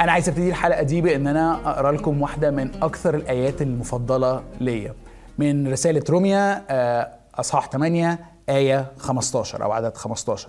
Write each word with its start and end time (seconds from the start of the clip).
أنا 0.00 0.12
عايز 0.12 0.28
أبتدي 0.28 0.48
الحلقة 0.48 0.82
دي 0.82 1.00
بإن 1.00 1.26
أنا 1.26 1.70
أقرأ 1.70 1.92
لكم 1.92 2.22
واحدة 2.22 2.50
من 2.50 2.70
أكثر 2.82 3.14
الآيات 3.14 3.62
المفضلة 3.62 4.42
ليا. 4.60 4.94
من 5.38 5.72
رسالة 5.72 6.02
روميا 6.10 6.64
آه، 6.70 7.10
أصحاح 7.34 7.68
8 7.70 8.18
آية 8.48 8.92
15 8.98 9.62
أو 9.64 9.72
عدد 9.72 9.96
15 9.96 10.48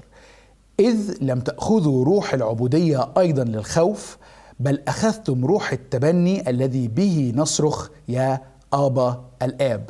إذ 0.80 1.18
لم 1.22 1.40
تأخذوا 1.40 2.06
روح 2.06 2.34
العبودية 2.34 3.10
أيضا 3.18 3.44
للخوف 3.44 4.18
بل 4.60 4.82
أخذتم 4.88 5.46
روح 5.46 5.72
التبني 5.72 6.50
الذي 6.50 6.88
به 6.88 7.34
نصرخ 7.36 7.90
يا 8.08 8.42
آبا 8.74 9.24
الآب. 9.42 9.90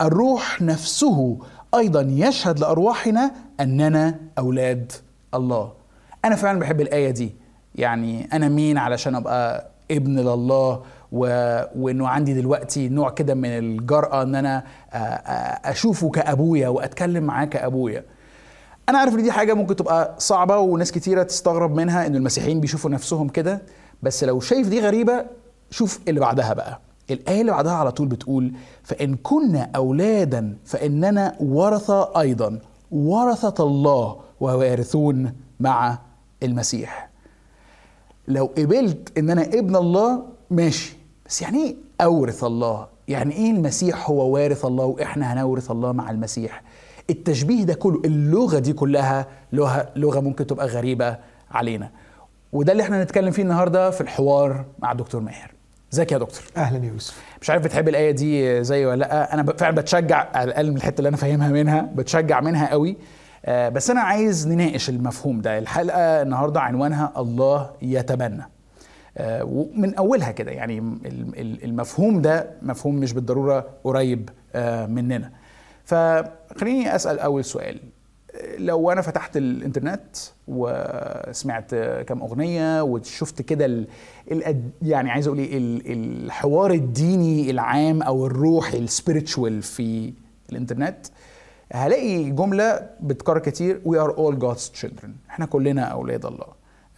الروح 0.00 0.62
نفسه 0.62 1.38
أيضا 1.74 2.06
يشهد 2.10 2.58
لأرواحنا 2.60 3.30
أننا 3.60 4.18
أولاد 4.38 4.92
الله. 5.34 5.72
أنا 6.24 6.36
فعلا 6.36 6.58
بحب 6.58 6.80
الآية 6.80 7.10
دي. 7.10 7.39
يعني 7.74 8.28
أنا 8.32 8.48
مين 8.48 8.78
علشان 8.78 9.14
أبقى 9.14 9.66
ابن 9.90 10.18
لله 10.18 10.82
و... 11.12 11.26
وإنه 11.76 12.08
عندي 12.08 12.34
دلوقتي 12.34 12.88
نوع 12.88 13.10
كده 13.10 13.34
من 13.34 13.48
الجرأة 13.48 14.22
إن 14.22 14.34
أنا 14.34 14.62
أشوفه 15.70 16.10
كأبويا 16.10 16.68
وأتكلم 16.68 17.24
معاه 17.24 17.44
كأبويا. 17.44 18.04
أنا 18.88 18.98
عارف 18.98 19.14
إن 19.14 19.22
دي 19.22 19.32
حاجة 19.32 19.54
ممكن 19.54 19.76
تبقى 19.76 20.14
صعبة 20.18 20.58
وناس 20.58 20.92
كتيرة 20.92 21.22
تستغرب 21.22 21.74
منها 21.76 22.06
إن 22.06 22.16
المسيحيين 22.16 22.60
بيشوفوا 22.60 22.90
نفسهم 22.90 23.28
كده 23.28 23.62
بس 24.02 24.24
لو 24.24 24.40
شايف 24.40 24.68
دي 24.68 24.80
غريبة 24.80 25.26
شوف 25.70 26.00
اللي 26.08 26.20
بعدها 26.20 26.52
بقى. 26.52 26.80
الآية 27.10 27.40
اللي 27.40 27.52
بعدها 27.52 27.72
على 27.72 27.92
طول 27.92 28.06
بتقول 28.08 28.52
فإن 28.82 29.14
كنا 29.16 29.70
أولادا 29.76 30.56
فإننا 30.64 31.36
ورثة 31.40 32.20
أيضا 32.20 32.58
ورثة 32.90 33.64
الله 33.64 34.16
ووارثون 34.40 35.32
مع 35.60 35.98
المسيح. 36.42 37.09
لو 38.30 38.50
قبلت 38.58 39.18
إن 39.18 39.30
أنا 39.30 39.42
ابن 39.42 39.76
الله 39.76 40.22
ماشي. 40.50 40.96
بس 41.26 41.42
يعني 41.42 41.64
إيه 41.64 41.76
أورث 42.00 42.44
الله؟ 42.44 42.86
يعني 43.08 43.34
إيه 43.34 43.50
المسيح 43.50 44.10
هو 44.10 44.34
وارث 44.34 44.64
الله 44.64 44.84
وإحنا 44.84 45.32
هنورث 45.32 45.70
الله 45.70 45.92
مع 45.92 46.10
المسيح؟ 46.10 46.62
التشبيه 47.10 47.64
ده 47.64 47.74
كله 47.74 48.00
اللغة 48.04 48.58
دي 48.58 48.72
كلها 48.72 49.26
لغة 49.52 49.88
لغة 49.96 50.20
ممكن 50.20 50.46
تبقى 50.46 50.66
غريبة 50.66 51.16
علينا. 51.50 51.90
وده 52.52 52.72
اللي 52.72 52.82
إحنا 52.82 53.02
هنتكلم 53.02 53.30
فيه 53.30 53.42
النهارده 53.42 53.90
في 53.90 54.00
الحوار 54.00 54.64
مع 54.78 54.92
دكتور 54.92 55.20
ماهر. 55.20 55.50
ازيك 55.92 56.12
يا 56.12 56.18
دكتور؟ 56.18 56.42
أهلا 56.56 56.84
يا 56.84 56.90
يوسف. 56.92 57.22
مش 57.42 57.50
عارف 57.50 57.64
بتحب 57.64 57.88
الآية 57.88 58.10
دي 58.10 58.64
زي 58.64 58.86
ولا 58.86 58.96
لأ. 58.96 59.34
أنا 59.34 59.42
فعلا 59.52 59.74
بتشجع 59.76 60.28
على 60.34 60.48
الأقل 60.48 60.70
من 60.70 60.76
الحتة 60.76 60.98
اللي 60.98 61.08
أنا 61.08 61.16
فاهمها 61.16 61.48
منها 61.48 61.80
بتشجع 61.94 62.40
منها 62.40 62.70
قوي. 62.70 62.96
بس 63.48 63.90
أنا 63.90 64.00
عايز 64.00 64.48
نناقش 64.48 64.88
المفهوم 64.90 65.40
ده. 65.40 65.58
الحلقة 65.58 66.22
النهارده 66.22 66.60
عنوانها 66.60 67.12
الله 67.16 67.70
يتبنى. 67.82 68.42
آه، 69.18 69.44
ومن 69.44 69.94
أولها 69.94 70.30
كده 70.30 70.50
يعني 70.50 70.78
ال- 70.78 71.40
ال- 71.40 71.64
المفهوم 71.64 72.22
ده 72.22 72.50
مفهوم 72.62 72.94
مش 72.94 73.12
بالضرورة 73.12 73.66
قريب 73.84 74.28
آه، 74.54 74.86
مننا. 74.86 75.30
فخليني 75.84 76.94
أسأل 76.94 77.18
أول 77.18 77.44
سؤال. 77.44 77.80
لو 78.58 78.92
أنا 78.92 79.00
فتحت 79.00 79.36
الإنترنت 79.36 80.16
وسمعت 80.48 81.74
كام 82.08 82.22
أغنية 82.22 82.82
وشفت 82.82 83.42
كده 83.42 83.64
ال... 83.64 83.86
ال... 84.32 84.62
يعني 84.82 85.10
عايز 85.10 85.26
أقول 85.26 85.38
إيه 85.38 85.58
ال... 85.58 85.82
الحوار 85.92 86.70
الديني 86.70 87.50
العام 87.50 88.02
أو 88.02 88.26
الروحي 88.26 88.78
السبيريتشوال 88.78 89.62
في 89.62 90.12
الإنترنت 90.50 91.06
هلاقي 91.72 92.30
جملة 92.30 92.90
بتكرر 93.00 93.38
كتير. 93.38 93.80
We 93.86 93.96
are 93.96 94.12
all 94.16 94.40
God's 94.42 94.80
children. 94.82 95.08
إحنا 95.30 95.46
كلنا 95.46 95.82
أولاد 95.82 96.26
الله. 96.26 96.46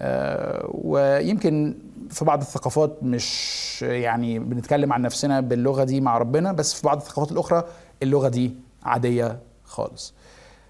آه، 0.01 0.71
ويمكن 0.75 1.75
في 2.11 2.25
بعض 2.25 2.41
الثقافات 2.41 2.99
مش 3.03 3.83
يعني 3.83 4.39
بنتكلم 4.39 4.93
عن 4.93 5.03
نفسنا 5.03 5.41
باللغة 5.41 5.85
دي 5.85 6.01
مع 6.01 6.19
ربنا 6.19 6.53
بس 6.53 6.75
في 6.75 6.83
بعض 6.87 6.97
الثقافات 6.97 7.33
الأخرى 7.33 7.65
اللغة 8.03 8.29
دي 8.29 8.55
عادية 8.83 9.39
خالص. 9.65 10.15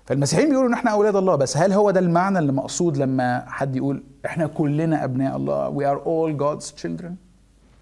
فالمسيحيين 0.07 0.49
بيقولوا 0.49 0.69
إن 0.69 0.75
إحنا 0.75 0.91
أولاد 0.91 1.17
الله 1.17 1.37
بس 1.37 1.57
هل 1.57 1.73
هو 1.73 1.91
ده 1.91 2.01
المعنى 2.01 2.39
اللي 2.39 2.53
مقصود 2.53 2.97
لما 2.97 3.45
حد 3.49 3.77
يقول 3.77 4.05
إحنا 4.27 4.47
كلنا 4.47 5.05
أبناء 5.05 5.37
الله؟ 5.37 5.71
We 5.71 5.83
are 5.95 6.01
all 6.05 6.39
God's 6.43 6.83
children. 6.83 7.32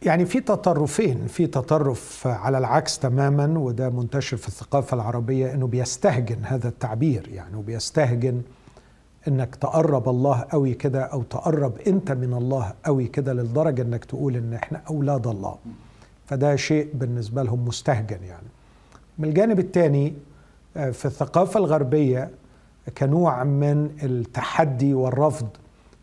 يعني 0.03 0.27
في 0.27 0.41
تطرفين 0.41 1.27
في 1.27 1.47
تطرف 1.47 2.27
على 2.27 2.59
العكس 2.59 2.99
تماما 2.99 3.59
وده 3.59 3.91
منتشر 3.91 4.37
في 4.37 4.49
الثقافة 4.49 4.95
العربية 4.95 5.55
إنه 5.55 5.67
بيستهجن 5.67 6.39
هذا 6.45 6.69
التعبير 6.69 7.29
يعني 7.29 7.57
وبيستهجن 7.57 8.43
إنك 9.29 9.57
تقرب 9.57 10.09
الله 10.09 10.45
قوي 10.51 10.75
كده 10.75 11.03
أو 11.03 11.23
تقرب 11.23 11.73
أنت 11.87 12.13
من 12.13 12.35
الله 12.35 12.73
قوي 12.85 13.07
كده 13.07 13.33
للدرجة 13.33 13.83
إنك 13.83 14.05
تقول 14.05 14.37
إن 14.37 14.53
إحنا 14.55 14.83
أولاد 14.91 15.27
الله. 15.27 15.57
فده 16.27 16.57
شيء 16.57 16.89
بالنسبة 16.95 17.43
لهم 17.43 17.65
مستهجن 17.65 18.23
يعني. 18.25 18.47
من 19.19 19.29
الجانب 19.29 19.59
الثاني 19.59 20.15
في 20.75 21.05
الثقافة 21.05 21.61
الغربية 21.61 22.31
كنوع 22.99 23.45
من 23.45 23.91
التحدي 24.03 24.95
والرفض 24.95 25.49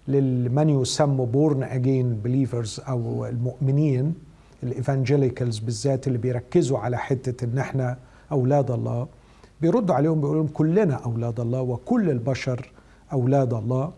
لمن 0.07 0.69
يسمى 0.69 1.25
born 1.25 1.63
again 1.63 2.13
believers 2.15 2.81
أو 2.89 3.25
المؤمنين 3.25 4.13
ال 4.63 4.71
evangelicals 4.71 5.59
بالذات 5.59 6.07
اللي 6.07 6.17
بيركزوا 6.17 6.79
على 6.79 6.97
حتة 6.97 7.45
إن 7.45 7.57
إحنا 7.57 7.97
أولاد 8.31 8.71
الله. 8.71 9.07
بيردوا 9.61 9.95
عليهم 9.95 10.21
بيقولوا 10.21 10.43
لهم 10.43 10.51
كلنا 10.53 10.95
أولاد 10.95 11.39
الله 11.39 11.61
وكل 11.61 12.09
البشر 12.09 12.71
أولاد 13.13 13.53
الله. 13.53 13.91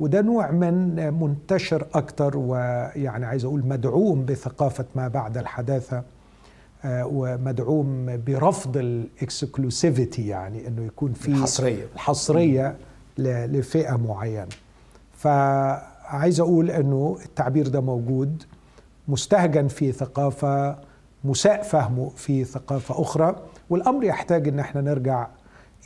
وده 0.00 0.20
نوع 0.20 0.50
من 0.50 0.96
منتشر 1.20 1.86
أكتر 1.94 2.38
ويعني 2.38 3.26
عايز 3.26 3.44
أقول 3.44 3.66
مدعوم 3.66 4.24
بثقافة 4.24 4.84
ما 4.94 5.08
بعد 5.08 5.38
الحداثة 5.38 6.02
آه، 6.84 7.06
ومدعوم 7.06 8.16
برفض 8.26 8.76
ال 8.76 8.88
exclusivity 8.88 10.26
يعني 10.28 10.68
إنه 10.68 10.82
يكون 10.84 11.12
في. 11.12 11.28
الحصرية 11.94 12.76
ل- 13.18 13.58
لفئة 13.58 13.96
معينة. 13.96 14.46
فعايز 15.22 16.40
أقول 16.40 16.70
إنه 16.70 17.18
التعبير 17.24 17.68
ده 17.68 17.80
موجود 17.80 18.42
مستهجن 19.08 19.68
في 19.68 19.92
ثقافة 19.92 20.78
مساء 21.24 21.62
فهمه 21.62 22.10
في 22.16 22.44
ثقافة 22.44 23.02
أخرى 23.02 23.36
والأمر 23.70 24.04
يحتاج 24.04 24.48
إن 24.48 24.58
إحنا 24.58 24.80
نرجع 24.80 25.26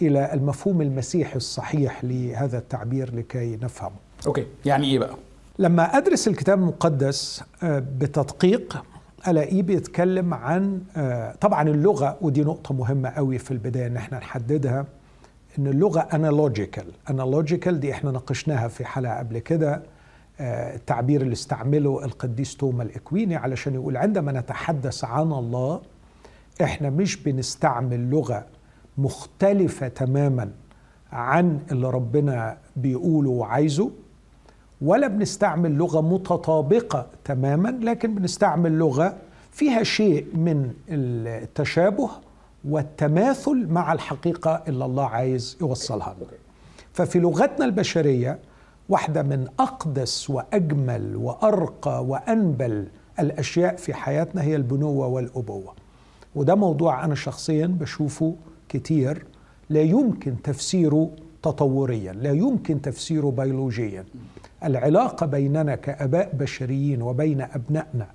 إلى 0.02 0.32
المفهوم 0.34 0.82
المسيحي 0.82 1.36
الصحيح 1.36 2.04
لهذا 2.04 2.58
التعبير 2.58 3.14
لكي 3.14 3.56
نفهمه. 3.62 3.96
أوكي 4.26 4.46
يعني 4.64 4.86
إيه 4.86 4.98
بقى؟ 4.98 5.14
لما 5.58 5.96
أدرس 5.96 6.28
الكتاب 6.28 6.58
المقدس 6.58 7.42
آه، 7.62 7.78
بتدقيق 7.98 8.82
ألاقيه 9.28 9.62
بيتكلم 9.62 10.34
عن 10.34 10.80
آه، 10.96 11.34
طبعا 11.40 11.68
اللغة 11.68 12.16
ودي 12.20 12.44
نقطة 12.44 12.74
مهمة 12.74 13.08
قوي 13.08 13.38
في 13.38 13.50
البداية 13.50 13.86
إن 13.86 13.96
إحنا 13.96 14.18
نحددها 14.18 14.84
ان 15.58 15.66
اللغة 15.66 16.00
analogical 16.00 16.86
analogical 17.10 17.80
دي 17.80 17.92
إحنا 17.92 18.10
ناقشناها 18.10 18.68
في 18.68 18.84
حلقة 18.84 19.18
قبل 19.18 19.38
كده 19.38 19.82
آه، 20.40 20.74
التعبير 20.76 21.22
اللي 21.22 21.32
استعمله 21.32 22.04
القديس 22.04 22.56
توما 22.56 22.82
الإكويني 22.82 23.36
علشان 23.36 23.74
يقول 23.74 23.96
عندما 23.96 24.32
نتحدث 24.32 25.04
عن 25.04 25.32
الله 25.32 25.80
إحنا 26.62 26.90
مش 26.90 27.16
بنستعمل 27.16 28.10
لغة 28.10 28.44
مختلفة 28.98 29.88
تماما 29.88 30.50
عن 31.12 31.60
اللي 31.72 31.90
ربنا 31.90 32.58
بيقوله 32.76 33.30
وعايزه 33.30 33.90
ولا 34.80 35.06
بنستعمل 35.08 35.70
لغة 35.76 36.00
متطابقة 36.00 37.06
تماما 37.24 37.68
لكن 37.82 38.14
بنستعمل 38.14 38.72
لغة 38.78 39.16
فيها 39.52 39.82
شيء 39.82 40.26
من 40.34 40.72
التشابه 40.88 42.10
والتماثل 42.68 43.66
مع 43.70 43.92
الحقيقة 43.92 44.62
اللي 44.68 44.84
الله 44.84 45.06
عايز 45.06 45.56
يوصلها 45.60 46.14
لنا. 46.18 46.26
ففي 46.92 47.18
لغتنا 47.18 47.64
البشرية 47.64 48.38
واحدة 48.88 49.22
من 49.22 49.46
أقدس 49.60 50.30
وأجمل 50.30 51.16
وأرقى 51.16 52.04
وأنبل 52.04 52.86
الأشياء 53.20 53.76
في 53.76 53.94
حياتنا 53.94 54.42
هي 54.42 54.56
البنوة 54.56 55.06
والأبوة. 55.06 55.74
وده 56.34 56.54
موضوع 56.54 57.04
أنا 57.04 57.14
شخصيا 57.14 57.66
بشوفه 57.66 58.34
كتير 58.68 59.24
لا 59.70 59.82
يمكن 59.82 60.42
تفسيره 60.42 61.10
تطوريا 61.42 62.12
لا 62.12 62.30
يمكن 62.32 62.80
تفسيره 62.82 63.30
بيولوجيا 63.30 64.04
العلاقة 64.64 65.26
بيننا 65.26 65.74
كآباء 65.74 66.30
بشريين 66.34 67.02
وبين 67.02 67.40
أبنائنا 67.40 68.06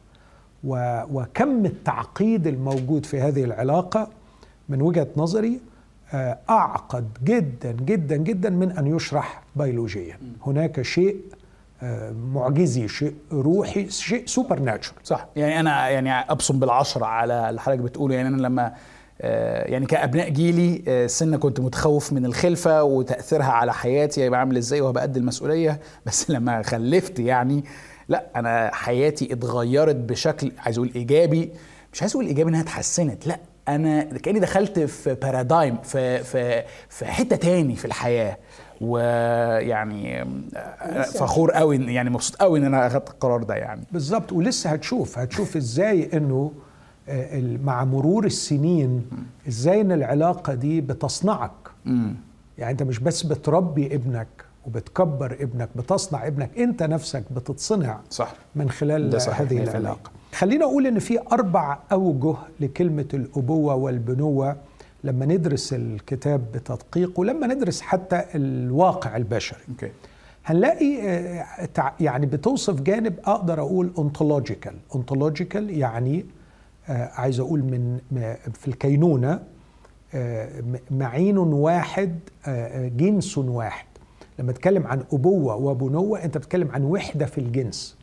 و- 0.63 1.01
وكم 1.13 1.65
التعقيد 1.65 2.47
الموجود 2.47 3.05
في 3.05 3.21
هذه 3.21 3.43
العلاقة 3.43 4.09
من 4.69 4.81
وجهة 4.81 5.07
نظري 5.17 5.59
آه، 6.13 6.37
أعقد 6.49 7.07
جدا 7.23 7.71
جدا 7.71 8.15
جدا 8.15 8.49
من 8.49 8.71
أن 8.71 8.95
يشرح 8.95 9.43
بيولوجيا. 9.55 10.17
هناك 10.45 10.81
شيء 10.81 11.17
آه، 11.83 12.11
معجزي 12.11 12.87
شيء 12.87 13.13
روحي 13.31 13.89
شيء 13.89 14.23
سوبر 14.25 14.59
ناتشورال 14.59 15.01
صح. 15.07 15.27
يعني 15.35 15.59
أنا 15.59 15.89
يعني 15.89 16.11
أبصم 16.11 16.59
بالعشرة 16.59 17.05
على 17.05 17.49
اللي 17.49 17.61
حضرتك 17.61 17.81
بتقوله. 17.81 18.15
يعني 18.15 18.27
أنا 18.27 18.41
لما 18.41 18.73
آه، 19.21 19.67
يعني 19.71 19.85
كأبناء 19.85 20.29
جيلي 20.29 21.07
سنة 21.07 21.37
كنت 21.37 21.59
متخوف 21.59 22.13
من 22.13 22.25
الخلفة 22.25 22.83
وتأثيرها 22.83 23.51
على 23.51 23.73
حياتي. 23.73 24.23
هيبقى 24.23 24.39
عامل 24.39 24.57
إزاي؟ 24.57 24.81
وهبقى 24.81 25.03
قد 25.03 25.17
المسؤولية. 25.17 25.79
بس 26.05 26.31
لما 26.31 26.61
خلفت 26.61 27.19
يعني 27.19 27.63
لا 28.09 28.25
أنا 28.35 28.71
حياتي 28.73 29.33
اتغيرت 29.33 29.95
بشكل 29.95 30.51
عايز 30.57 30.77
أقول 30.77 30.91
إيجابي. 30.95 31.51
مش 31.93 32.01
عايز 32.01 32.13
أقول 32.15 32.25
إيجابي 32.25 32.49
إنها 32.49 32.61
اتحسنت 32.61 33.27
لا. 33.27 33.39
أنا 33.67 34.03
كأني 34.03 34.39
دخلت 34.39 34.79
في 34.79 35.13
بارادايم 35.13 35.77
في 35.83 36.23
في 36.23 36.63
في 36.89 37.05
حتة 37.05 37.35
تاني 37.35 37.75
في 37.75 37.85
الحياة. 37.85 38.37
ويعني 38.81 40.25
فخور 41.13 41.51
قوي 41.51 41.77
يعني 41.93 42.09
مبسوط 42.09 42.35
قوي 42.35 42.59
إن 42.59 42.65
أنا 42.65 42.87
أخدت 42.87 43.09
القرار 43.09 43.43
ده 43.43 43.55
يعني. 43.55 43.81
بالظبط 43.91 44.31
ولسه 44.31 44.69
هتشوف 44.69 45.19
هتشوف 45.19 45.55
إزاي 45.57 46.09
إنه 46.13 46.51
آه، 47.09 47.57
مع 47.63 47.83
مرور 47.85 48.25
السنين 48.25 49.05
إزاي 49.47 49.81
إن 49.81 49.91
العلاقة 49.91 50.53
دي 50.53 50.81
بتصنعك. 50.81 51.51
امم 51.87 52.15
يعني 52.57 52.71
أنت 52.71 52.83
مش 52.83 52.99
بس 52.99 53.23
بتربي 53.23 53.95
ابنك 53.95 54.27
وبتكبر 54.65 55.37
ابنك 55.41 55.69
بتصنع 55.75 56.27
ابنك 56.27 56.49
أنت 56.57 56.83
نفسك 56.83 57.23
بتتصنع 57.31 57.99
صح. 58.09 58.33
من 58.55 58.69
خلال 58.69 59.15
هذه 59.15 59.65
100%. 59.65 59.69
العلاقة. 59.69 60.11
خلينا 60.33 60.65
أقول 60.65 60.87
إن 60.87 60.99
في 60.99 61.19
أربع 61.31 61.77
أوجه 61.91 62.35
لكلمة 62.59 63.05
الأبوة 63.13 63.75
والبنوة 63.75 64.55
لما 65.03 65.25
ندرس 65.25 65.73
الكتاب 65.73 66.51
بتدقيق 66.53 67.19
ولما 67.19 67.47
ندرس 67.47 67.81
حتى 67.81 68.23
الواقع 68.35 69.17
البشري. 69.17 69.59
أوكي. 69.69 69.91
هنلاقي 70.45 71.01
آه، 71.09 71.93
يعني 71.99 72.25
بتوصف 72.25 72.81
جانب 72.81 73.13
أقدر 73.25 73.59
أقول 73.59 73.91
ontological. 73.97 74.95
ontological 74.97 75.55
يعني 75.55 76.25
آه، 76.89 77.09
عايز 77.13 77.39
أقول 77.39 77.59
من 77.59 77.99
في 78.53 78.67
الكينونة 78.67 79.39
آه، 80.13 80.49
معين 80.91 81.37
واحد 81.37 82.19
جنس 82.97 83.37
واحد. 83.37 83.85
لما 84.39 84.51
تتكلم 84.51 84.87
عن 84.87 85.03
أبوة 85.13 85.55
وبنوة 85.55 86.23
أنت 86.23 86.37
بتتكلم 86.37 86.71
عن 86.71 86.83
وحدة 86.83 87.25
في 87.25 87.37
الجنس. 87.37 87.97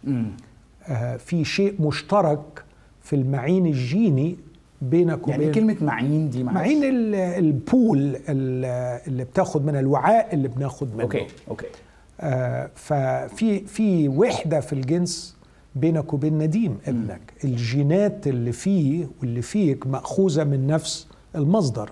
في 1.18 1.44
شيء 1.44 1.82
مشترك 1.82 2.64
في 3.02 3.16
المعين 3.16 3.66
الجيني 3.66 4.36
بينك 4.82 5.28
يعني 5.28 5.42
وبين 5.42 5.54
كلمة 5.54 5.76
معين 5.80 6.30
دي 6.30 6.42
معلش؟ 6.44 6.56
معين 6.56 6.84
ال- 6.84 7.14
ال 7.14 7.31
pool 7.31 7.98
ال- 8.28 9.00
اللي 9.08 9.24
بتاخد 9.24 9.66
من 9.66 9.76
الوعاء 9.76 10.34
اللي 10.34 10.48
بناخد 10.48 10.94
منه. 10.94 11.02
أوكي 11.02 11.26
أوكي. 11.50 11.66
آه، 12.20 12.70
ففي 12.74 13.60
في 13.66 14.08
وحدة 14.08 14.60
في 14.60 14.72
الجنس 14.72 15.36
بينك 15.74 16.12
وبين 16.14 16.38
نديم 16.38 16.78
ابنك. 16.86 17.20
الجينات 17.44 18.26
اللي 18.26 18.52
فيه 18.52 19.06
واللي 19.20 19.42
فيك 19.42 19.86
مأخوذة 19.86 20.44
من 20.44 20.66
نفس 20.66 21.06
المصدر. 21.36 21.90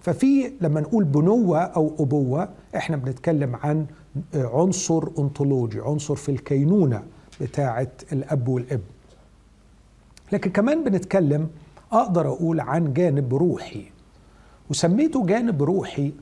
ففي 0.00 0.52
لما 0.60 0.80
نقول 0.80 1.04
بنوة 1.04 1.58
أو 1.58 1.94
أبوة 1.98 2.48
إحنا 2.76 2.96
بنتكلم 2.96 3.56
عن 3.56 3.86
آه، 4.34 4.60
عنصر 4.60 5.04
انطولوجي 5.18 5.80
عنصر 5.80 6.14
في 6.14 6.28
الكينونة. 6.28 7.02
بتاعه 7.40 7.88
الأب 8.12 8.48
والابن 8.48 8.82
لكن 10.32 10.50
كمان 10.50 10.84
بنتكلم 10.84 11.48
أقدر 11.92 12.28
أقول 12.28 12.60
عن 12.60 12.92
جانب 12.92 13.34
روحي. 13.34 13.84
وسميته 14.70 15.26
جانب 15.26 15.62
روحي 15.62 16.12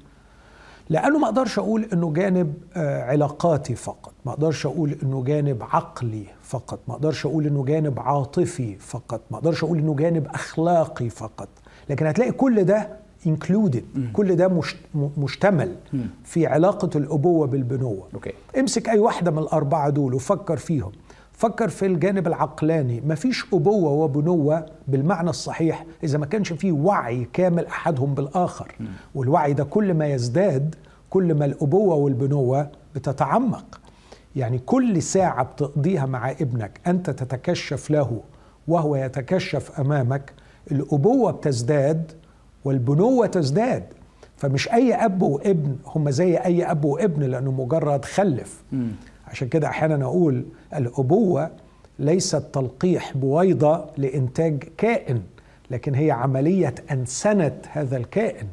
لأنه 0.90 1.18
ما 1.18 1.24
أقدرش 1.26 1.58
أقول 1.58 1.88
إنه 1.92 2.12
جانب 2.12 2.54
آه، 2.76 3.02
علاقاتي 3.02 3.74
فقط. 3.74 4.12
ما 4.26 4.32
أقدرش 4.32 4.66
أقول 4.66 4.96
إنه 5.02 5.24
جانب 5.24 5.62
عقلي 5.62 6.24
فقط. 6.42 6.78
ما 6.88 6.94
أقدرش 6.94 7.26
أقول 7.26 7.46
إنه 7.46 7.64
جانب 7.64 8.00
عاطفي 8.00 8.76
فقط. 8.78 9.20
ما 9.30 9.36
أقدرش 9.38 9.64
أقول 9.64 9.78
إنه 9.78 9.94
جانب 9.94 10.26
أخلاقي 10.26 11.08
فقط. 11.08 11.48
لكن 11.90 12.06
هتلاقي 12.06 12.32
كل 12.32 12.64
ده 12.64 12.88
included. 13.26 13.82
كل 14.12 14.36
ده 14.36 14.62
مشتمل 15.18 15.76
في 16.24 16.46
علاقة 16.46 16.98
الأبوة 16.98 17.46
بالبنوة. 17.46 18.08
أوكي. 18.14 18.32
امسك 18.58 18.88
أي 18.88 18.98
واحدة 18.98 19.30
من 19.30 19.38
الأربعة 19.38 19.90
دول 19.90 20.14
وفكر 20.14 20.56
فيهم. 20.56 20.92
فكر 21.42 21.68
في 21.68 21.86
الجانب 21.86 22.26
العقلاني. 22.26 23.00
مفيش 23.00 23.44
أبوة 23.54 23.90
وبنوة 23.90 24.66
بالمعنى 24.88 25.30
الصحيح 25.30 25.86
إذا 26.04 26.18
ما 26.18 26.26
كانش 26.26 26.52
فيه 26.52 26.72
وعي 26.72 27.28
كامل 27.32 27.66
أحدهم 27.66 28.14
بالآخر. 28.14 28.74
والوعي 29.14 29.52
ده 29.52 29.64
كل 29.64 29.94
ما 29.94 30.06
يزداد 30.06 30.74
كل 31.10 31.34
ما 31.34 31.44
الأبوة 31.44 31.94
والبنوة 31.94 32.70
بتتعمق. 32.94 33.80
يعني 34.36 34.58
كل 34.58 35.02
ساعة 35.02 35.44
بتقضيها 35.44 36.06
مع 36.06 36.30
ابنك 36.30 36.80
أنت 36.86 37.10
تتكشف 37.10 37.90
له 37.90 38.20
وهو 38.68 38.96
يتكشف 38.96 39.80
أمامك 39.80 40.32
الأبوة 40.72 41.32
بتزداد 41.32 42.12
والبنوة 42.64 43.26
تزداد. 43.26 43.84
فمش 44.36 44.72
أي 44.72 44.94
أب 44.94 45.22
وابن 45.22 45.76
هم 45.86 46.10
زي 46.10 46.36
أي 46.36 46.70
أب 46.70 46.84
وابن 46.84 47.22
لأنه 47.22 47.50
مجرد 47.50 48.04
خلف. 48.04 48.62
عشان 49.32 49.48
كده 49.48 49.68
أحيانا 49.68 50.04
أقول 50.04 50.44
الأبوة 50.76 51.50
ليست 51.98 52.36
تلقيح 52.52 53.16
بويضة 53.16 53.84
لإنتاج 53.96 54.64
كائن 54.78 55.22
لكن 55.70 55.94
هي 55.94 56.10
عملية 56.10 56.74
انسنه 56.90 57.58
هذا 57.72 57.96
الكائن. 57.96 58.46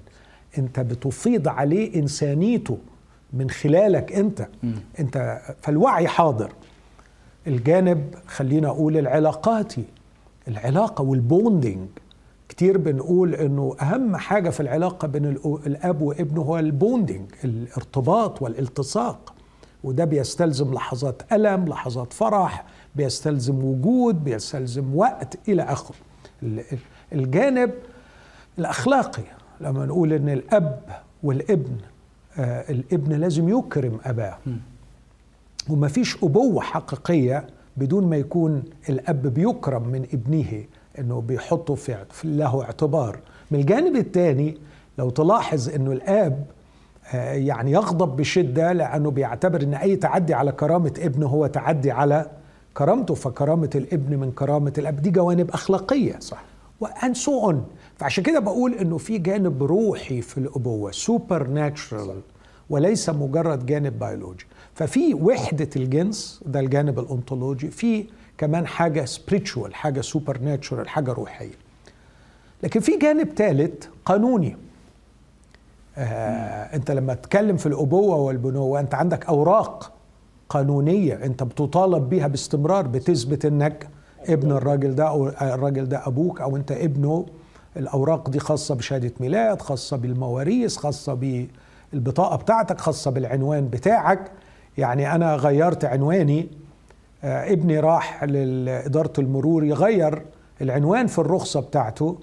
أنت 0.58 0.80
بتفيض 0.80 1.48
عليه 1.48 1.96
إنسانيته 2.00 2.78
من 3.34 3.50
خلالك 3.50 4.12
أنت. 4.14 4.48
أنت 5.00 5.42
فالوعي 5.62 6.08
حاضر. 6.08 6.52
الجانب 7.48 8.16
خلينا 8.28 8.68
أقول 8.68 8.98
العلاقاتي 8.98 9.84
العلاقة 10.48 11.02
وال 11.04 11.22
bonding 11.22 11.88
كتير 12.50 12.78
بنقول 12.78 13.36
إنه 13.36 13.76
أهم 13.82 14.16
حاجة 14.16 14.50
في 14.50 14.60
العلاقة 14.60 15.08
بين 15.08 15.26
الأب 15.66 16.02
وابنه 16.02 16.42
هو 16.42 16.60
ال 16.60 16.69
bonding 16.69 17.32
الارتباط 17.44 18.42
والالتصاق. 18.42 19.34
وده 19.84 20.06
بيستلزم 20.06 20.74
لحظات 20.74 21.22
ألم 21.34 21.66
لحظات 21.68 22.14
فرح 22.14 22.66
بيستلزم 22.96 23.64
وجود 23.64 24.24
بيستلزم 24.24 24.96
وقت 24.96 25.38
ال- 26.44 26.60
ال- 26.60 26.78
الجانب 27.14 27.72
الأخلاقي 28.60 29.24
لما 29.62 29.86
نقول 29.86 30.14
إن 30.14 30.30
الأب 30.30 30.82
والابن 31.24 31.78
آه 32.38 32.72
الابن 32.72 33.14
لازم 33.14 33.50
يكرم 33.60 34.00
أباه. 34.06 34.38
وما 35.70 35.88
فيش 35.88 36.24
أبوة 36.24 36.62
حقيقية 36.62 37.48
بدون 37.78 38.08
ما 38.08 38.18
يكون 38.18 38.64
الأب 38.90 39.28
بيكرم 39.28 39.88
من 39.88 40.06
ابنه 40.14 40.64
أنه 41.00 41.22
بيحطه 41.22 41.76
في 41.76 42.06
له 42.24 42.64
اعتبار. 42.64 43.20
من 43.52 43.60
الجانب 43.60 43.96
الثاني 43.96 44.58
لو 44.98 45.10
تلاحظ 45.10 45.70
أنه 45.70 45.92
الآب 45.92 46.46
يعني 47.14 47.72
يغضب 47.72 48.16
بشدة 48.16 48.74
لأنه 48.74 49.12
بيعتبر 49.12 49.62
أن 49.62 49.74
أي 49.74 49.96
تعدي 49.96 50.34
على 50.34 50.52
كرامة 50.52 50.94
ابنه 51.00 51.28
هو 51.28 51.48
تعدي 51.48 51.92
على 51.92 52.26
كرامته 52.74 53.14
فكرامة 53.14 53.70
الابن 53.76 54.16
من 54.20 54.32
كرامة 54.32 54.74
الأب. 54.78 55.02
دي 55.02 55.10
جوانب 55.12 55.52
أخلاقية 55.52 56.20
صح. 56.20 56.44
and 56.80 57.14
so 57.14 57.46
on 57.46 57.66
فعشان 57.98 58.24
كده 58.24 58.40
بقول 58.40 58.74
إنه 58.74 58.98
في 58.98 59.18
جانب 59.18 59.64
روحي 59.64 60.22
في 60.22 60.38
الأبوة 60.38 60.92
supernatural 60.92 62.22
وليس 62.70 63.10
مجرد 63.10 63.66
جانب 63.66 64.00
بيولوجي 64.00 64.46
ففي 64.74 65.14
وحدة 65.14 65.70
الجنس 65.76 66.44
ده 66.46 66.60
الجانب 66.60 67.00
الأنطولوجي. 67.00 67.68
في 67.68 68.06
كمان 68.38 68.68
حاجة 68.68 69.06
spiritual 69.06 69.76
حاجة 69.76 70.02
supernatural 70.02 70.90
حاجة 70.90 71.12
روحية. 71.14 71.52
لكن 72.64 72.80
في 72.80 72.98
جانب 72.98 73.30
ثالث 73.36 73.86
قانوني. 74.06 74.58
آه 76.00 76.76
انت 76.76 76.92
لما 76.92 77.14
تتكلم 77.14 77.58
في 77.58 77.66
الأبوة 77.66 78.16
والبنوة 78.16 78.80
انت 78.80 78.96
عندك 78.96 79.26
أوراق 79.26 79.92
قانونية 80.50 81.14
انت 81.14 81.44
بتطالب 81.44 82.10
بيها 82.10 82.28
باستمرار 82.28 82.88
بتثبت 82.88 83.46
انك 83.46 83.88
ابن 84.30 84.52
الراجل 84.52 84.96
ده 84.96 85.08
أو 85.08 85.28
الراجل 85.28 85.90
ده 85.90 86.08
أبوك 86.08 86.42
أو 86.42 86.56
انت 86.58 86.72
ابنه. 86.72 87.26
الأوراق 87.78 88.30
دي 88.30 88.40
خاصة 88.40 88.76
بشهادة 88.76 89.12
ميلاد 89.20 89.62
خاصة 89.62 89.98
بالمواريث 89.98 90.78
خاصة 90.78 91.14
بالبطاقة 91.94 92.36
بتاعتك 92.36 92.82
خاصة 92.82 93.12
بالعنوان 93.12 93.68
بتاعك. 93.68 94.32
يعني 94.78 95.16
أنا 95.16 95.36
غيرت 95.36 95.86
عنواني. 95.86 96.48
آه 97.24 97.54
ابني 97.54 97.80
راح 97.80 98.24
لإدارة 98.24 99.14
المرور 99.20 99.64
يغير 99.64 100.22
العنوان 100.62 101.08
في 101.08 101.20
الرخصة 101.20 101.60
بتاعته. 101.60 102.18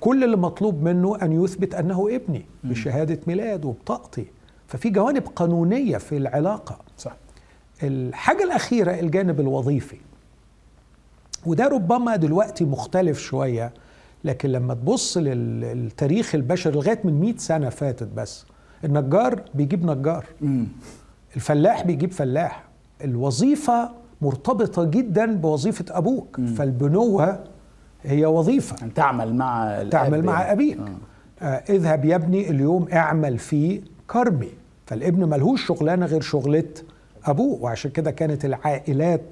كل 0.00 0.24
اللي 0.24 0.36
مطلوب 0.36 0.82
منه 0.82 1.16
أن 1.22 1.44
يثبت 1.44 1.74
أنه 1.74 2.08
ابني 2.10 2.46
بشهادة 2.64 3.20
ميلاد 3.26 3.64
وبطاقتي. 3.64 4.26
ففي 4.66 4.90
جوانب 4.90 5.22
قانونية 5.36 5.96
في 5.98 6.16
العلاقة. 6.16 6.78
صح. 6.98 7.16
الحاجة 7.82 8.44
الأخيرة 8.44 9.00
الجانب 9.00 9.40
الوظيفي. 9.40 9.96
وده 11.46 11.68
ربما 11.68 12.16
دلوقتي 12.16 12.64
مختلف 12.64 13.18
شوية 13.18 13.72
لكن 14.24 14.48
لما 14.48 14.74
تبص 14.74 15.16
للتاريخ 15.16 16.34
البشري 16.34 16.72
لغاية 16.72 17.00
من 17.04 17.20
100 17.20 17.36
سنة 17.36 17.68
فاتت 17.68 18.08
بس 18.16 18.44
النجار 18.84 19.42
بيجيب 19.54 19.84
نجار. 19.90 20.24
مم. 20.40 20.66
الفلاح 21.36 21.82
بيجيب 21.86 22.12
فلاح. 22.12 22.64
الوظيفة 23.04 23.90
مرتبطة 24.22 24.84
جدا 24.84 25.34
بوظيفة 25.36 25.84
أبوك. 25.90 26.38
مم. 26.38 26.46
فالبنوة 26.46 27.44
هي 28.04 28.26
وظيفة. 28.26 28.76
أن 28.86 28.94
تعمل 28.94 29.34
مع 29.34 29.82
تعمل 29.90 30.24
مع 30.24 30.40
يعني. 30.40 30.52
أبيك. 30.52 30.78
آه. 30.78 31.44
آه 31.44 31.62
اذهب 31.68 32.04
يا 32.04 32.16
ابني 32.16 32.50
اليوم 32.50 32.88
اعمل 32.92 33.38
في 33.38 33.80
كرمي 34.10 34.50
فالابن 34.86 35.28
ملهوش 35.28 35.66
شغلانة 35.66 36.06
غير 36.06 36.20
شغلة 36.20 36.64
أبوه 37.24 37.62
وعشان 37.62 37.90
كده 37.90 38.10
كانت 38.10 38.44
العائلات 38.44 39.22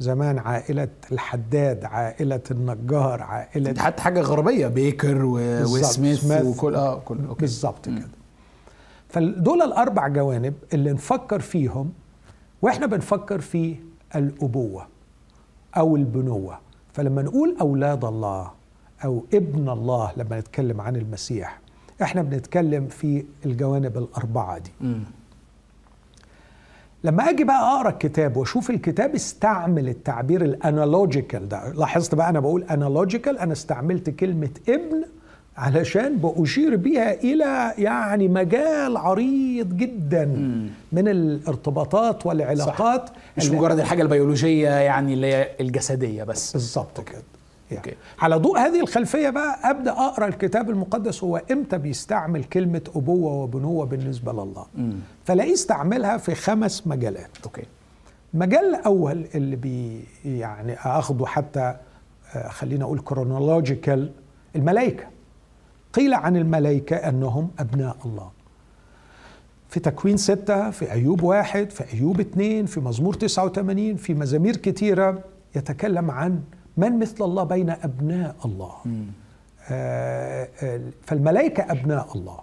زمان 0.00 0.38
عائلة 0.38 0.88
الحداد 1.12 1.84
عائلة 1.84 2.40
النجار 2.50 3.22
عائلة 3.22 3.74
حتى 3.82 4.02
حاجة 4.02 4.20
غربية 4.20 4.66
بيكر 4.66 5.24
و... 5.24 5.38
وسميث 5.62 6.20
سميث. 6.20 6.44
وكل 6.44 6.74
آه 6.74 6.98
كل 6.98 7.18
أوكي. 7.28 7.40
بالظبط 7.40 7.86
كده. 7.86 8.08
فدول 9.08 9.62
الأربع 9.62 10.08
جوانب 10.08 10.54
اللي 10.74 10.92
نفكر 10.92 11.40
فيهم 11.40 11.92
وإحنا 12.62 12.86
بنفكر 12.86 13.40
في 13.40 13.76
الأبوة 14.16 14.86
أو 15.76 15.96
البنوة. 15.96 16.58
فلما 16.92 17.22
نقول 17.22 17.56
أولاد 17.60 18.04
الله 18.04 18.50
أو 19.04 19.24
ابن 19.34 19.68
الله 19.68 20.12
لما 20.16 20.38
نتكلم 20.40 20.80
عن 20.80 20.96
المسيح 20.96 21.60
إحنا 22.02 22.22
بنتكلم 22.22 22.86
في 22.86 23.24
الجوانب 23.46 23.96
الأربعة 23.98 24.58
دي 24.58 24.70
مم. 24.80 25.02
لما 27.04 27.30
أجي 27.30 27.44
بقى 27.44 27.76
أقرأ 27.76 27.88
الكتاب 27.90 28.36
وأشوف 28.36 28.70
الكتاب 28.70 29.14
استعمل 29.14 29.88
التعبير 29.88 30.44
ال 30.44 30.53
analogical 30.53 31.48
ده 31.48 31.72
لاحظت 31.72 32.14
بقى 32.14 32.28
أنا 32.28 32.40
بقول 32.40 32.62
analogical 32.62 33.38
أنا 33.38 33.52
استعملت 33.52 34.10
كلمة 34.10 34.50
ابن 34.68 35.04
علشان 35.60 36.16
بأشير 36.16 36.76
بيها 36.76 37.12
إلى 37.14 37.72
يعني 37.78 38.28
مجال 38.28 38.96
عريض 38.96 39.76
جدا 39.76 40.24
من 40.92 41.08
الارتباطات 41.08 42.26
والعلاقات 42.26 43.10
مش 43.36 43.46
اللي- 43.46 43.58
مجرد 43.58 43.78
الحاجة 43.78 44.02
البيولوجية 44.02 44.68
يعني 44.68 45.14
اللي 45.14 45.26
هي 45.34 45.48
الجسدية 45.60 46.24
بس. 46.24 46.52
بالظبط 46.52 47.00
كده. 47.00 47.22
يعني. 47.70 47.84
okay. 47.84 47.96
على 48.18 48.36
ضوء 48.36 48.58
هذه 48.58 48.80
الخلفية 48.80 49.30
بقى 49.30 49.70
أبدأ 49.70 49.90
أقرأ 49.92 50.26
الكتاب 50.26 50.70
المقدس 50.70 51.24
هو 51.24 51.42
إمتى 51.50 51.78
بيستعمل 51.78 52.44
كلمة 52.44 52.80
أبوة 52.96 53.32
وبنوة 53.32 53.86
بالنسبة 53.86 54.32
لله. 54.32 54.66
فلاقيه 55.24 55.52
استعملها 55.52 56.16
في 56.16 56.34
خمس 56.34 56.86
مجالات. 56.86 57.30
okay. 57.44 57.62
المجال 58.34 58.74
الأول 58.74 59.24
اللي 59.34 59.56
بي 59.56 60.04
يعني 60.24 60.74
أخده 60.74 61.26
حتى 61.26 61.74
آه، 62.34 62.48
خلينا 62.48 62.84
أقول 62.84 62.98
chronological 63.00 64.10
الملائكة. 64.56 65.04
قيل 65.92 66.14
عن 66.14 66.36
الملائكة 66.36 66.96
أنهم 66.96 67.50
أبناء 67.58 67.96
الله. 68.04 68.30
في 69.68 69.80
تكوين 69.80 70.16
ستة 70.16 70.70
في 70.70 70.92
أيوب 70.92 71.22
واحد 71.22 71.70
في 71.70 71.94
أيوب 71.94 72.20
اثنين 72.20 72.66
في 72.66 72.80
مزمور 72.80 73.14
89 73.14 73.96
في 73.96 74.14
مزامير 74.14 74.56
كتيرة 74.56 75.18
يتكلم 75.56 76.10
عن 76.10 76.40
من 76.76 76.98
مثل 76.98 77.24
الله 77.24 77.44
بين 77.44 77.70
أبناء 77.70 78.36
الله. 78.44 78.72
آه، 79.70 80.48
آه، 80.62 80.80
فالملائكة 81.06 81.62
أبناء 81.72 82.08
الله. 82.14 82.38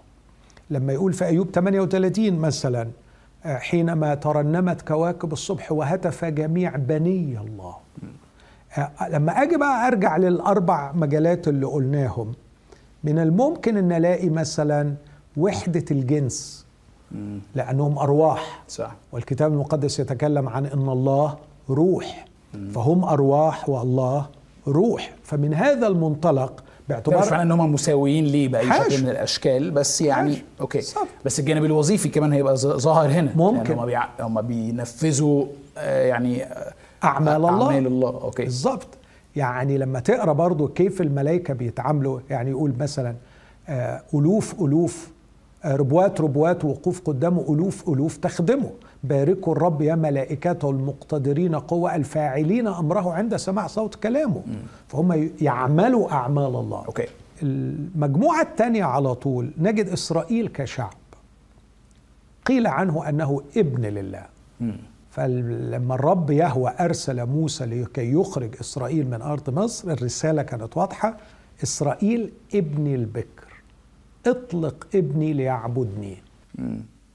لما 0.70 0.92
يقول 0.92 1.12
في 1.12 1.24
أيوب 1.24 1.50
38 1.50 2.38
مثلا 2.38 2.88
آه، 3.44 3.56
حينما 3.58 4.14
ترنمت 4.14 4.82
كواكب 4.82 5.32
الصبح 5.32 5.72
وهتف 5.72 6.24
جميع 6.24 6.76
بني 6.76 7.38
الله. 7.40 7.76
لما 9.10 9.42
أجي 9.42 9.56
بقى 9.56 9.86
أرجع 9.86 10.16
للأربع 10.16 10.92
مجالات 10.92 11.48
اللي 11.48 11.66
قلناهم 11.66 12.32
من 13.04 13.18
الممكن 13.18 13.76
أن 13.76 13.92
ألاقي 13.92 14.28
مثلا 14.28 14.94
وحدة 15.36 15.84
الجنس 15.90 16.66
لأنهم 17.54 17.98
أرواح. 17.98 18.62
صح. 18.68 18.96
والكتاب 19.12 19.52
المقدس 19.52 20.00
يتكلم 20.00 20.48
عن 20.48 20.66
إن 20.66 20.88
الله 20.88 21.36
روح. 21.70 22.24
فهم 22.74 23.04
أرواح 23.04 23.68
والله 23.68 24.26
روح. 24.68 25.12
فمن 25.24 25.54
هذا 25.54 25.86
المنطلق 25.86 26.52
ده 26.88 26.96
مش 26.96 27.02
باعتبار 27.12 27.30
معناه 27.30 27.42
إن 27.42 27.52
هم 27.60 27.72
مساويين 27.72 28.24
ليه 28.24 28.48
بأي. 28.48 28.66
شكل 28.66 29.02
من 29.02 29.08
الأشكال؟ 29.08 29.70
بس 29.70 30.00
يعني 30.00 30.30
حاشا. 30.30 30.44
okay. 30.60 30.78
بالظبط. 30.78 31.06
بس 31.24 31.40
الجانب 31.40 31.64
الوظيفي 31.64 32.08
كمان 32.08 32.32
هيبقى 32.32 32.56
ظاهر 32.56 33.10
هنا. 33.10 33.32
ممكن. 33.36 33.56
يعني 33.70 33.80
هم, 33.80 33.86
بيع... 33.86 34.04
هم 34.20 34.42
بينفذوا 34.42 35.44
آه، 35.78 36.06
يعني 36.06 36.44
آه، 36.44 36.72
أعمال 37.04 37.36
الله. 37.36 37.66
أعمال 37.66 37.86
الله. 37.86 38.08
أوكي. 38.08 38.44
بالظبط 38.44 38.86
يعني 39.38 39.78
لما 39.78 40.00
تقرأ 40.00 40.32
برضو 40.32 40.68
كيف 40.68 41.00
الملائكة 41.00 41.54
بيتعاملوا 41.54 42.20
يعني 42.30 42.50
يقول 42.50 42.74
مثلا 42.80 43.14
آه، 43.68 44.02
ألوف 44.14 44.62
ألوف 44.62 45.10
آه، 45.64 45.76
ربوات 45.76 46.20
ربوات 46.20 46.64
وقوف 46.64 47.00
قدامه 47.00 47.54
ألوف 47.54 47.88
ألوف 47.88 48.16
تخدمه. 48.16 48.70
باركوا 49.04 49.52
الرب 49.52 49.82
يا 49.82 49.94
ملائكته 49.94 50.70
المقتدرين 50.70 51.54
قوة 51.54 51.94
الفاعلين 51.94 52.66
أمره 52.66 53.12
عند 53.12 53.36
سماع 53.36 53.66
صوت 53.66 53.94
كلامه. 53.94 54.42
فهم 54.88 55.30
يعملوا 55.40 56.12
أعمال 56.12 56.56
الله. 56.56 56.84
أوكي. 56.86 57.06
المجموعة 57.42 58.42
الثانية 58.42 58.84
على 58.84 59.14
طول 59.14 59.50
نجد 59.58 59.88
إسرائيل 59.88 60.48
كشعب. 60.48 60.94
قيل 62.46 62.66
عنه 62.66 63.08
أنه 63.08 63.42
ابن 63.56 63.82
لله. 63.86 64.26
فلما 65.22 65.94
الرب 65.94 66.30
يهوى 66.30 66.74
أرسل 66.80 67.26
موسى 67.26 67.64
لكي 67.66 68.12
يخرج 68.12 68.54
إسرائيل 68.60 69.06
من 69.10 69.22
أرض 69.22 69.50
مصر 69.50 69.90
الرسالة 69.90 70.42
كانت 70.42 70.76
واضحة 70.76 71.16
إسرائيل 71.62 72.32
ابني 72.54 72.94
البكر 72.94 73.62
اطلق 74.26 74.86
ابني 74.94 75.32
ليعبدني. 75.32 76.16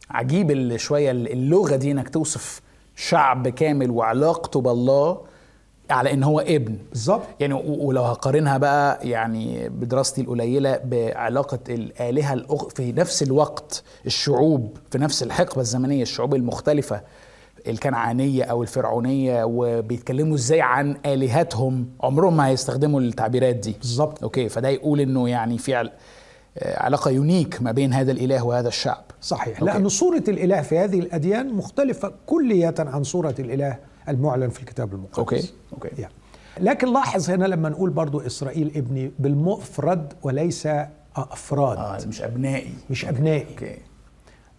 عجيب 0.09 0.51
ال- 0.51 0.79
شوية 0.79 1.11
اللغة 1.11 1.75
دي 1.75 1.91
إنك 1.91 2.09
توصف 2.09 2.61
شعب 2.95 3.47
كامل 3.47 3.91
وعلاقته 3.91 4.61
بالله 4.61 5.21
على 5.89 6.13
إن 6.13 6.23
هو 6.23 6.39
ابن. 6.39 6.77
بالظبط. 6.89 7.23
يعني 7.39 7.53
ولو 7.53 8.03
هقارنها 8.03 8.57
بقى 8.57 9.09
يعني 9.09 9.69
بدراستي 9.69 10.21
القليلة 10.21 10.77
بعلاقة 10.77 11.59
الآلهة 11.69 12.33
الأخ... 12.33 12.67
في 12.67 12.91
نفس 12.91 13.23
الوقت 13.23 13.83
الشعوب 14.05 14.77
في 14.91 14.97
نفس 14.97 15.23
الحقبة 15.23 15.61
الزمنية 15.61 16.01
الشعوب 16.01 16.35
المختلفة 16.35 17.01
الكنعانية 17.67 18.43
أو 18.43 18.61
الفرعونية 18.61 19.43
وبيتكلموا 19.43 20.35
إزاي 20.35 20.61
عن 20.61 20.95
آلهتهم؟ 21.05 21.89
عمرهم 22.01 22.37
ما 22.37 22.47
هيستخدموا 22.47 23.01
التعبيرات 23.01 23.55
دي. 23.55 23.75
بالظبط. 23.79 24.23
okay 24.23 24.49
فده 24.49 24.69
يقول 24.69 24.99
إنه 24.99 25.29
يعني 25.29 25.57
في. 25.57 25.89
آه، 26.57 26.83
علاقة 26.83 27.11
unique 27.11 27.61
ما 27.61 27.71
بين 27.71 27.93
هذا 27.93 28.11
الإله 28.11 28.43
وهذا 28.45 28.67
الشعب. 28.67 29.03
صحيح. 29.21 29.59
okay. 29.59 29.71
لأن 29.71 29.89
صورة 29.89 30.23
الإله 30.27 30.61
في 30.61 30.77
هذه 30.79 30.99
الأديان 30.99 31.53
مختلفة 31.53 32.13
كلية 32.25 32.75
عن 32.79 33.03
صورة 33.03 33.35
الإله 33.39 33.77
المعلن 34.09 34.49
في 34.49 34.59
الكتاب 34.59 34.93
المقدس. 34.93 35.17
okay 35.19 35.53
okay. 35.73 36.01
يعني. 36.01 36.13
لكن 36.59 36.93
لاحظ 36.93 37.29
هنا 37.29 37.45
لما 37.45 37.69
نقول 37.69 37.89
برضو 37.89 38.19
إسرائيل 38.19 38.71
ابني 38.75 39.11
بالمفرد 39.19 40.13
وليس 40.23 40.67
أفراد. 41.15 41.77
آه 41.77 42.07
مش 42.07 42.21
أبنائي. 42.21 42.73
مش 42.89 43.05
أبنائي. 43.05 43.45
okay. 43.49 43.77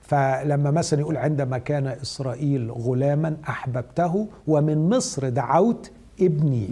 فلما 0.09 0.71
مثلا 0.71 1.01
يقول 1.01 1.17
عندما 1.17 1.59
كان 1.59 1.87
إسرائيل 1.87 2.71
غلاما 2.71 3.37
أحببته 3.49 4.29
ومن 4.49 4.89
مصر 4.91 5.29
دعوت 5.29 5.91
ابني. 6.21 6.69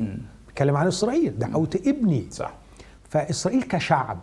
بيتكلم 0.47 0.77
عن 0.77 0.87
إسرائيل 0.87 1.39
دعوت 1.39 1.87
ابني. 1.89 2.25
صح. 2.31 2.55
فإسرائيل 3.09 3.63
كشعب. 3.63 4.19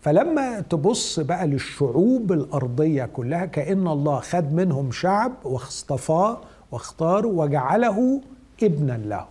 فلما 0.00 0.60
تبص 0.60 1.20
بقى 1.20 1.46
للشعوب 1.46 2.32
الأرضية 2.32 3.04
كلها 3.04 3.46
كأن 3.46 3.88
الله 3.88 4.20
خد 4.20 4.52
منهم 4.52 4.90
شعب 4.92 5.32
واصطفاه 5.44 6.40
واختاره 6.72 7.26
وجعله 7.28 8.20
ابنا 8.62 8.92
له. 9.04 9.26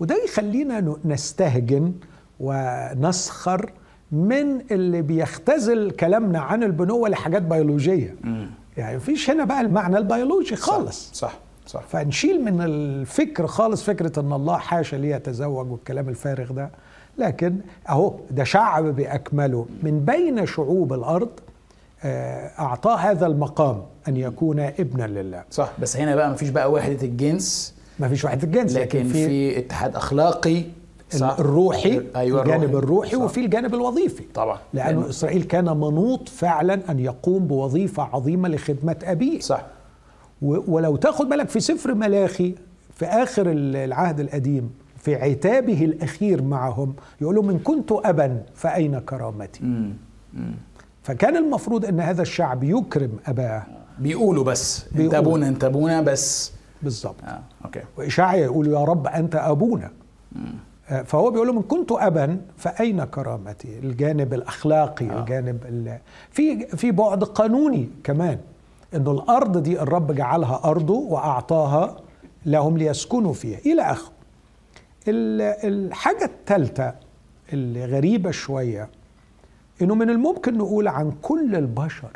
وده 0.00 0.24
يخلينا 0.24 0.94
نستهجن 1.04 1.92
ونسخر 2.40 3.70
من 4.12 4.60
اللي 4.70 5.02
بيختزل 5.02 5.90
كلامنا 5.90 6.38
عن 6.40 6.62
البنوة 6.62 7.08
لحاجات 7.08 7.42
بيولوجية. 7.42 8.16
يعني 8.76 8.96
مفيش 8.96 9.30
هنا 9.30 9.44
بقى 9.44 9.60
المعنى 9.60 9.98
البيولوجي 9.98 10.56
خالص. 10.56 11.10
صح 11.12 11.38
صح. 11.66 11.82
فنشيل 11.88 12.44
من 12.44 12.60
الفكر 12.62 13.46
خالص 13.46 13.82
فكرة 13.82 14.20
إن 14.20 14.32
الله 14.32 14.56
حاشا 14.58 14.96
ليه 14.96 15.14
يتزوج 15.16 15.70
والكلام 15.72 16.08
الفارغ 16.08 16.52
ده. 16.52 16.70
لكن 17.18 17.56
أهو 17.88 18.14
ده 18.30 18.44
شعب 18.44 18.84
بأكمله. 18.84 19.66
من 19.82 20.04
بين 20.04 20.46
شعوب 20.46 20.92
الأرض 20.92 21.28
آه، 22.04 22.50
أعطاه 22.58 22.96
هذا 22.96 23.26
المقام 23.26 23.82
أن 24.08 24.16
يكون 24.16 24.60
ابنا 24.60 25.06
لله. 25.06 25.44
صح. 25.50 25.72
بس 25.78 25.96
هنا 25.96 26.14
بقى 26.16 26.30
مفيش 26.30 26.48
بقى 26.48 26.72
وحدة 26.72 27.02
الجنس. 27.06 27.74
ما 27.98 28.08
فيش 28.08 28.24
واحد 28.24 28.42
الجنس 28.42 28.76
لكن 28.76 29.04
في 29.08 29.58
اتحاد 29.58 29.96
أخلاقي. 29.96 30.62
صح؟ 31.10 31.36
الروحي 31.38 32.02
أيوه 32.16 32.42
الجانب 32.42 32.76
الروحي. 32.76 33.16
صح. 33.16 33.22
وفي 33.22 33.44
الجانب 33.44 33.74
الوظيفي. 33.74 34.24
طبعا. 34.34 34.58
لأنه 34.74 35.02
لأنه- 35.02 35.08
إسرائيل 35.08 35.42
كان 35.42 35.64
منوط 35.64 36.28
فعلا 36.28 36.80
أن 36.90 36.98
يقوم 36.98 37.46
بوظيفة 37.46 38.02
عظيمة 38.02 38.48
لخدمة 38.48 38.96
أبيه. 39.04 39.40
صح. 39.40 39.66
ولو 40.42 40.96
تاخد 40.96 41.28
بالك 41.28 41.48
في 41.48 41.60
سفر 41.60 41.94
ملاخي 41.94 42.54
في 42.94 43.04
آخر 43.06 43.50
ال- 43.50 43.76
العهد 43.76 44.20
القديم 44.20 44.70
في 44.98 45.14
عتابه 45.14 45.84
الأخير 45.84 46.42
معهم 46.42 46.94
يقول 47.20 47.34
لهم 47.34 47.50
إن 47.50 47.58
كنت 47.58 47.92
أبا 47.92 48.42
فأين 48.54 48.98
كرامتي؟ 48.98 49.64
مم. 49.64 49.92
فكان 51.02 51.36
المفروض 51.36 51.84
أن 51.84 52.00
هذا 52.00 52.22
الشعب 52.22 52.64
يكرم 52.64 53.10
أباه. 53.26 53.62
بيقولوا 53.98 54.44
بس. 54.44 54.84
انت 54.86 54.96
بيقولوا. 54.96 55.18
ابونا 55.18 55.48
انت 55.48 55.64
ابونا 55.64 56.00
بس. 56.00 56.52
بالضبط. 56.82 57.14
آه 57.24 57.40
أوكي. 57.64 57.80
وإشعيا 57.98 58.44
يقول 58.44 58.66
يا 58.66 58.84
رب 58.84 59.06
أنت 59.06 59.34
أبونا. 59.36 59.90
آه، 60.36 60.40
فهو 61.04 61.30
بيقول 61.30 61.46
لهم 61.46 61.56
إن 61.56 61.62
كنت 61.62 61.92
أبا 61.92 62.40
فأين 62.56 63.04
كرامتي؟ 63.04 63.78
الجانب 63.78 64.34
الأخلاقي 64.34 65.10
آه. 65.10 65.20
الجانب 65.20 65.64
ال- 65.68 65.98
في 66.30 66.66
في 66.66 66.90
بعد 66.90 67.24
قانوني 67.24 67.88
كمان 68.04 68.38
إنه 68.94 69.10
الأرض 69.10 69.58
دي 69.62 69.80
الرب 69.82 70.12
جعلها 70.12 70.60
أرضه 70.64 70.94
وأعطاها 70.94 71.96
لهم 72.46 72.78
ليسكنوا 72.78 73.32
فيها. 73.32 73.58
إلى 73.58 73.82
آخره. 73.82 74.12
الحاجة 75.08 76.24
الثالثة 76.24 76.94
اللي 77.52 77.84
غريبة 77.84 78.30
شوية 78.30 78.88
إنه 79.82 79.94
من 79.94 80.10
الممكن 80.10 80.58
نقول 80.58 80.88
عن 80.88 81.12
كل 81.22 81.56
البشر 81.56 82.10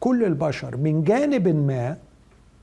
كل 0.00 0.24
البشر 0.24 0.76
من 0.76 1.04
جانب 1.04 1.48
ما 1.48 1.96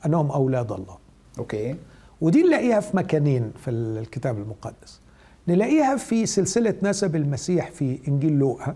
أنهم 0.05 0.31
أولاد 0.31 0.71
الله. 0.71 0.97
أوكي. 1.39 1.75
ودي 2.21 2.43
نلاقيها 2.43 2.79
في 2.79 2.97
مكانين 2.97 3.51
في 3.63 3.71
الكتاب 3.71 4.37
المقدس. 4.37 4.99
نلاقيها 5.49 5.95
في 5.97 6.25
سلسلة 6.25 6.73
نسب 6.83 7.15
المسيح 7.15 7.71
في 7.71 7.99
إنجيل 8.07 8.33
لوقا 8.33 8.75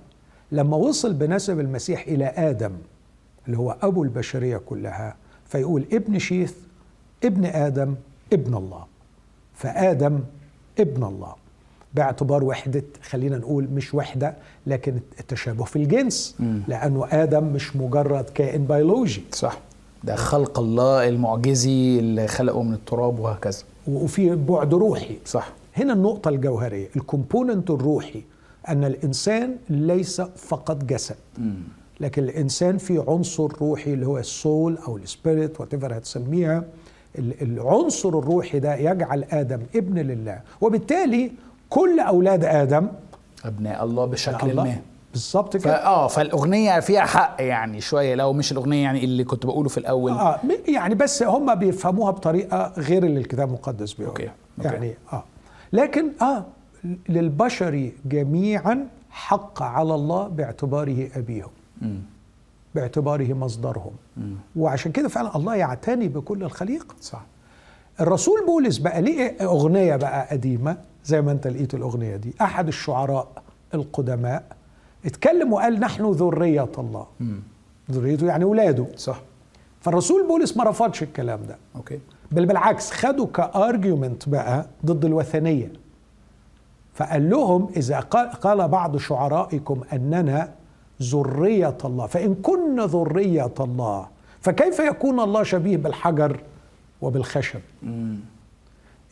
لما 0.52 0.78
وصل 0.78 1.14
بنسب 1.14 1.60
المسيح 1.60 2.08
إلى 2.08 2.26
آدم 2.26 2.72
اللي 3.46 3.58
هو 3.58 3.78
أبو 3.82 4.04
البشرية 4.04 4.58
كلها 4.58 5.16
فيقول 5.46 5.86
ابن 5.94 6.20
شيث 6.20 6.54
ابن 7.24 7.46
آدم 7.46 7.96
ابن 8.34 8.54
الله. 8.54 8.86
فآدم 9.56 10.20
ابن 10.80 11.04
الله. 11.04 11.36
باعتبار 11.94 12.44
وحدة 12.44 12.84
خلينا 13.10 13.38
نقول 13.38 13.68
مش 13.74 13.94
وحدة 13.94 14.36
لكن 14.68 15.00
التشابه 15.20 15.64
في 15.64 15.76
الجنس. 15.76 16.36
لأنه 16.68 17.08
آدم 17.12 17.44
مش 17.44 17.76
مجرد 17.76 18.24
كائن 18.24 18.66
بيولوجي. 18.66 19.24
صح. 19.32 19.60
ده 20.04 20.16
خلق 20.16 20.60
الله 20.60 21.08
المعجزي 21.08 22.00
اللي 22.00 22.28
خلقه 22.28 22.64
من 22.64 22.74
التراب 22.74 23.20
وهكذا. 23.20 23.64
وفي 23.88 24.36
بعد 24.36 24.74
روحي. 24.74 25.18
صح. 25.26 25.52
هنا 25.78 25.94
النقطة 25.94 26.30
الجوهرية. 26.30 26.88
ال 26.96 27.03
component 27.03 27.70
الروحي 27.70 28.24
أن 28.70 28.84
الإنسان 28.84 29.56
ليس 29.70 30.22
فقط 30.22 30.84
جسد. 30.84 31.16
لكن 32.00 32.24
الإنسان 32.24 32.78
في 32.78 33.04
عنصر 33.08 33.52
روحي 33.62 33.94
اللي 33.94 34.08
هو 34.08 34.18
ال 34.18 34.30
soul 34.30 34.78
أو 34.88 34.98
ال 34.98 35.07
spirit 35.07 35.62
وات 35.62 35.76
هتسميها. 35.76 36.64
ال- 37.20 37.42
العنصر 37.42 38.10
الروحي 38.10 38.60
ده 38.60 38.76
يجعل 38.76 39.24
آدم 39.32 39.60
ابن 39.76 40.00
لله. 40.00 40.40
وبالتالي 40.62 41.32
كل 41.70 42.00
أولاد 42.00 42.46
آدم 42.46 42.88
أبناء 43.46 43.84
الله 43.84 44.06
بشكل 44.06 44.50
الله. 44.50 44.64
ما. 44.64 44.76
بالظبط 45.12 45.58
كده. 45.58 45.76
آه 45.86 46.08
فالأغنية 46.08 46.80
فيها 46.80 47.02
حق 47.06 47.36
يعني 47.40 47.82
شوية 47.82 48.16
لو 48.16 48.34
مش 48.34 48.52
الأغنية 48.52 48.84
يعني 48.84 49.04
اللي 49.04 49.24
كنت 49.24 49.46
بقوله 49.46 49.70
في 49.70 49.78
الأول. 49.78 50.12
م- 50.12 50.38
يعني 50.68 50.96
بس 50.96 51.24
هم 51.24 51.56
بيفهموها 51.56 52.12
بطريقة 52.12 52.74
غير 52.78 53.04
اللي 53.06 53.20
الكتاب 53.20 53.48
المقدس 53.48 53.94
بيقول. 53.94 54.10
okay، 54.10 54.30
okay. 54.60 54.74
يعني 54.74 54.94
آه. 55.14 55.24
لكن 55.74 56.12
آه 56.22 56.46
للبشر 57.10 57.92
جميعا 58.06 58.88
حق 59.10 59.62
على 59.64 59.96
الله 59.96 60.28
باعتباره 60.28 61.10
أبيهم. 61.16 61.50
باعتباره 62.76 63.34
مصدرهم. 63.34 63.92
وعشان 64.56 64.92
كده 64.92 65.08
فعلا 65.10 65.36
الله 65.36 65.56
يعتني 65.56 66.08
بكل 66.08 66.44
الخليقة 66.44 66.96
صح. 67.02 67.26
الرسول 68.02 68.46
بولس 68.46 68.78
بقى 68.78 69.02
ليه 69.02 69.38
أغنية 69.42 69.96
بقى 69.96 70.28
قديمة 70.32 70.78
زي 71.06 71.22
ما 71.22 71.32
أنت 71.32 71.48
لقيت 71.48 71.74
الأغنية 71.74 72.16
دي. 72.16 72.34
أحد 72.42 72.68
الشعراء 72.68 73.28
القدماء 73.74 74.44
اتكلم 75.06 75.54
وقال 75.54 75.80
نحن 75.80 76.06
ذرية 76.12 76.70
الله. 76.78 77.08
ذريته 77.92 78.28
يعني 78.28 78.44
ولاده. 78.46 78.86
صح. 78.98 79.22
فالرسول 79.82 80.28
بولس 80.28 80.58
ما 80.58 80.64
رفضش 80.64 81.04
الكلام 81.04 81.40
ده. 81.48 81.58
okay. 81.76 82.00
بل 82.34 82.46
بالعكس 82.46 82.92
خدوا 82.92 83.28
ك 83.28 83.39
argument 83.39 84.30
بقى 84.30 84.66
ضد 84.86 85.06
الوثنية 85.06 85.72
فقال 86.94 87.30
لهم 87.30 87.70
إذا 87.78 88.00
قال, 88.00 88.68
بعض 88.68 88.98
شعرائكم 88.98 89.82
أننا 89.94 90.52
ذرية 91.02 91.78
الله 91.86 92.08
فإن 92.08 92.36
كنا 92.36 92.86
ذرية 92.86 93.54
الله 93.60 94.08
فكيف 94.42 94.80
يكون 94.80 95.20
الله 95.20 95.44
شبيه 95.44 95.78
بالحجر 95.78 96.40
وبالخشب. 97.02 97.60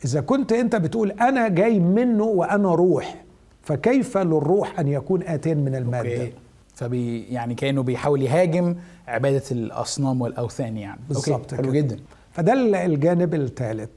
إذا 0.04 0.20
كنت 0.20 0.52
أنت 0.52 0.76
بتقول 0.76 1.10
أنا 1.10 1.48
جاي 1.48 1.78
منه 1.78 2.24
وأنا 2.24 2.74
روح 2.74 3.24
فكيف 3.62 4.18
للروح 4.18 4.80
أن 4.80 4.88
يكون 4.88 5.22
آتين 5.22 5.58
من 5.58 5.74
المادة 5.74 6.20
okay 6.20 6.32
فبي 6.74 7.22
يعني 7.22 7.54
كأنه 7.54 7.82
بيحاول 7.82 8.22
يهاجم 8.22 8.76
عبادة 9.08 9.42
الأصنام 9.50 10.20
والأوثان 10.22 10.76
يعني 10.76 11.00
بالظبط 11.08 11.52
أوكي. 11.52 11.56
حلو. 11.56 11.72
جدا 11.72 11.96
فده 12.32 12.52
ال- 12.52 12.74
الجانب 12.74 13.34
الثالث. 13.34 13.90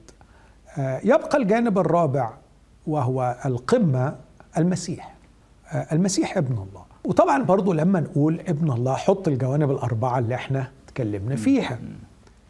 آه، 0.78 1.00
يبقى 1.04 1.38
الجانب 1.38 1.78
الرابع 1.80 2.30
وهو 2.88 3.36
القمة 3.46 4.16
المسيح. 4.58 5.14
آه، 5.72 5.88
المسيح 5.92 6.38
ابن 6.38 6.54
الله. 6.54 6.86
وطبعا 7.06 7.44
برضو 7.44 7.74
لما 7.74 8.00
نقول 8.00 8.40
ابن 8.48 8.72
الله 8.72 8.94
حط 8.96 9.28
الجوانب 9.28 9.72
الأربعة 9.72 10.20
اللي 10.20 10.36
إحنا 10.36 10.68
اتكلمنا 10.88 11.36
فيها. 11.36 11.80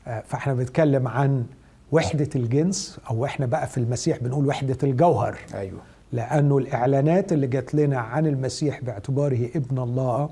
آه، 0.07 0.23
فإحنا 0.27 0.53
بنتكلم 0.53 1.07
عن 1.07 1.45
وحدة 1.91 2.29
الجنس 2.35 2.99
أو 3.09 3.25
إحنا 3.25 3.45
بقى 3.45 3.67
في 3.67 3.77
المسيح 3.77 4.17
بنقول 4.21 4.47
وحدة 4.47 4.77
الجوهر. 4.83 5.37
أيوه. 5.53 5.79
لأنه 6.11 6.57
الإعلانات 6.57 7.33
اللي 7.33 7.47
جات 7.47 7.75
لنا 7.75 7.99
عن 7.99 8.25
المسيح 8.27 8.81
باعتباره 8.81 9.49
ابن 9.55 9.79
الله 9.79 10.29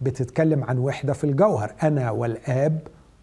بتتكلم 0.00 0.64
عن 0.64 0.78
وحدة 0.78 1.12
في 1.12 1.24
الجوهر 1.24 1.72
أنا 1.82 2.10
والآب 2.10 2.78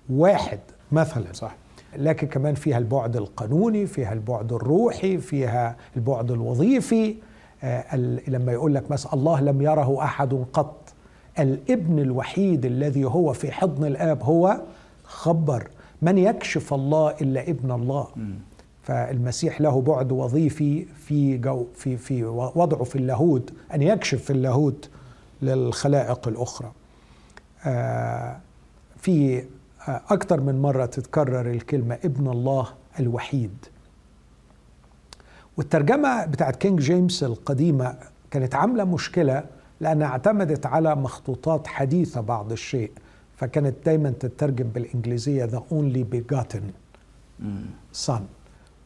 واحد 0.10 0.60
مثلا. 0.92 1.26
صح. 1.34 1.56
لكن 1.98 2.28
كمان 2.28 2.56
فيها 2.56 2.78
البعد 2.78 3.16
القانوني 3.18 3.86
فيها 3.86 4.14
البعد 4.14 4.54
الروحي 4.54 5.18
فيها 5.18 5.76
البعد 5.96 6.32
الوظيفي. 6.32 7.16
آه، 7.64 7.96
لما 8.28 8.52
يقول 8.52 8.76
لك 8.76 8.92
مثلا 8.92 9.14
الله 9.14 9.42
لم 9.42 9.62
يره 9.62 10.04
أحد 10.04 10.46
قط 10.54 10.94
الابن 11.40 12.00
الوحيد 12.00 12.66
الذي 12.66 13.06
هو 13.06 13.34
في 13.34 13.52
حضن 13.52 13.86
الآب 13.86 14.24
هو 14.24 14.62
خبر. 15.04 15.68
من 16.02 16.18
يكشف 16.18 16.74
الله 16.74 17.10
إلا 17.22 17.50
ابن 17.50 17.72
الله؟ 17.72 18.08
فالمسيح 18.84 19.62
له 19.62 19.82
بعد 19.82 20.12
وظيفي 20.12 20.86
في 20.86 21.38
جو 21.38 21.66
في 21.76 21.98
في 21.98 22.24
وضعه 22.56 22.84
في 22.84 22.96
اللاهوت 22.96 23.54
أن 23.74 23.82
يكشف 23.82 24.24
في 24.24 24.30
اللاهوت 24.34 24.90
للخلائق 25.42 26.28
الأخرى. 26.28 26.72
آه، 27.66 28.38
في 28.98 29.44
أكثر 29.88 30.42
من 30.42 30.62
مرة 30.62 30.86
تتكرر 30.86 31.52
الكلمة 31.52 31.96
ابن 32.06 32.28
الله 32.28 32.68
الوحيد. 33.00 33.52
والترجمة 35.58 36.26
بتاعت 36.26 36.56
كينج 36.56 36.80
جيمس 36.80 37.24
القديمة 37.24 37.96
كانت 38.32 38.56
عاملة 38.56 38.84
مشكلة 38.84 39.44
لأنها 39.82 40.08
اعتمدت 40.08 40.66
على 40.66 40.96
مخطوطات 40.96 41.68
حديثة 41.68 42.22
بعض 42.22 42.52
الشيء 42.52 42.92
فكانت 43.38 43.76
دايما 43.86 44.10
تترجم 44.10 44.68
بالإنجليزية 44.68 45.46
the 45.46 45.62
only 45.74 46.04
begotten 46.16 46.64
son 48.08 48.22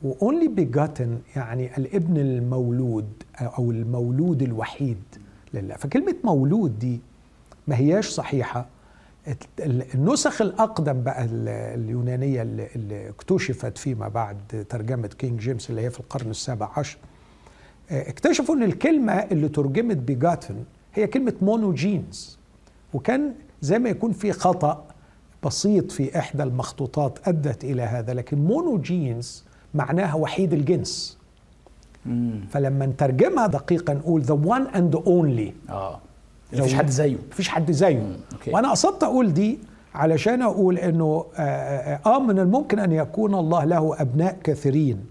و 0.03 0.12
only 0.12 0.47
begotten 0.47 1.19
يعني 1.35 1.77
الابن 1.77 2.17
المولود 2.17 3.07
أو 3.39 3.71
المولود 3.71 4.41
الوحيد 4.41 5.01
لله. 5.53 5.75
فكلمة 5.75 6.15
مولود 6.23 6.79
دي 6.79 6.99
ما 7.67 7.75
هياش 7.75 8.07
صحيحة. 8.09 8.65
النسخ 9.95 10.41
الأقدم 10.41 11.01
بقى 11.03 11.23
ال- 11.25 11.47
اليونانية 11.81 12.41
اللي 12.75 13.09
اكتشفت 13.09 13.77
فيما 13.77 14.07
بعد 14.07 14.65
ترجمة 14.69 15.07
King 15.07 15.39
James 15.39 15.69
اللي 15.69 15.81
هي 15.81 15.89
في 15.89 15.99
القرن 15.99 16.29
السابع 16.29 16.69
عشر 16.77 16.97
آه، 17.91 18.09
اكتشفوا 18.09 18.55
إن 18.55 18.63
الكلمة 18.63 19.13
اللي 19.13 19.49
ترجمت 19.49 19.97
begotten 19.97 20.55
هي 20.93 21.07
كلمة 21.07 21.33
monogenes 21.41 22.37
وكان 22.93 23.33
زي 23.61 23.79
ما 23.79 23.89
يكون 23.89 24.11
في 24.11 24.31
خطأ 24.31 24.83
بسيط 25.45 25.91
في 25.91 26.19
إحدى 26.19 26.43
المخطوطات 26.43 27.27
أدت 27.27 27.63
إلى 27.63 27.81
هذا 27.81 28.13
لكن 28.13 28.37
monogenes 28.37 29.43
معناها 29.73 30.15
وحيد 30.15 30.53
الجنس. 30.53 31.17
فلما 32.49 32.85
نترجمها 32.85 33.47
دقيقا 33.47 33.93
نقول 33.93 34.23
the 34.25 34.47
one 34.49 34.73
and 34.75 34.97
only. 35.07 35.71
آه. 35.71 35.99
مفيش 36.53 36.73
حد 36.73 36.89
زيه. 36.89 37.17
مفيش 37.31 37.49
حد 37.49 37.71
زيه. 37.71 38.17
okay. 38.33 38.51
وأنا 38.51 38.71
قصدت 38.71 39.03
أقول 39.03 39.33
دي 39.33 39.59
علشان 39.95 40.41
أقول 40.41 40.77
إنه 40.77 41.25
آه, 41.35 41.41
آه, 41.41 41.99
آه 42.05 42.19
من 42.19 42.39
الممكن 42.39 42.79
أن 42.79 42.91
يكون 42.91 43.35
الله 43.35 43.63
له 43.65 44.01
أبناء 44.01 44.37
كثيرين 44.43 45.05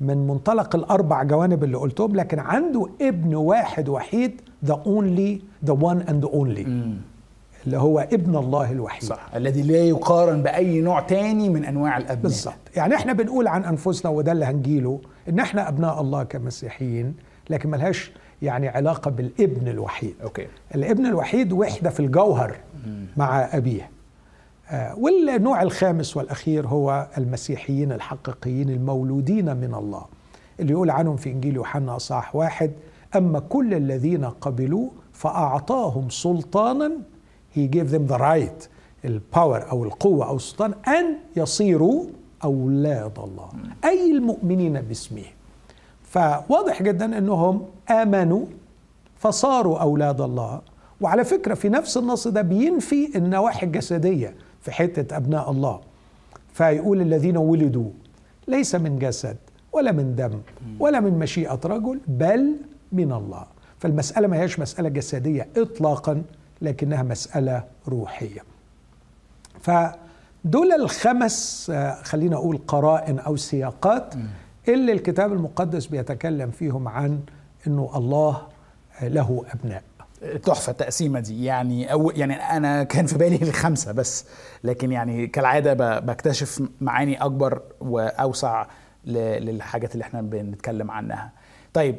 من 0.00 0.26
منطلق 0.26 0.76
الأربع 0.76 1.22
جوانب 1.22 1.64
اللي 1.64 1.76
قلتهم 1.76 2.16
لكن 2.16 2.38
عنده 2.38 2.88
ابن 3.00 3.34
واحد 3.34 3.88
وحيد 3.88 4.40
only 4.72 5.40
the 5.66 5.74
one 5.74 6.08
and 6.08 6.24
only. 6.32 6.66
مم. 6.68 6.96
اللي 7.66 7.76
هو 7.78 7.98
ابن 8.12 8.36
الله 8.36 8.70
الوحيد. 8.72 9.04
صح. 9.04 9.28
الذي 9.34 9.62
لا 9.62 9.76
يقارن 9.78 10.42
بأي 10.42 10.80
نوع 10.80 11.00
تاني 11.00 11.48
من 11.48 11.64
أنواع 11.64 11.96
الأبناء. 11.96 12.22
بالظبط 12.22 12.54
يعني 12.76 12.94
إحنا 12.94 13.12
بنقول 13.12 13.46
عن 13.46 13.64
أنفسنا 13.64 14.10
وده 14.10 14.32
اللي 14.32 14.44
هنجيله 14.44 15.00
إن 15.28 15.38
إحنا 15.38 15.68
أبناء 15.68 16.00
الله 16.00 16.22
كمسيحيين 16.22 17.14
لكن 17.50 17.70
ملهاش 17.70 18.12
يعني 18.44 18.68
علاقة 18.68 19.10
بالابن 19.10 19.68
الوحيد. 19.68 20.14
أوكي. 20.22 20.46
الابن 20.74 21.06
الوحيد 21.06 21.52
وحدة 21.52 21.90
في 21.90 22.00
الجوهر 22.00 22.56
مع 23.16 23.48
أبيه. 23.52 23.90
آه، 24.70 24.98
والنوع 24.98 25.62
الخامس 25.62 26.16
والأخير 26.16 26.66
هو 26.66 27.08
المسيحيين 27.18 27.92
الحقيقيين 27.92 28.70
المولودين 28.70 29.56
من 29.56 29.74
الله 29.74 30.04
اللي 30.60 30.72
يقول 30.72 30.90
عنهم 30.90 31.16
في 31.16 31.30
إنجيل 31.30 31.54
يوحنا 31.54 31.96
اصحاح 31.96 32.36
واحد 32.36 32.70
أما 33.16 33.38
كل 33.38 33.74
الذين 33.74 34.24
قبلوه 34.24 34.90
فأعطاهم 35.12 36.10
سلطانا 36.10 36.92
he 37.56 37.60
gave 37.76 37.90
them 37.90 38.12
the 38.12 38.18
right 38.18 38.68
الباور 39.04 39.70
أو 39.70 39.84
القوة 39.84 40.28
أو 40.28 40.36
السلطان 40.36 40.74
أن 40.88 41.16
يصيروا 41.36 42.04
أولاد 42.44 43.18
الله. 43.18 43.48
أي 43.84 44.10
المؤمنين 44.10 44.80
باسمه. 44.80 45.24
فواضح 46.14 46.82
جدا 46.82 47.18
إنهم 47.18 47.66
آمنوا 47.90 48.46
فصاروا 49.18 49.78
أولاد 49.78 50.20
الله. 50.20 50.60
وعلى 51.00 51.24
فكرة 51.24 51.54
في 51.54 51.68
نفس 51.68 51.96
النص 51.96 52.28
ده 52.28 52.42
بينفي 52.42 53.16
النواحي 53.16 53.66
الجسدية 53.66 54.34
في 54.60 54.72
حتة 54.72 55.16
أبناء 55.16 55.50
الله. 55.50 55.80
فيقول 56.52 57.00
الذين 57.00 57.36
ولدوا 57.36 57.90
ليس 58.48 58.74
من 58.74 58.98
جسد 58.98 59.36
ولا 59.72 59.92
من 59.92 60.14
دم 60.14 60.40
ولا 60.80 61.00
من 61.00 61.18
مشيئة 61.18 61.60
رجل 61.64 62.00
بل 62.08 62.56
من 62.92 63.12
الله. 63.12 63.44
فالمسألة 63.78 64.28
ما 64.28 64.40
هيش 64.40 64.60
مسألة 64.60 64.88
جسدية 64.88 65.48
اطلاقا 65.56 66.22
لكنها 66.62 67.02
مسألة 67.02 67.64
روحية. 67.88 68.40
فدول 69.60 70.72
الخمس 70.80 71.70
آه، 71.74 72.02
خلينا 72.02 72.36
أقول 72.36 72.58
قرائن 72.68 73.18
أو 73.18 73.36
سياقات 73.36 74.14
اللي 74.68 74.92
الكتاب 74.92 75.32
المقدس 75.32 75.86
بيتكلم 75.86 76.50
فيهم 76.50 76.88
عن 76.88 77.20
إنه 77.66 77.90
الله 77.94 78.42
له 79.02 79.44
أبناء. 79.54 79.82
تحفة 80.42 80.72
التقسيمة 80.72 81.20
دي. 81.20 81.44
يعني 81.44 81.92
أو 81.92 82.10
يعني 82.10 82.34
أنا 82.34 82.82
كان 82.82 83.06
في 83.06 83.18
بالي 83.18 83.36
الخمسة 83.42 83.92
بس 83.92 84.24
لكن 84.64 84.92
يعني 84.92 85.26
كالعادة 85.26 85.98
بكتشف 86.00 86.62
معاني 86.80 87.16
أكبر 87.16 87.62
وأوسع 87.80 88.66
للحاجات 89.06 89.92
اللي 89.92 90.02
إحنا 90.04 90.22
بنتكلم 90.22 90.90
عنها. 90.90 91.32
طيب 91.72 91.96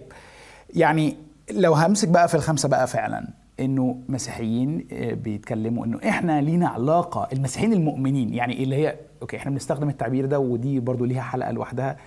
يعني 0.76 1.18
لو 1.52 1.74
همسك 1.74 2.08
بقى 2.08 2.28
في 2.28 2.36
الخمسة 2.36 2.70
بقى 2.70 2.88
فعلا 2.88 3.28
إنه 3.60 4.00
مسيحيين 4.10 4.88
آه، 4.92 5.14
بيتكلموا 5.14 5.86
إنه 5.86 6.00
إحنا 6.10 6.42
لينا 6.42 6.68
علاقة 6.68 7.28
المسيحيين 7.34 7.74
المؤمنين 7.74 8.34
يعني 8.34 8.64
اللي 8.64 8.76
هي 8.76 8.96
أوكي 9.22 9.38
إحنا 9.38 9.52
بنستخدم 9.52 9.90
التعبير 9.90 10.26
ده 10.26 10.40
ودي 10.40 10.80
برضو 10.80 11.06
ليها 11.06 11.22
حلقة 11.22 11.52
لوحدها 11.52 11.98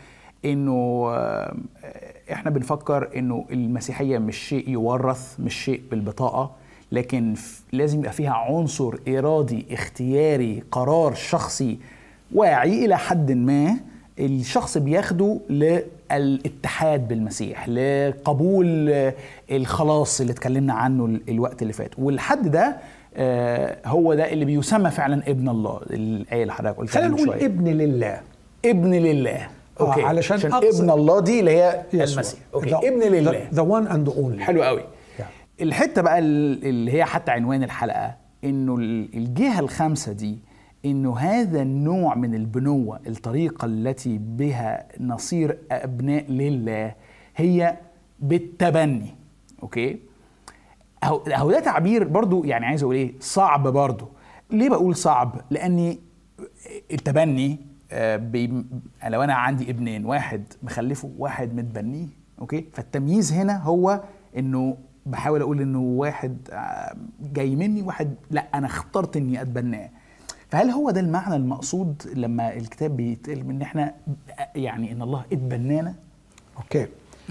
إنه 0.45 1.05
آه، 1.11 1.57
إحنا 2.33 2.51
بنفكر 2.51 3.09
إنه 3.17 3.45
المسيحية 3.51 4.19
مش 4.19 4.37
شيء 4.37 4.69
يورث 4.69 5.41
مش 5.41 5.55
شيء 5.65 5.83
بالبطاقة 5.91 6.51
لكن 6.93 7.35
لازم 7.73 7.99
يبقى 7.99 8.13
فيها 8.13 8.33
عنصر 8.33 8.95
إرادي 9.09 9.67
اختياري 9.71 10.63
قرار 10.73 11.15
شخصي 11.15 11.79
واعي 12.35 12.85
إلى 12.85 12.99
حد 12.99 13.33
ما 13.33 13.77
الشخص 14.21 14.79
بياخده 14.79 15.39
للاتحاد 15.51 17.09
بالمسيح 17.09 17.69
لقبول 17.69 18.91
الخلاص 19.51 20.21
اللي 20.21 20.33
اتكلمنا 20.33 20.73
عنه 20.75 21.19
الوقت 21.29 21.63
اللي 21.63 21.73
فات. 21.73 21.91
والحد 21.99 22.51
ده 22.51 22.77
آه، 23.17 23.77
هو 23.87 24.15
ده 24.15 24.33
اللي 24.33 24.45
بيسمى 24.45 24.91
فعلا 24.91 25.23
ابن 25.31 25.49
الله 25.49 25.81
الآية 25.91 26.43
اللي 26.43 26.53
حضرتك 26.53 26.77
قلتها 26.79 26.93
خلينا 27.01 27.09
نقول 27.09 27.31
ابن 27.31 27.69
لله. 27.69 28.21
ابن 28.65 28.95
لله. 28.95 29.49
okay. 29.81 30.03
علشان 30.03 30.37
عشان 30.37 30.53
ابن 30.53 30.91
الله 30.91 31.21
دي 31.21 31.41
اللي 31.41 31.51
هي 31.51 31.85
المسيح. 31.95 32.41
أوكي 32.55 32.71
the, 32.71 32.85
ابن 32.85 33.01
لله 33.01 33.49
the 33.55 33.63
one 33.63 33.87
and 33.87 34.09
only 34.09 34.45
حلو 34.45 34.63
قوي. 34.63 34.81
Yeah. 34.81 35.23
الحتة 35.61 36.03
بقى 36.03 36.19
اللي 36.19 36.93
هي 36.93 37.05
حتى 37.05 37.31
عنوان 37.31 37.63
الحلقة 37.63 38.15
إنه 38.45 38.75
الجهة 39.15 39.61
الخامسة 39.61 40.13
دي 40.13 40.39
إنه 40.85 41.19
هذا 41.19 41.63
النوع 41.63 42.15
من 42.15 42.35
البنوة 42.35 43.01
الطريقة 43.07 43.67
التي 43.67 44.19
بها 44.19 44.87
نصير 45.01 45.59
أبناء 45.71 46.25
لله 46.31 46.95
هي 47.37 47.77
بالتبني. 48.21 49.15
okay؟ 49.63 49.99
هو 51.05 51.51
ده 51.51 51.61
تعبير 51.61 52.05
برضو 52.05 52.45
يعني 52.45 52.67
عايز 52.67 52.83
أقول 52.83 52.95
إيه؟ 52.95 53.13
صعب 53.21 53.69
برضو. 53.69 54.09
ليه 54.51 54.69
بقول 54.69 54.97
صعب؟ 54.97 55.41
لأني 55.51 55.99
التبني 56.93 57.51
آه، 57.53 57.68
بي 58.17 58.65
لو 59.09 59.23
أنا 59.23 59.35
عندي 59.35 59.71
ابنين 59.71 60.05
واحد 60.05 60.43
مخلفه 60.63 61.11
واحد 61.19 61.55
متبنيه 61.55 62.07
okay؟ 62.41 62.65
فالتمييز 62.73 63.33
هنا 63.33 63.63
هو 63.63 64.01
إنه 64.37 64.77
بحاول 65.07 65.41
أقول 65.41 65.61
إنه 65.61 65.81
واحد 65.81 66.37
آه، 66.53 66.97
جاي 67.33 67.57
مني 67.57 67.83
واحد 67.83 68.15
لأ 68.31 68.47
أنا 68.55 68.67
اخترت 68.67 69.17
إني 69.17 69.43
أتبناه. 69.43 69.91
فهل 70.51 70.71
هو 70.71 70.91
ده 70.91 71.01
المعنى 71.01 71.37
المقصود 71.37 72.03
لما 72.15 72.55
الكتاب 72.57 72.97
بيتقال 72.97 73.41
إن 73.51 73.63
إحنا 73.63 73.95
يعني 74.57 74.93
إن 74.93 75.03
الله 75.03 75.25
اتبنانا؟ 75.33 75.95
okay. 76.57 76.87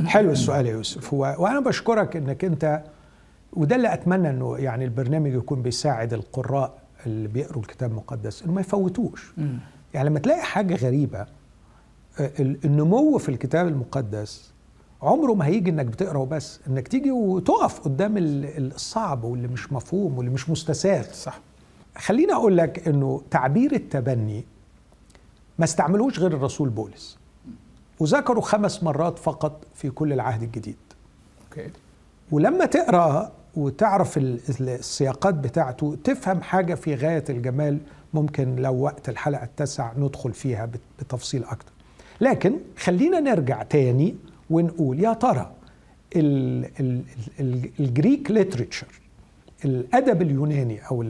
حلو 0.05 0.31
السؤال 0.31 0.65
يا 0.65 0.71
يوسف. 0.71 1.13
هو 1.13 1.35
وأنا 1.39 1.59
بشكرك 1.59 2.15
إنك 2.15 2.45
أنت 2.45 2.83
وده 3.53 3.75
اللي 3.75 3.93
أتمنى 3.93 4.29
إنه 4.29 4.57
يعني 4.57 4.85
البرنامج 4.85 5.33
يكون 5.33 5.61
بيساعد 5.61 6.13
القراء 6.13 6.77
اللي 7.05 7.27
بيقروا 7.27 7.61
الكتاب 7.63 7.91
المقدس 7.91 8.43
إنه 8.43 8.53
ما 8.53 8.61
يفوتوش. 8.61 9.33
يعني 9.93 10.09
لما 10.09 10.19
تلاقي 10.19 10.41
حاجة 10.41 10.75
غريبة 10.75 11.19
آه، 12.19 12.31
النمو 12.39 13.17
في 13.17 13.29
الكتاب 13.29 13.67
المقدس 13.67 14.51
عمره 15.01 15.33
ما 15.33 15.45
هيجي 15.45 15.69
إنك 15.69 15.85
بتقرا 15.85 16.17
وبس 16.17 16.59
إنك 16.67 16.87
تيجي 16.87 17.11
وتقف 17.11 17.79
قدام 17.79 18.13
الصعب 18.17 19.23
واللي 19.23 19.47
مش 19.47 19.73
مفهوم 19.73 20.17
واللي 20.17 20.31
مش 20.31 20.49
مستساغ. 20.49 21.03
صح. 21.13 21.39
خليني 21.97 22.33
أقول 22.33 22.57
لك 22.57 22.87
إنه 22.87 23.21
تعبير 23.31 23.71
التبني 23.73 24.45
ما 25.59 25.65
استعملوش 25.65 26.19
غير 26.19 26.33
الرسول 26.33 26.69
بولس 26.69 27.17
وذكروا 27.99 28.41
خمس 28.41 28.83
مرات 28.83 29.19
فقط 29.19 29.65
في 29.75 29.89
كل 29.89 30.13
العهد 30.13 30.43
الجديد. 30.43 30.77
أوكي. 31.43 31.71
ولما 32.31 32.65
تقرأ 32.65 33.31
وتعرف 33.55 34.17
السياقات 34.17 35.33
بتاعته 35.33 35.97
تفهم 36.03 36.41
حاجة 36.41 36.75
في 36.75 36.95
غاية 36.95 37.23
الجمال 37.29 37.79
ممكن 38.17 38.55
لو 38.55 38.75
وقت 38.81 39.09
الحلقة 39.09 39.43
التاسع 39.43 39.91
ندخل 39.97 40.33
فيها 40.33 40.69
بتفصيل 40.99 41.43
أكتر. 41.43 41.71
لكن 42.21 42.53
خلينا 42.77 43.19
نرجع 43.19 43.63
تاني 43.63 44.15
ونقول 44.49 44.99
يا 44.99 45.13
ترى 45.13 45.51
ال 47.79 47.88
Greek 47.88 48.31
literature 48.31 48.87
الأدب 49.65 50.21
اليوناني 50.21 50.79
أو 50.91 51.01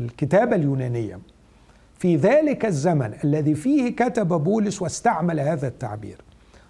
الكتابة 0.00 0.56
اليونانية 0.56 1.18
في 1.98 2.16
ذلك 2.16 2.64
الزمن 2.64 3.14
الذي 3.24 3.54
فيه 3.54 3.96
كتب 3.96 4.28
بولس 4.28 4.82
واستعمل 4.82 5.40
هذا 5.40 5.68
التعبير 5.68 6.16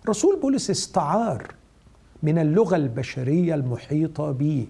رسول 0.08 0.40
بولس 0.40 0.70
استعار 0.70 1.46
من 2.22 2.38
اللغة 2.38 2.76
البشرية 2.76 3.54
المحيطة 3.54 4.32
به 4.32 4.66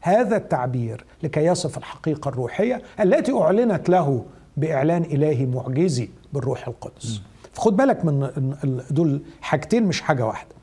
هذا 0.00 0.36
التعبير 0.36 1.04
لكي 1.22 1.44
يصف 1.44 1.78
الحقيقة 1.78 2.28
الروحية 2.28 2.82
التي 3.00 3.32
أعلنت 3.32 3.88
له 3.88 4.24
بإعلان 4.58 5.02
إلهي 5.02 5.46
معجزي 5.46 6.08
بالروح 6.32 6.68
القدس. 6.68 7.20
فخد 7.52 7.76
بالك 7.76 8.04
من 8.04 8.30
دول 8.90 9.22
حاجتين 9.40 9.82
مش 9.84 10.00
حاجة 10.00 10.26
واحدة. 10.26 10.54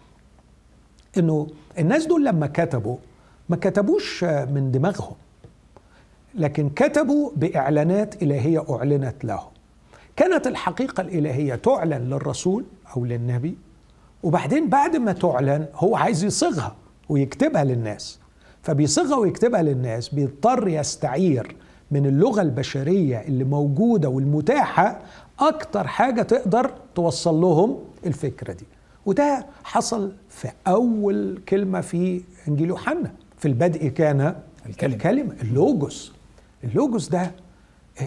إنه 1.18 1.48
الناس 1.80 2.06
دول 2.06 2.26
لما 2.26 2.48
كتبوا 2.48 2.98
ما 3.50 3.56
كتبوش 3.56 4.24
من 4.24 4.72
دماغهم 4.72 5.16
لكن 6.36 6.70
كتبوا 6.70 7.32
بإعلانات 7.36 8.24
إلهية 8.24 8.66
أعلنت 8.70 9.26
لهم. 9.26 9.50
كانت 10.16 10.48
الحقيقة 10.48 11.02
الإلهية 11.02 11.56
تعلن 11.56 12.10
للرسول 12.10 12.66
أو 12.96 13.06
للنبي 13.06 13.58
وبعدين 14.24 14.70
بعد 14.70 14.96
ما 14.96 15.12
تعلن 15.14 15.66
هو 15.76 15.96
عايز 15.96 16.24
يصيغها 16.24 16.76
ويكتبها 17.10 17.64
للناس. 17.64 18.20
فبيصيغها 18.64 19.16
ويكتبها 19.16 19.62
للناس 19.62 20.10
بيضطر 20.10 20.68
يستعير 20.68 21.56
من 21.92 22.06
اللغة 22.06 22.42
البشرية 22.42 23.18
اللي 23.18 23.44
موجودة 23.44 24.10
والمتاحة 24.10 25.00
أكتر 25.40 25.88
حاجة 25.88 26.22
تقدر 26.22 26.72
توصل 26.96 27.36
لهم 27.42 27.78
الفكرة 28.06 28.54
دي. 28.54 28.66
وده 29.06 29.46
حصل 29.64 30.12
في 30.30 30.48
أول 30.68 31.42
كلمة 31.50 31.82
في 31.82 32.22
إنجيل 32.48 32.70
يوحنا. 32.70 33.12
في 33.38 33.48
البدء 33.48 33.88
كان 33.88 34.36
الكلمة, 34.66 34.96
الكلمة 34.96 35.36
اللوجوس. 35.42 36.14
اللوجوس 36.64 37.10
ده 37.10 37.32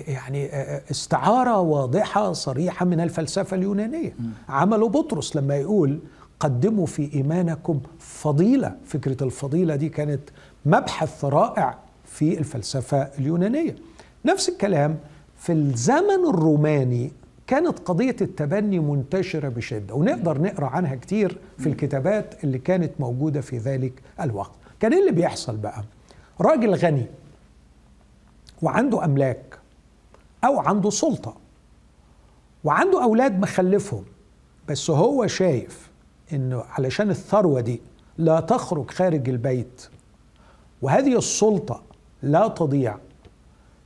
يعني 0.08 0.48
استعارة 0.90 1.60
واضحة 1.60 2.32
صريحة 2.32 2.86
من 2.86 3.00
الفلسفة 3.00 3.56
اليونانية. 3.56 4.16
عمله 4.48 4.88
بطرس 4.88 5.36
لما 5.36 5.56
يقول 5.56 5.98
قدموا 6.40 6.86
في 6.86 7.14
إيمانكم 7.14 7.80
فضيلة. 7.98 8.76
فكرة 8.84 9.24
الفضيلة 9.24 9.76
دي 9.76 9.88
كانت 9.88 10.20
مبحث 10.66 11.24
رائع 11.24 11.78
في 12.18 12.38
الفلسفة 12.38 12.98
اليونانية. 13.02 13.76
نفس 14.24 14.48
الكلام 14.48 14.98
في 15.36 15.52
الزمن 15.52 16.28
الروماني 16.28 17.12
كانت 17.46 17.78
قضية 17.78 18.16
التبني 18.20 18.78
منتشرة 18.78 19.48
بشدة 19.48 19.94
ونقدر 19.94 20.40
نقرأ 20.42 20.66
عنها 20.66 20.94
كتير 20.94 21.38
في 21.58 21.68
الكتابات 21.68 22.44
اللي 22.44 22.58
كانت 22.58 22.92
موجودة 23.00 23.40
في 23.40 23.58
ذلك 23.58 23.92
الوقت. 24.20 24.50
كان 24.80 24.92
إيه 24.92 25.00
اللي 25.00 25.12
بيحصل 25.12 25.56
بقى؟ 25.56 25.84
راجل 26.40 26.74
غني 26.74 27.06
وعنده 28.62 29.04
أملاك 29.04 29.58
أو 30.44 30.60
عنده 30.60 30.90
سلطة 30.90 31.36
وعنده 32.64 33.02
أولاد 33.02 33.40
مخلفهم 33.40 34.04
بس 34.68 34.90
هو 34.90 35.26
شايف 35.26 35.90
إنه 36.32 36.64
علشان 36.70 37.10
الثروة 37.10 37.60
دي 37.60 37.80
لا 38.18 38.40
تخرج 38.40 38.90
خارج 38.90 39.28
البيت 39.28 39.88
وهذه 40.82 41.18
السلطة 41.18 41.82
لا 42.22 42.48
تضيع. 42.48 42.96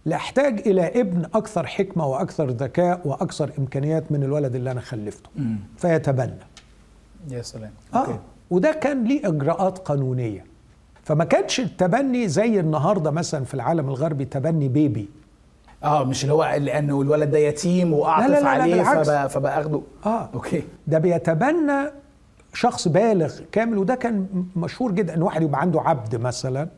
لاحتاج 0.05 0.61
إلى 0.69 1.01
ابن 1.01 1.25
أكثر 1.35 1.67
حكمة 1.67 2.07
وأكثر 2.07 2.51
ذكاء 2.51 3.01
وأكثر 3.05 3.51
إمكانيات 3.59 4.13
من 4.13 4.23
الولد 4.23 4.55
اللي 4.55 4.71
أنا 4.71 4.81
خلفته. 4.81 5.31
مم. 5.37 5.57
فيتبنى. 5.77 6.39
يا 7.31 7.43
سلام. 7.43 7.71
آه. 7.95 7.99
أوكي. 7.99 8.19
وده 8.51 8.73
كان 8.73 9.05
ليه 9.05 9.29
إجراءات 9.29 9.79
قانونية. 9.79 10.45
فما 11.05 11.25
كانش 11.25 11.61
التبني 11.61 12.29
زي 12.29 12.61
النهارده 12.61 13.11
مثلا 13.11 13.45
في 13.45 13.55
العالم 13.55 13.89
الغربي 13.89 14.25
تبني 14.25 14.69
baby. 14.69 15.09
آه 15.85 16.05
مش 16.05 16.23
اللي 16.23 16.35
هو 16.35 16.57
لأنه 16.61 17.01
الولد 17.01 17.31
ده 17.31 17.39
يتيم 17.39 17.93
وأعطف 17.93 18.27
لا 18.27 18.33
لا 18.35 18.41
لا 18.41 18.49
عليه 18.49 18.75
بالعكس. 18.75 19.09
فبقى 19.09 19.29
فباخده 19.31 19.81
آه. 20.07 20.29
okay. 20.35 20.63
ده 20.87 20.99
بيتبنى 20.99 21.91
شخص 22.55 22.89
بالغ 22.89 23.35
كامل 23.53 23.79
وده 23.79 23.95
كان 23.95 24.27
مشهور 24.57 24.93
جدا. 24.93 25.15
إن 25.15 25.23
واحد 25.23 25.43
يبقى 25.43 25.61
عنده 25.61 25.81
عبد 25.81 26.17
مثلا 26.17 26.69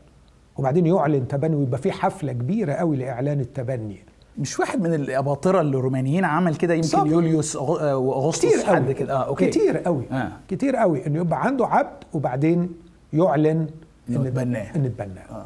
وبعدين 0.57 0.85
يعلن 0.85 1.27
تبني 1.27 1.55
ويبقى 1.55 1.77
في 1.81 1.91
حفلة 1.91 2.31
كبيرة 2.31 2.73
قوي 2.73 2.97
لإعلان 2.97 3.39
التبني. 3.39 3.97
مش 4.37 4.59
واحد 4.59 4.81
من 4.81 4.93
الأباطرة 4.93 5.61
الرومانيين 5.61 6.25
عمل 6.25 6.55
كده 6.55 6.73
يمكن 6.73 6.87
صح. 6.87 7.03
يوليوس 7.05 7.55
آه، 7.55 7.97
وأغسطس 7.97 8.45
كتير 8.45 8.65
حد 8.75 8.91
كده. 8.91 9.13
آه 9.13 9.23
okay. 9.27 9.47
كتير 9.47 9.77
قوي. 9.77 10.03
آه. 10.11 10.31
كتير 10.47 10.75
قوي. 10.75 11.07
إنه 11.07 11.19
يبقى 11.19 11.43
عنده 11.45 11.65
عبد 11.67 12.03
وبعدين 12.13 12.69
يعلن 13.13 13.67
إنه 14.09 14.27
اتبناه. 14.27 14.75
ان 14.75 14.85
اتبناه 14.85 15.21
آه. 15.31 15.45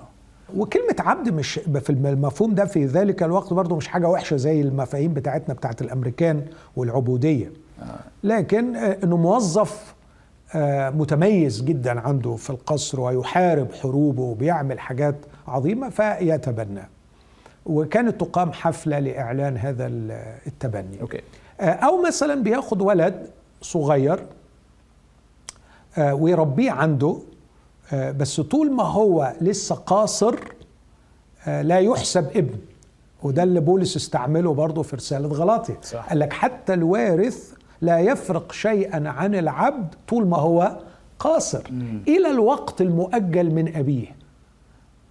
وكلمة 0.57 0.95
عبد 0.99 1.29
مش 1.29 1.53
في 1.79 1.89
المفهوم 1.89 2.55
ده 2.55 2.65
في 2.65 2.85
ذلك 2.85 3.23
الوقت 3.23 3.53
برضه 3.53 3.75
مش 3.75 3.87
حاجة 3.87 4.09
وحشة 4.09 4.35
زي 4.35 4.61
المفاهيم 4.61 5.13
بتاعتنا 5.13 5.53
بتاعت 5.53 5.81
الأمريكان 5.81 6.41
والعبودية. 6.75 7.51
لكن 8.23 8.75
آه، 8.75 8.97
إنه 9.03 9.17
موظف 9.17 9.71
آه، 9.71 9.98
متميز 10.91 11.61
جدا 11.61 11.99
عنده 11.99 12.35
في 12.35 12.49
القصر 12.49 12.99
ويحارب 13.01 13.67
حروبه 13.73 14.21
وبيعمل 14.23 14.79
حاجات 14.79 15.15
عظيمة 15.47 15.89
فيتبناه 15.89 16.87
وكانت 17.65 18.21
تقام 18.21 18.51
حفلة 18.51 18.99
لإعلان 18.99 19.57
هذا 19.57 19.87
ال- 19.87 20.37
التبني. 20.47 21.01
أوكي. 21.01 21.21
آه، 21.61 21.63
أو 21.69 22.01
مثلا 22.01 22.43
بياخد 22.43 22.81
ولد 22.81 23.29
صغير 23.61 24.19
آه، 25.97 26.13
ويربيه 26.13 26.71
عنده 26.71 27.17
آه، 27.93 28.11
بس 28.11 28.41
طول 28.41 28.71
ما 28.71 28.83
هو 28.83 29.33
لسه 29.41 29.75
قاصر 29.75 30.35
آه، 31.47 31.61
لا 31.61 31.79
يحسب 31.79 32.27
ابن. 32.37 32.57
وده 33.23 33.43
اللي 33.43 33.59
بولس 33.59 33.95
استعمله 33.95 34.53
برضه 34.53 34.81
في 34.83 34.95
رسالة 34.95 35.27
غلاطي. 35.27 35.73
قال 36.09 36.19
لك 36.19 36.33
حتى 36.33 36.73
الوارث 36.73 37.53
لا 37.81 37.99
يفرق 37.99 38.51
شيئا 38.51 39.09
عن 39.09 39.35
العبد 39.35 39.95
طول 40.07 40.27
ما 40.27 40.37
هو 40.37 40.77
قاصر. 41.19 41.61
إلى 42.07 42.31
الوقت 42.31 42.81
المؤجل 42.81 43.51
من 43.51 43.75
أبيه. 43.75 44.07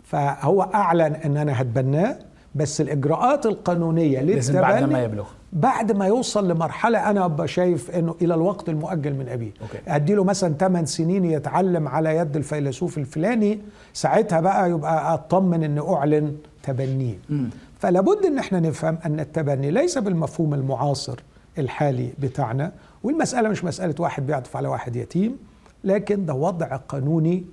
فهو 0.04 0.62
أعلن 0.62 1.14
أن 1.14 1.36
أنا 1.36 1.62
هتبناه 1.62 2.18
بس 2.54 2.80
الإجراءات 2.80 3.46
القانونية 3.46 4.20
لازم 4.20 4.60
بعد 4.60 4.72
للتبني 4.74 4.90
لما 4.90 5.04
يبلغ. 5.04 5.26
بعد 5.52 5.92
ما 5.92 6.06
يوصل 6.06 6.50
لمرحلة 6.50 7.10
أنا 7.10 7.24
أبقى 7.24 7.48
شايف 7.48 7.90
إنه 7.90 8.14
إلى 8.22 8.34
الوقت 8.34 8.68
المؤجل 8.68 9.14
من 9.14 9.28
أبيه. 9.28 9.50
أوكي. 9.62 9.78
أديله 9.88 10.24
مثلا 10.24 10.54
8 10.54 10.86
سنين 10.86 11.24
يتعلم 11.24 11.88
على 11.88 12.16
يد 12.16 12.36
الفيلسوف 12.36 12.98
الفلاني 12.98 13.60
ساعتها 13.92 14.40
بقى 14.40 14.70
يبقى 14.70 15.14
أطمن 15.14 15.64
إن 15.64 15.78
أعلن 15.78 16.36
تبنيه. 16.62 17.18
فلا 17.78 18.00
بد 18.00 18.26
إن 18.26 18.38
إحنا 18.38 18.60
نفهم 18.60 18.98
أن 19.06 19.20
التبني 19.20 19.70
ليس 19.70 19.98
بالمفهوم 19.98 20.54
المعاصر. 20.54 21.20
الحالي 21.58 22.12
بتاعنا 22.18 22.72
والمسألة 23.02 23.48
مش 23.48 23.64
مسألة 23.64 23.94
واحد 23.98 24.26
بيعطف 24.26 24.56
على 24.56 24.68
واحد 24.68 24.96
يتيم 24.96 25.36
لكن 25.84 26.26
ده 26.26 26.34
وضع 26.34 26.76
قانوني 26.76 27.44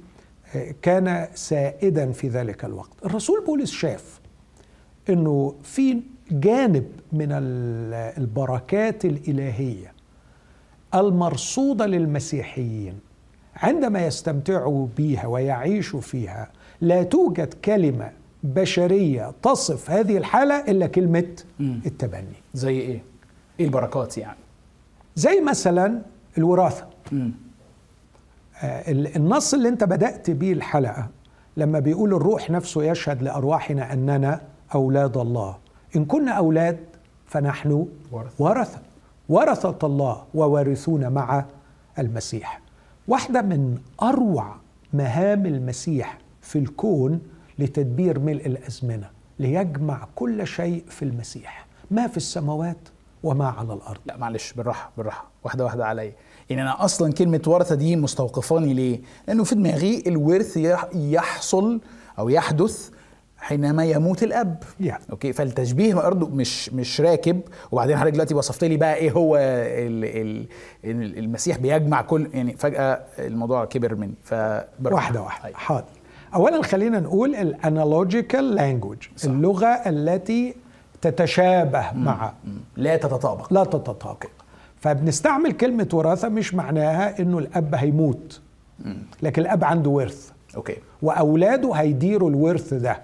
آه، 0.56 0.76
كان 0.82 1.28
سائدا 1.36 2.12
في 2.12 2.28
ذلك 2.30 2.66
الوقت 2.66 3.06
الرسول 3.06 3.44
بولس 3.46 3.72
شاف 3.72 4.20
إنه 5.10 5.56
في 5.64 6.02
جانب 6.32 6.88
من 7.14 7.32
ال- 7.32 7.94
البركات 8.18 9.06
الإلهية 9.06 9.94
المرصودة 10.96 11.86
للمسيحيين 11.86 13.00
عندما 13.56 14.06
يستمتعوا 14.06 14.88
بها 14.98 15.28
ويعيشوا 15.28 16.02
فيها 16.02 16.52
لا 16.82 17.04
توجد 17.04 17.54
كلمة 17.54 18.12
بشرية 18.44 19.34
تصف 19.44 19.90
هذه 19.92 20.18
الحالة 20.18 20.56
إلا 20.60 20.88
كلمة. 20.88 21.28
التبني 21.60 22.36
زي 22.54 22.80
إيه؟ 22.80 23.04
إيه 23.60 23.66
البركات 23.66 24.18
يعني؟ 24.18 24.38
زي 25.16 25.42
مثلا 25.42 26.02
الوراثة. 26.38 26.88
آه، 28.64 28.92
ال- 28.92 29.16
النص 29.16 29.54
اللي 29.54 29.70
انت 29.70 29.84
بدأت 29.84 30.32
بيه 30.32 30.54
الحلقة 30.54 31.08
لما 31.58 31.80
بيقول 31.80 32.14
الروح 32.14 32.50
نفسه 32.50 32.84
يشهد 32.84 33.22
لأرواحنا 33.24 33.94
أننا 33.94 34.42
أولاد 34.76 35.18
الله 35.18 35.58
إن 35.96 36.06
كنا 36.06 36.32
أولاد 36.32 36.80
فنحن 37.26 37.88
ورثة. 38.12 38.32
ورثة 38.40 38.80
ورثة 39.30 39.78
الله 39.88 40.24
ووارثون 40.34 41.10
مع 41.10 41.46
المسيح 42.00 42.62
واحدة 43.08 43.42
من 43.42 43.78
أروع 44.02 44.56
مهام 44.94 45.46
المسيح 45.46 46.18
في 46.42 46.60
الكون 46.60 47.20
لتدبير 47.60 48.20
ملء 48.20 48.46
الأزمنة 48.46 49.10
ليجمع 49.40 50.08
كل 50.16 50.48
شيء 50.48 50.84
في 50.90 51.06
المسيح 51.06 51.66
ما 51.92 52.08
في 52.08 52.18
السماوات 52.18 52.78
وما 53.26 53.48
على 53.48 53.74
الأرض. 53.74 54.00
لا 54.06 54.18
معلش 54.18 54.54
بالراحة 54.54 54.92
بالراحة. 54.98 55.32
واحدة 55.44 55.64
واحدة 55.64 55.86
عليا. 55.86 56.14
يعني 56.50 56.62
أنا 56.62 56.86
أصلا 56.86 57.14
كلمة 57.14 57.42
ورثة 57.48 57.76
دي 57.76 57.96
مستوقفاني 57.96 58.74
ليه؟ 58.74 59.02
لأنه 59.28 59.44
في 59.44 59.56
دماغي 59.56 60.04
الورث 60.08 60.58
يح- 60.58 60.90
يحصل 60.96 61.82
أو 62.20 62.30
يحدث 62.30 62.90
حينما 63.38 63.86
يموت 63.86 64.24
الأب. 64.24 64.64
يعني. 64.80 65.04
okay؟ 65.12 65.34
فالتشبيه 65.34 65.94
برضه 65.96 66.28
مش 66.28 66.74
مش 66.74 67.02
راكب. 67.02 67.42
وبعدين 67.72 67.98
حضرتك 67.98 68.14
دلوقتي 68.14 68.34
وصفت 68.36 68.64
لي 68.64 68.78
بقى 68.78 68.96
إيه 68.96 69.12
هو 69.12 69.38
ال 69.38 70.06
ال 70.06 70.48
ال- 70.86 71.18
المسيح 71.18 71.58
بيجمع 71.58 72.02
كل 72.02 72.28
يعني 72.34 72.58
فجأة 72.58 73.02
الموضوع 73.20 73.66
كبر 73.66 73.96
مني. 73.96 74.14
ف 74.24 74.34
واحدة 74.86 75.22
واحدة. 75.22 75.56
حاضر. 75.58 75.86
أولا 76.36 76.64
خلينا 76.64 77.00
نقول 77.00 77.36
ال 77.36 77.47
analogical 77.47 78.56
language 78.56 78.98
اللغة 79.26 79.68
التي 79.68 80.56
تتشابه 81.02 81.92
مع 81.94 82.34
لا 82.78 82.98
تتطابق. 82.98 83.54
لا 83.54 83.64
تتطابق. 83.64 84.26
فبنستعمل 84.80 85.52
كلمة 85.52 85.90
وراثة 85.94 86.30
مش 86.30 86.54
معناها 86.54 87.20
إنه 87.20 87.38
الأب 87.38 87.76
هيموت 87.76 88.42
لكن 89.22 89.42
الأب 89.42 89.64
عنده 89.64 89.90
ورث 89.90 90.30
أوكي. 90.56 90.76
وأولاده 91.02 91.74
هيديروا 91.74 92.30
الورث 92.30 92.74
ده. 92.74 93.02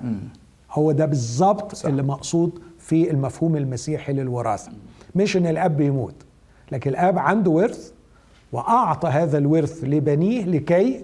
هو 0.72 0.92
ده 0.92 1.06
بالظبط. 1.06 1.86
اللي 1.86 2.04
مقصود 2.04 2.60
في 2.80 3.12
المفهوم 3.12 3.56
المسيحي 3.56 4.14
للوراثة. 4.14 4.72
مش 5.16 5.38
إن 5.38 5.48
الأب 5.48 5.82
يموت 5.82 6.16
لكن 6.72 6.90
الأب 6.90 7.20
عنده 7.20 7.52
ورث 7.52 7.92
وأعطى 8.52 9.10
هذا 9.10 9.38
الورث 9.38 9.84
لبنيه 9.84 10.46
لكي 10.46 11.02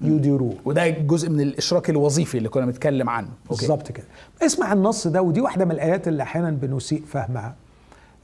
يديروه 0.00 0.54
وده 0.64 0.88
جزء 0.88 1.30
من 1.30 1.40
الإشراك 1.40 1.90
الوظيفي 1.90 2.38
اللي 2.38 2.48
كنا 2.48 2.66
بنتكلم 2.66 3.10
عنه. 3.10 3.28
بالظبط 3.48 3.92
كده. 3.92 4.06
اسمع 4.42 4.72
النص 4.72 5.06
ده 5.06 5.22
ودي 5.22 5.40
واحدة 5.40 5.64
من 5.64 5.70
الآيات 5.70 6.08
اللي 6.08 6.22
أحيانا 6.22 6.50
بنسيء 6.50 7.02
فهمها. 7.06 7.54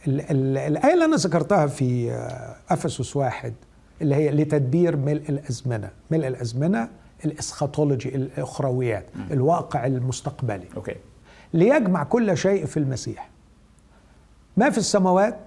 ال 0.07 0.21
ال 0.21 0.59
الآية 0.59 0.95
اللي 0.95 1.05
أنا 1.05 1.17
ذكرتها 1.17 1.67
في 1.67 2.11
آه، 2.13 2.57
أفسس 2.71 3.17
واحد 3.17 3.53
اللي 4.03 4.15
هي 4.15 4.31
لتدبير 4.31 4.97
ملء 4.97 5.23
الأزمنة. 5.29 5.91
ملء 6.11 6.27
الأزمنة 6.27 6.89
ال 7.25 7.32
eschatology 7.32 8.09
الأخرويات 8.17 9.07
الواقع 9.31 9.87
المستقبلي. 9.87 10.67
okay. 10.77 10.95
ليجمع 11.55 12.05
كل 12.05 12.37
شيء 12.37 12.67
في 12.67 12.77
المسيح. 12.77 13.31
ما 14.57 14.71
في 14.71 14.79
السماوات 14.79 15.39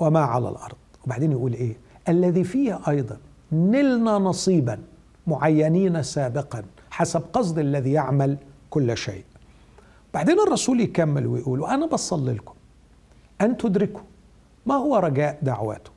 وما 0.00 0.20
على 0.20 0.48
الأرض. 0.48 0.76
وبعدين 1.06 1.32
يقول 1.32 1.52
إيه؟ 1.52 1.76
الذي 2.08 2.44
فيه 2.44 2.80
أيضا 2.88 3.18
نلنا 3.52 4.18
نصيبا 4.18 4.78
معينين 5.26 6.02
سابقا 6.02 6.62
حسب 6.90 7.22
قصد 7.32 7.58
الذي 7.58 7.92
يعمل 7.92 8.36
كل 8.70 8.96
شيء. 8.96 9.24
بعدين 10.14 10.40
الرسول 10.40 10.80
يكمل 10.80 11.26
ويقول 11.26 11.60
وأنا 11.60 11.86
بصلي 11.86 12.32
لكم 12.32 12.54
أن 13.40 13.56
تدركوا 13.56 14.02
ما 14.66 14.74
هو 14.74 14.96
رجاء 14.96 15.38
دعواته 15.42 15.90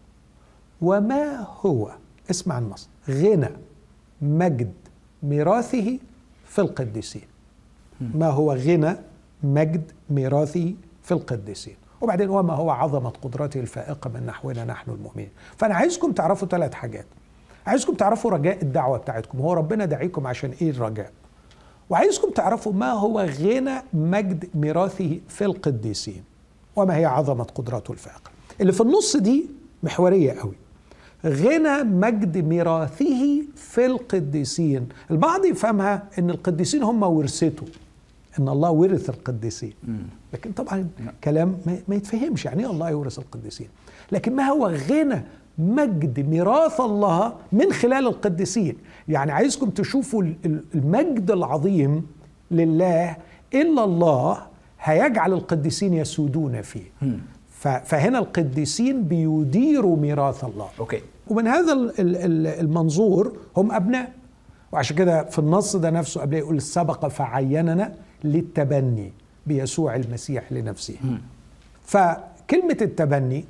وما 0.82 1.48
هو 1.66 1.92
اسمع 2.32 2.58
النص 2.58 2.90
غنى 3.10 3.50
مجد 4.22 4.74
ميراثه 5.24 6.00
في 6.46 6.62
القديسين. 6.62 7.28
ما 8.02 8.30
هو 8.30 8.54
غنى 8.54 8.96
مجد 9.44 9.92
ميراثه 10.10 10.74
في 11.04 11.12
القديسين. 11.12 11.76
وبعدين 12.02 12.30
وما 12.30 12.54
هو 12.54 12.70
عظمة 12.70 13.10
قدرته 13.10 13.60
الفائقة 13.60 14.10
من 14.10 14.26
نحونا 14.26 14.66
نحن 14.66 14.92
المؤمنين. 14.92 15.30
فأنا 15.58 15.76
عايزكم 15.76 16.12
تعرفوا 16.12 16.48
ثلاث 16.48 16.74
حاجات. 16.74 17.06
عايزكم 17.68 17.94
تعرفوا 17.94 18.32
رجاء 18.32 18.62
الدعوة 18.62 18.98
بتاعتكم. 18.98 19.40
هو 19.40 19.54
ربنا 19.54 19.86
دعيكم 19.86 20.28
عشان 20.28 20.52
إيه 20.62 20.70
الرجاء؟ 20.70 21.12
وعايزكم 21.90 22.30
تعرفوا 22.32 22.74
ما 22.74 22.92
هو 22.92 23.20
غنى 23.20 23.82
مجد 23.94 24.50
ميراثه 24.56 25.20
في 25.28 25.46
القديسين 25.46 26.24
وما 26.76 26.96
هي 26.96 27.06
عظمة 27.06 27.44
قدرته 27.44 27.92
الفائقة 27.92 28.32
اللي 28.62 28.72
في 28.74 28.82
النص 28.82 29.18
دي 29.18 29.46
محورية 29.84 30.32
قوي. 30.32 30.56
غنى 31.26 31.84
مجد 31.84 32.38
ميراثه 32.38 33.42
في 33.56 33.86
القديسين. 33.86 34.90
البعض 35.12 35.46
يفهمها 35.46 36.04
إن 36.20 36.30
القديسين 36.30 36.84
هم 36.84 37.04
ورثته 37.04 37.66
إن 38.40 38.50
الله 38.50 38.72
ورث 38.72 39.10
القديسين. 39.10 39.74
لكن 40.34 40.52
طبعا 40.52 40.88
كلام 41.24 41.58
ما- 41.66 41.78
ما 41.88 41.96
يتفهمش 41.96 42.46
يعني 42.46 42.64
إيه 42.66 42.72
الله 42.72 42.90
يورث 42.90 43.20
القديسين. 43.20 43.68
لكن 44.12 44.36
ما 44.36 44.44
هو 44.44 44.68
غنى 44.68 45.22
مجد 45.58 46.30
ميراث 46.30 46.82
الله 46.82 47.34
من 47.52 47.72
خلال 47.72 48.08
القديسين. 48.08 48.78
يعني 49.08 49.32
عايزكم 49.32 49.70
تشوفوا 49.70 50.24
المجد 50.76 51.32
العظيم 51.32 52.08
لله 52.52 53.16
إلا 53.54 53.84
الله 53.84 54.38
هيجعل 54.82 55.34
القديسين 55.34 55.94
يسودون 55.94 56.62
فيه. 56.62 56.92
فهنا 57.84 58.20
القديسين 58.20 59.04
بيديروا 59.04 59.98
ميراث 59.98 60.44
الله. 60.44 60.68
أوكي. 60.80 61.02
ومن 61.28 61.48
هذا 61.48 61.74
المنظور 62.00 63.38
هم 63.58 63.72
أبناء. 63.72 64.12
وعشان 64.72 64.96
كده 64.96 65.24
في 65.24 65.40
النص 65.40 65.76
ده 65.76 65.90
نفسه 65.90 66.22
قبل 66.22 66.38
يقول 66.38 66.62
سبق 66.62 67.08
فعيننا 67.08 67.94
للتبني 68.24 69.14
بيسوع 69.48 69.96
المسيح 69.96 70.52
لنفسه. 70.52 70.96
فكلمة 71.86 72.78
التبني 72.82 73.46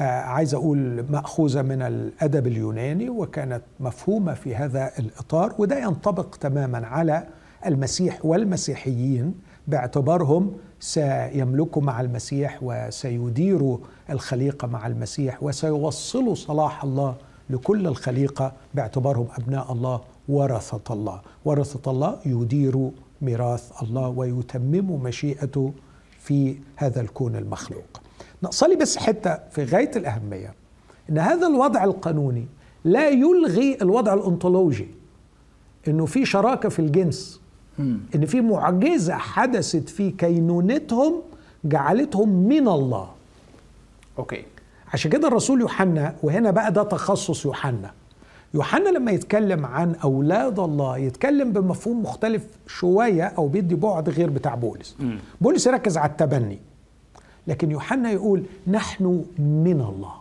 عايز 0.00 0.54
أقول 0.54 1.04
مأخوذة 1.10 1.62
من 1.62 1.82
الأدب 1.82 2.46
اليوناني 2.46 3.10
وكانت 3.10 3.62
مفهومة 3.80 4.34
في 4.34 4.56
هذا 4.56 4.90
الإطار 4.98 5.54
وده 5.58 5.78
ينطبق 5.78 6.36
تماما 6.36 6.86
على 6.86 7.26
المسيح 7.66 8.24
والمسيحيين 8.24 9.34
باعتبارهم 9.68 10.52
سيملكوا 10.80 11.82
مع 11.82 12.00
المسيح 12.00 12.58
وسيديروا 12.62 13.78
الخليقة 14.10 14.68
مع 14.68 14.86
المسيح 14.86 15.42
وسيوصلوا 15.42 16.34
صلاح 16.34 16.84
الله 16.84 17.14
لكل 17.50 17.86
الخليقة 17.86 18.52
باعتبارهم 18.74 19.26
أبناء 19.38 19.72
الله 19.72 20.00
ورثة 20.28 20.94
الله. 20.94 21.20
ورثة 21.44 21.90
الله 21.90 22.18
يدير 22.26 22.90
ميراث 23.22 23.82
الله 23.82 24.08
ويتمم 24.08 25.02
مشيئته 25.02 25.72
في 26.18 26.56
هذا 26.76 27.00
الكون 27.00 27.36
المخلوق. 27.36 28.03
نقصلي 28.44 28.76
بس 28.76 28.96
حتة 28.96 29.38
في 29.50 29.64
غاية 29.64 29.90
الأهمية 29.96 30.54
إن 31.10 31.18
هذا 31.18 31.46
الوضع 31.46 31.84
القانوني 31.84 32.46
لا 32.84 33.08
يلغي 33.08 33.78
الوضع 33.82 34.14
الأنطولوجي 34.14 34.88
إنه 35.88 36.06
في 36.06 36.24
شراكة 36.24 36.68
في 36.68 36.78
الجنس 36.78 37.40
إن 38.14 38.26
في 38.26 38.40
معجزة 38.40 39.14
حدثت 39.14 39.88
في 39.88 40.10
كينونتهم 40.10 41.22
جعلتهم 41.64 42.28
من 42.28 42.68
الله. 42.68 43.08
أوكي. 44.18 44.44
عشان 44.92 45.10
كده 45.10 45.28
الرسول 45.28 45.60
يوحنا 45.60 46.14
وهنا 46.22 46.50
بقى 46.50 46.72
ده 46.72 46.82
تخصص 46.82 47.44
يوحنا. 47.44 47.90
يوحنا 48.54 48.88
لما 48.88 49.12
يتكلم 49.12 49.66
عن 49.66 49.94
أولاد 49.94 50.58
الله 50.58 50.98
يتكلم 50.98 51.52
بمفهوم 51.52 52.02
مختلف 52.02 52.46
شوية 52.66 53.24
أو 53.24 53.48
بيدي 53.48 53.74
بعد 53.74 54.08
غير 54.08 54.30
بتاع 54.30 54.54
بولس. 54.54 54.96
بولس 55.40 55.66
يركز 55.66 55.96
على 55.98 56.10
التبني. 56.10 56.58
لكن 57.46 57.70
يوحنا 57.70 58.10
يقول 58.10 58.42
نحن 58.66 59.24
من 59.38 59.80
الله. 59.88 60.14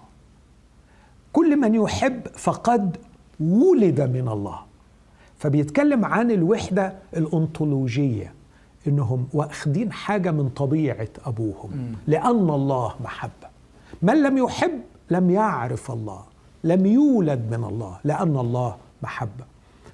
كل 1.33 1.57
من 1.59 1.75
يحب 1.75 2.27
فقد 2.27 2.97
ولد 3.39 4.01
من 4.01 4.27
الله. 4.27 4.59
فبيتكلم 5.37 6.05
عن 6.05 6.31
الوحدة 6.31 6.93
الأنطولوجية 7.17 8.33
إنهم 8.87 9.27
واخدين 9.33 9.91
حاجة 9.91 10.31
من 10.31 10.49
طبيعة 10.49 11.07
أبوهم 11.25 11.69
م. 11.71 11.95
لأن 12.07 12.49
الله 12.49 12.93
محبه 13.03 13.47
من 14.01 14.23
لم 14.23 14.37
يحب 14.37 14.81
لم 15.09 15.29
يعرف 15.29 15.91
الله 15.91 16.23
لم 16.63 16.85
يولد 16.85 17.39
من 17.57 17.63
الله 17.63 17.97
لأن 18.03 18.37
الله 18.37 18.75
محبة 19.03 19.45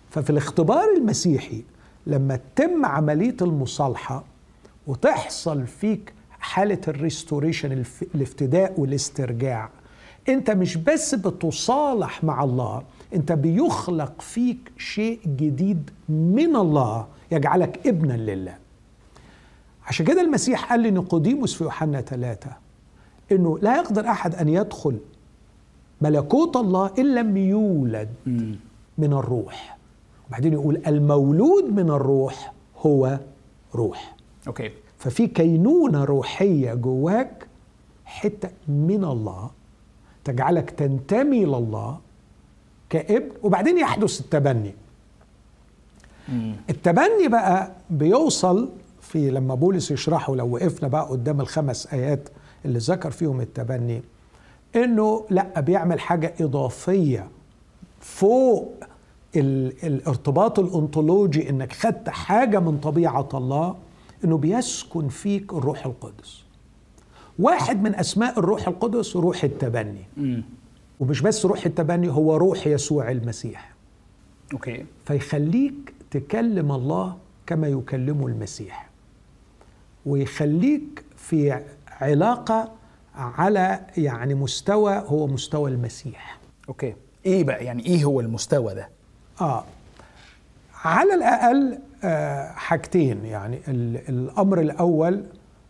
ففي 0.10 0.30
الاختبار 0.30 0.84
المسيحي 0.98 1.64
لما 2.08 2.40
تتم 2.56 2.86
عملية 2.86 3.38
المصالحة 3.42 4.24
وتحصل 4.88 5.68
فيك 5.68 6.14
حالة 6.40 6.82
الريستوريشن 6.88 7.84
الافتداء 8.16 8.80
والاسترجاع. 8.80 9.70
انت 10.30 10.52
مش 10.52 10.78
بس 10.78 11.16
بتصالح 11.16 12.24
مع 12.24 12.44
الله 12.44 12.84
انت 13.14 13.32
بيخلق 13.32 14.22
فيك 14.22 14.72
شيء 14.78 15.20
جديد 15.26 15.90
من 16.10 16.56
الله 16.56 17.08
يجعلك 17.32 17.88
ابنا 17.88 18.14
لله. 18.14 18.56
عشان 19.88 20.06
كده 20.06 20.22
المسيح 20.22 20.70
قال 20.72 20.84
لنيقوديموس 20.84 21.54
في 21.54 21.64
يوحنا 21.64 22.02
ثلاثة 22.02 22.52
إنه 23.32 23.60
لا 23.60 23.76
يقدر 23.78 24.06
أحد 24.10 24.36
أن 24.36 24.50
يدخل 24.50 24.98
ملكوت 26.02 26.56
الله 26.58 26.92
إن 27.00 27.16
لم 27.16 27.38
يولد 27.38 28.10
من 28.98 29.14
الروح. 29.14 29.78
وبعدين 30.28 30.54
يقول 30.54 30.82
المولود 30.88 31.64
من 31.74 31.90
الروح 31.90 32.54
هو 32.86 33.20
روح. 33.76 34.16
أوكي. 34.48 34.72
ففي 35.00 35.28
كينونة 35.28 36.04
روحية 36.04 36.74
جواك 36.74 37.48
حتة 38.06 38.50
من 38.68 39.04
الله 39.04 39.50
تجعلك 40.24 40.70
تنتمي 40.70 41.46
لله 41.46 42.00
كابن 42.90 43.30
وبعدين 43.44 43.78
يحدث 43.78 44.20
التبني. 44.20 44.74
التبني 46.70 47.28
بقى 47.28 47.72
بيوصل 47.90 48.70
في 49.02 49.30
لما 49.30 49.56
بولس 49.56 49.92
يشرحه 49.92 50.36
لو 50.36 50.54
وقفنا 50.54 50.88
بقى 50.88 51.06
قدام 51.10 51.42
الخمس 51.42 51.88
آيات 51.94 52.30
اللي 52.66 52.80
ذكر 52.80 53.12
فيهم 53.12 53.42
التبني 53.42 54.02
إنه 54.76 55.26
لأ 55.30 55.60
بيعمل 55.60 56.00
حاجة 56.00 56.34
إضافية 56.42 57.28
فوق 58.00 58.74
الارتباط 59.36 60.60
الأنطولوجي 60.60 61.50
إنك 61.50 61.72
خدت 61.74 62.10
حاجة 62.10 62.60
من 62.60 62.78
طبيعة 62.80 63.30
الله 63.34 63.76
إنه 64.24 64.38
بيسكن 64.38 65.08
فيك 65.08 65.54
الروح 65.54 65.86
القدس. 65.86 66.44
واحد 67.40 67.82
من 67.84 67.96
أسماء 67.96 68.40
الروح 68.40 68.68
القدس 68.68 69.16
روح 69.16 69.44
التبني. 69.44 70.06
م. 70.18 70.42
ومش 71.00 71.22
بس 71.22 71.46
روح 71.46 71.66
التبني 71.66 72.10
هو 72.10 72.36
روح 72.38 72.68
يسوع 72.68 73.12
المسيح. 73.12 73.74
أوكي. 74.54 74.86
فيخليك 75.06 75.94
تكلم 76.12 76.72
الله 76.72 77.18
كما 77.46 77.68
يكلمه 77.68 78.28
المسيح. 78.28 78.90
ويخليك 80.06 81.04
في 81.18 81.62
علاقة 81.88 82.72
على 83.16 83.80
يعني 83.98 84.36
مستوى 84.36 85.04
هو 85.08 85.28
مستوى 85.28 85.72
المسيح. 85.72 86.38
أوكي. 86.70 86.96
إيه 87.26 87.44
بقى؟ 87.44 87.66
يعني 87.66 87.86
إيه 87.86 88.04
هو 88.06 88.20
المستوى 88.20 88.74
ده؟ 88.74 88.90
آه. 89.42 89.64
على 90.84 91.14
الأقل 91.14 91.80
حاجتين. 92.56 93.26
يعني 93.26 93.60
الأمر 94.10 94.60
الأول 94.62 95.24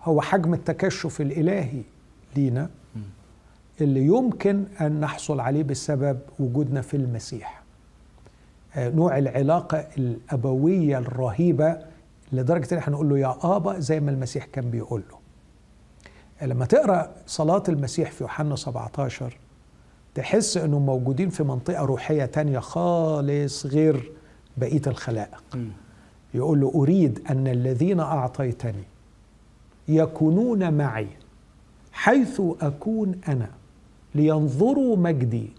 هو 0.03 0.21
حجم 0.21 0.53
التكشف 0.53 1.21
الإلهي 1.21 1.81
لينا 2.35 2.69
اللي 3.81 4.05
يمكن 4.05 4.63
أن 4.81 4.99
نحصل 4.99 5.39
عليه 5.39 5.63
بسبب 5.63 6.19
وجودنا 6.39 6.81
في 6.81 6.97
المسيح. 6.97 7.63
آه 8.75 8.89
نوع 8.89 9.17
العلاقة 9.17 9.87
الأبوية 9.97 10.97
الرهيبة 10.97 11.77
لدرجة 12.31 12.73
إن 12.73 12.77
إحنا 12.77 12.93
نقول 12.93 13.09
له 13.09 13.19
يا 13.19 13.35
آبا 13.41 13.79
زي 13.79 13.99
ما 13.99 14.11
المسيح 14.11 14.45
كان 14.45 14.69
بيقول 14.69 15.03
له. 15.11 15.19
لما 16.47 16.65
تقرأ 16.65 17.11
صلاة 17.27 17.63
المسيح 17.69 18.11
في 18.11 18.23
يوحنا 18.23 18.55
17 18.55 19.37
تحس 20.15 20.57
إنهم 20.57 20.85
موجودين 20.85 21.29
في 21.29 21.43
منطقة 21.43 21.85
روحية 21.85 22.25
تانية 22.25 22.59
خالص 22.59 23.65
غير 23.65 24.11
بقية 24.57 24.81
الخلائق. 24.87 25.43
يقول 26.33 26.61
له 26.61 26.71
أريد 26.75 27.19
أن 27.29 27.47
الذين 27.47 27.99
أعطيتني 27.99 28.83
يكونون 29.87 30.73
معي 30.73 31.07
حيث 31.91 32.41
أكون 32.61 33.21
أنا 33.27 33.49
لينظروا 34.15 34.97
مجدي 34.97 35.49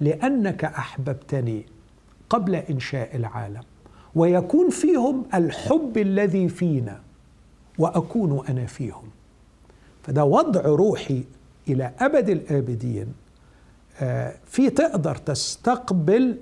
لأنك 0.00 0.64
أحببتني 0.64 1.66
قبل 2.30 2.54
إنشاء 2.54 3.16
العالم 3.16 3.62
ويكون 4.14 4.70
فيهم 4.70 5.24
الحب 5.34 5.98
الذي 5.98 6.48
فينا 6.48 7.00
وأكون 7.78 8.46
أنا 8.48 8.66
فيهم. 8.66 9.08
فده 10.02 10.24
وضع 10.24 10.60
روحي 10.60 11.24
إلى 11.68 11.92
أبد 11.98 12.28
الآبدين 12.28 13.06
آه، 14.00 14.34
في 14.46 14.70
تقدر 14.70 15.16
تستقبل 15.16 16.36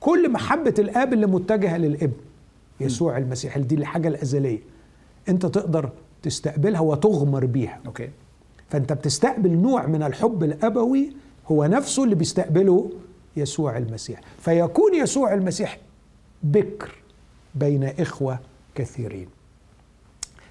كل 0.00 0.30
محبة 0.32 0.74
الآب 0.78 1.12
اللي 1.12 1.26
متجهة 1.26 1.76
للابن. 1.76 2.16
يسوع 2.82 3.18
المسيح. 3.18 3.58
دي 3.58 3.74
الحاجة 3.74 4.08
الأزلية. 4.08 4.58
أنت 5.28 5.46
تقدر 5.46 5.90
تستقبلها 6.22 6.80
وتغمر 6.80 7.46
بيها. 7.46 7.80
أوكي. 7.86 8.10
فأنت 8.70 8.92
بتستقبل 8.92 9.50
نوع 9.50 9.86
من 9.86 10.02
الحب 10.02 10.44
الأبوي 10.44 11.12
هو 11.46 11.64
نفسه 11.64 12.04
اللي 12.04 12.14
بيستقبله 12.14 12.90
يسوع 13.36 13.76
المسيح. 13.78 14.20
فيكون 14.38 14.94
يسوع 14.94 15.34
المسيح 15.34 15.78
بكر 16.42 16.94
بين 17.54 17.84
إخوة 17.84 18.38
كثيرين. 18.74 19.28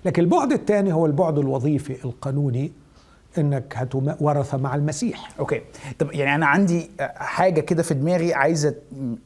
لكن 0.05 0.23
البعد 0.23 0.51
الثاني 0.51 0.93
هو 0.93 1.05
البعد 1.05 1.37
الوظيفي 1.37 2.05
القانوني. 2.05 2.71
انك 3.39 3.73
هتورث 3.77 4.55
مع 4.55 4.75
المسيح. 4.75 5.29
أوكي. 5.39 5.61
طب 5.99 6.11
يعني 6.11 6.35
أنا 6.35 6.45
عندي 6.45 6.89
حاجة 7.15 7.61
كده 7.61 7.83
في 7.83 7.93
دماغي 7.93 8.33
عايزة 8.33 8.75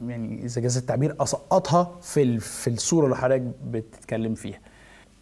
يعني 0.06 0.44
إذا 0.44 0.60
جاز 0.60 0.76
التعبير 0.76 1.16
أسقطها 1.20 1.98
في 2.02 2.38
في 2.38 2.70
الصورة 2.70 3.04
اللي 3.04 3.16
حضرتك 3.16 3.42
بتتكلم 3.66 4.34
فيها. 4.34 4.58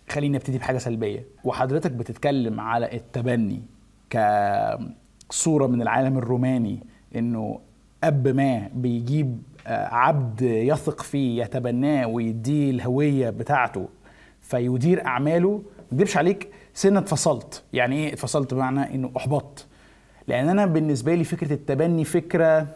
خليني 0.09 0.37
أبتدي 0.37 0.59
بحاجة 0.59 0.79
سلبية. 0.79 1.25
وحضرتك 1.45 1.91
بتتكلم 1.91 2.61
على 2.61 2.97
التبني 2.97 3.63
كصورة 4.11 5.67
من 5.67 5.83
العالم 5.83 6.19
الروماني 6.19 6.79
إنه 7.17 7.61
أب 8.05 8.29
ما 8.29 8.69
بيجيب 8.75 9.43
آه، 9.67 9.87
عبد 9.95 10.43
يثق 10.43 11.03
فيه 11.03 11.43
يتبناه 11.43 12.07
ويديه 12.07 12.71
الهوية 12.71 13.31
بتاعته 13.31 13.89
فيدير 14.41 15.07
أعماله. 15.07 15.63
ما 15.93 16.17
عليك 16.17 16.49
سنة 16.75 16.99
اتفصلت 16.99 17.63
يعني 17.73 17.97
إيه 17.97 18.13
اتفصلت 18.13 18.55
بمعنى 18.55 18.95
إنه 18.95 19.11
أحبطت. 19.17 19.67
لأن 20.29 20.49
أنا 20.49 20.67
بالنسبة 20.67 21.15
لي 21.15 21.25
فكرة 21.25 21.53
التبني 21.53 22.05
فكرة 22.05 22.67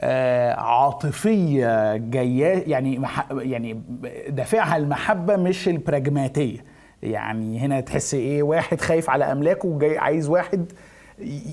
آه، 0.00 0.54
عاطفية 0.54 1.96
جاية 1.96 2.70
يعني. 2.70 3.02
يعني 3.30 3.82
دافعها 4.28 4.76
المحبة 4.76 5.36
مش 5.36 5.68
البراجماتيه 5.68 6.64
يعني 7.02 7.58
هنا 7.58 7.80
تحس 7.80 8.14
إيه؟ 8.14 8.42
واحد 8.42 8.80
خايف 8.80 9.10
على 9.10 9.32
أملاكه 9.32 9.68
وجاي 9.68 9.98
عايز 9.98 10.28
واحد 10.28 10.72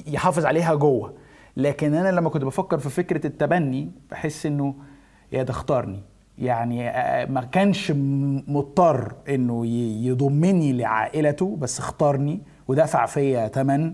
يحافظ 0.08 0.46
عليها 0.46 0.76
جوه. 0.76 1.14
لكن 1.58 1.94
أنا 1.94 2.10
لما 2.10 2.30
كنت 2.30 2.44
بفكر 2.46 2.78
في 2.78 2.89
فكرة 2.89 3.28
التبني 3.28 3.91
بحس 4.12 4.46
إنه 4.46 4.76
يا 5.32 5.44
ده 5.44 5.52
اختارني. 5.52 6.04
يعني 6.38 6.90
آه، 6.90 7.26
ما 7.26 7.42
كانش 7.42 7.92
مضطر 8.48 9.14
إنه 9.30 9.66
يضمني 10.06 10.74
لعائلته 10.74 11.56
بس 11.56 11.80
اختارني 11.80 12.42
ودفع 12.68 13.06
فيا 13.06 13.48
ثمن 13.48 13.94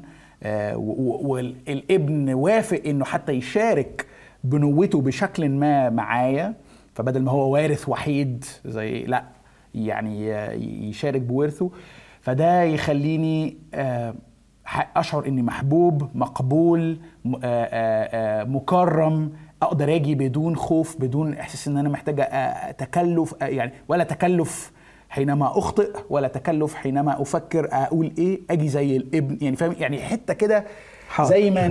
والابن 0.98 2.34
وافق 2.34 2.82
إنه 2.86 3.06
حتى 3.06 3.32
يشارك 3.32 4.06
بنوته 4.44 5.02
بشكل 5.02 5.50
ما 5.50 5.90
معايا 5.90 6.54
فبدل 6.94 7.22
ما 7.24 7.32
هو 7.32 7.54
وارث 7.54 7.90
وحيد 7.90 8.46
زي 8.66 9.04
لا 9.04 9.24
يعني 9.76 10.34
آه، 10.34 10.52
يشارك 10.62 11.22
بورثه 11.22 11.72
فده 12.22 12.64
يخليني 12.64 13.58
آه، 13.74 14.14
أشعر 14.96 15.28
إني 15.28 15.42
محبوب 15.42 16.10
مقبول 16.16 17.00
آه، 17.26 17.38
آه، 17.44 18.42
آه، 18.42 18.44
مكرم 18.44 19.32
أقدر 19.62 19.96
آجي 19.96 20.16
بدون 20.16 20.56
خوف 20.56 20.96
بدون 21.00 21.34
إحساس 21.34 21.68
إن 21.68 21.78
أنا 21.78 21.90
محتاج 21.90 22.20
آه، 22.20 22.72
تكلف 22.72 23.36
يعني 23.42 23.72
ولا 23.88 24.04
تكلف 24.04 24.72
حينما 25.10 25.58
أخطئ 25.58 25.90
ولا 26.10 26.28
تكلف 26.28 26.74
حينما 26.74 27.22
أفكر 27.22 27.70
أقول 27.72 28.12
إيه 28.18 28.40
آجي 28.50 28.70
زي 28.70 28.98
الإبن 28.98 29.38
يعني 29.42 29.56
فاهم 29.56 29.76
يعني 29.80 30.02
حتة 30.02 30.34
كده. 30.34 30.66
زي 31.22 31.52
ما 31.52 31.68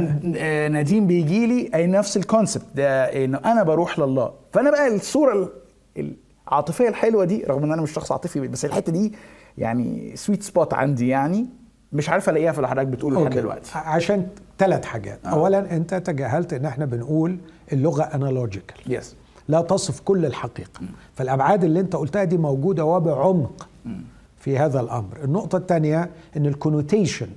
نديم 0.69 1.07
بيجي 1.07 1.47
لي 1.47 1.71
أي 1.75 1.87
نفس 1.87 2.17
ال 2.17 2.23
concept 2.23 2.65
ده 2.75 3.05
انه 3.25 3.39
أنا 3.45 3.63
بروح 3.63 3.99
لله 3.99 4.33
فأنا 4.53 4.71
بقى 4.71 4.95
الصورة 4.95 5.51
ال- 5.97 6.17
العاطفية 6.49 6.89
الحلوة 6.89 7.25
دي 7.25 7.45
رغم 7.45 7.65
إن 7.65 7.73
أنا 7.73 7.83
مش 7.83 7.91
شخص 7.93 8.13
عاطفي 8.13 8.49
بس 8.49 8.65
الحتة 8.65 8.93
دي 8.93 9.13
يعني 9.59 10.17
sweet 10.17 10.43
spot 10.43 10.75
عندي 10.75 11.09
يعني 11.09 11.47
مش 11.93 12.09
عارف 12.09 12.29
ألاقيها 12.29 12.53
في 12.53 12.59
اللي 12.59 12.69
حضرتك 12.69 12.87
بتقوله 12.89 13.25
لحد. 13.25 13.35
دلوقتي 13.35 13.71
عشان 13.75 14.27
ثلاث 14.59 14.85
حاجات 14.85 15.19
آه. 15.27 15.29
اولا 15.29 15.77
أنت 15.77 15.95
تجاهلت 15.95 16.53
إن 16.53 16.65
إحنا 16.65 16.85
بنقول 16.85 17.39
اللغة 17.73 18.03
analogical 18.03 18.77
yes 18.95 19.15
لا 19.49 19.61
تصف 19.61 20.01
كل 20.01 20.27
الحقيقة. 20.27 20.81
فالأبعاد 21.15 21.65
اللي 21.65 21.81
انت 21.81 21.97
قلتها 21.97 22.25
دي 22.25 22.37
موجودة 22.39 22.85
وبعمق 22.85 23.69
في 24.37 24.59
هذا 24.59 24.81
الأمر. 24.81 25.19
النقطة 25.25 25.59
الثانية 25.59 26.11
إن 26.37 26.47
ال 26.47 26.53
connotation 26.53 27.29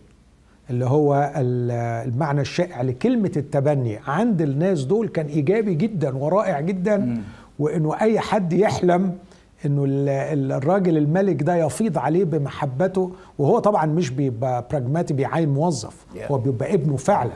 اللي 0.69 0.85
هو 0.85 1.33
ال- 1.35 1.71
المعنى 2.11 2.41
الشائع 2.41 2.81
لكلمة 2.81 3.31
التبني 3.37 3.99
عند 4.07 4.41
الناس 4.41 4.83
دول 4.83 5.07
كان 5.07 5.25
إيجابي 5.25 5.73
جدا 5.75 6.17
ورائع 6.17 6.59
جدا 6.59 7.21
وإنه 7.59 8.01
أي 8.01 8.19
حد 8.19 8.53
يحلم 8.53 9.17
إنه 9.65 9.83
ال- 9.85 10.09
ال- 10.09 10.51
الراجل 10.51 10.97
الملك 10.97 11.43
ده 11.43 11.55
يفيض 11.55 11.97
عليه 11.97 12.23
بمحبته 12.23 13.11
وهو 13.39 13.59
طبعا 13.59 13.85
مش 13.85 14.09
بيبقى 14.09 14.67
براجماتي 14.71 15.13
بيعين 15.13 15.49
موظف. 15.49 16.05
Yeah. 16.15 16.31
هو 16.31 16.37
بيبقى 16.37 16.73
ابنه 16.73 16.95
فعلا 16.97 17.33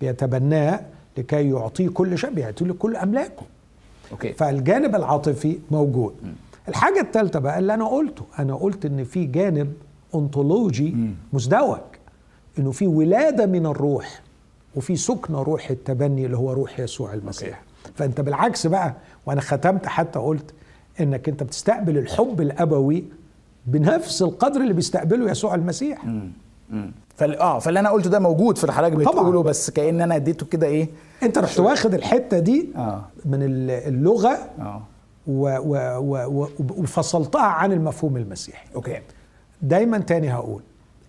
بيتبناه. 0.00 0.80
لكي 1.18 1.50
يعطيه 1.50 1.88
كل 1.88 2.18
شيء 2.18 2.30
بيعطيه 2.30 2.66
له 2.66 2.74
كل 2.74 2.96
أملاكه. 2.96 3.42
okay. 4.12 4.32
فالجانب 4.32 4.94
العاطفي 4.94 5.58
موجود. 5.70 6.14
الحاجة 6.68 7.00
الثالثة 7.00 7.38
بقى 7.38 7.58
اللي 7.58 7.74
أنا 7.74 7.88
قلته 7.88 8.22
أنا 8.38 8.54
قلت 8.54 8.84
إن 8.84 9.04
في 9.04 9.24
جانب 9.24 9.72
أنطولوجي 10.14 10.96
مزدوج. 11.32 11.78
إنه 12.58 12.70
في 12.70 12.86
ولادة 12.86 13.46
من 13.46 13.66
الروح 13.66 14.20
وفي 14.76 14.96
سكن 14.96 15.34
روح 15.34 15.70
التبني 15.70 16.26
اللي 16.26 16.36
هو 16.36 16.52
روح 16.52 16.80
يسوع 16.80 17.14
المسيح. 17.14 17.62
فأنت 17.94 18.20
بالعكس 18.20 18.66
بقى 18.66 18.94
وأنا 19.26 19.40
ختمت 19.40 19.86
حتى 19.86 20.18
قلت 20.18 20.54
إنك 21.00 21.28
أنت 21.28 21.42
بتستقبل 21.42 21.98
الحب 21.98 22.40
الأبوي 22.40 23.04
بنفس 23.66 24.22
القدر 24.22 24.60
اللي 24.60 24.72
بيستقبله 24.72 25.30
يسوع 25.30 25.54
المسيح. 25.54 26.04
فال... 27.16 27.38
آه 27.38 27.58
فاللي 27.58 27.80
أنا 27.80 27.90
قلته 27.90 28.10
ده 28.10 28.18
موجود 28.18 28.58
في 28.58 28.66
طبعاً. 29.04 29.12
بتقوله 29.22 29.42
بس 29.42 29.70
كأن 29.70 30.00
أنا 30.00 30.16
اديته 30.16 30.46
كده 30.46 30.66
إيه 30.66 30.88
أنت 31.22 31.38
رحت 31.38 31.60
واخد 31.60 31.94
الحتة 31.94 32.38
دي 32.38 32.68
آه. 32.76 33.04
من 33.24 33.38
اللغة 33.42 34.38
آه. 34.58 34.82
و- 35.26 35.58
و- 35.58 35.98
و- 35.98 36.42
و- 36.42 36.48
وفصلتها 36.76 37.42
عن 37.42 37.72
المفهوم 37.72 38.16
المسيحي. 38.16 38.66
okay. 38.74 39.00
دايما 39.62 39.98
تاني 39.98 40.32
هقول 40.32 40.62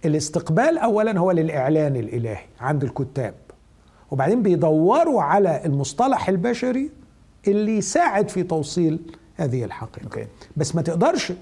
الاستقبال 0.05 0.77
اولا 0.77 1.19
هو 1.19 1.31
للإعلان 1.31 1.95
الإلهي 1.95 2.39
عند 2.59 2.83
الكتاب 2.83 3.33
وبعدين 4.11 4.43
بيدوروا 4.43 5.21
على 5.21 5.65
المصطلح 5.65 6.29
البشري 6.29 6.89
اللي 7.47 7.77
يساعد 7.77 8.29
في 8.29 8.43
توصيل 8.43 8.99
هذه 9.35 9.63
الحقيقة. 9.63 10.03
okay. 10.03 10.27
بس 10.57 10.75
ما 10.75 10.81
تقدرش 10.81 11.33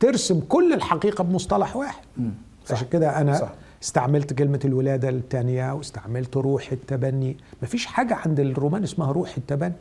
ترسم 0.00 0.40
كل 0.40 0.72
الحقيقة 0.72 1.24
بمصطلح 1.24 1.76
واحد. 1.76 2.02
عشان 2.70 2.88
كده 2.88 3.20
أنا 3.20 3.34
صح. 3.34 3.52
استعملت 3.86 4.32
كلمة 4.32 4.60
الولادة 4.64 5.08
الثانية 5.08 5.72
واستعملت 5.74 6.36
روح 6.36 6.72
التبني. 6.72 7.36
مفيش 7.62 7.86
حاجة 7.86 8.14
عند 8.14 8.40
الرومان 8.40 8.82
اسمها 8.82 9.12
روح 9.12 9.36
التبني. 9.36 9.72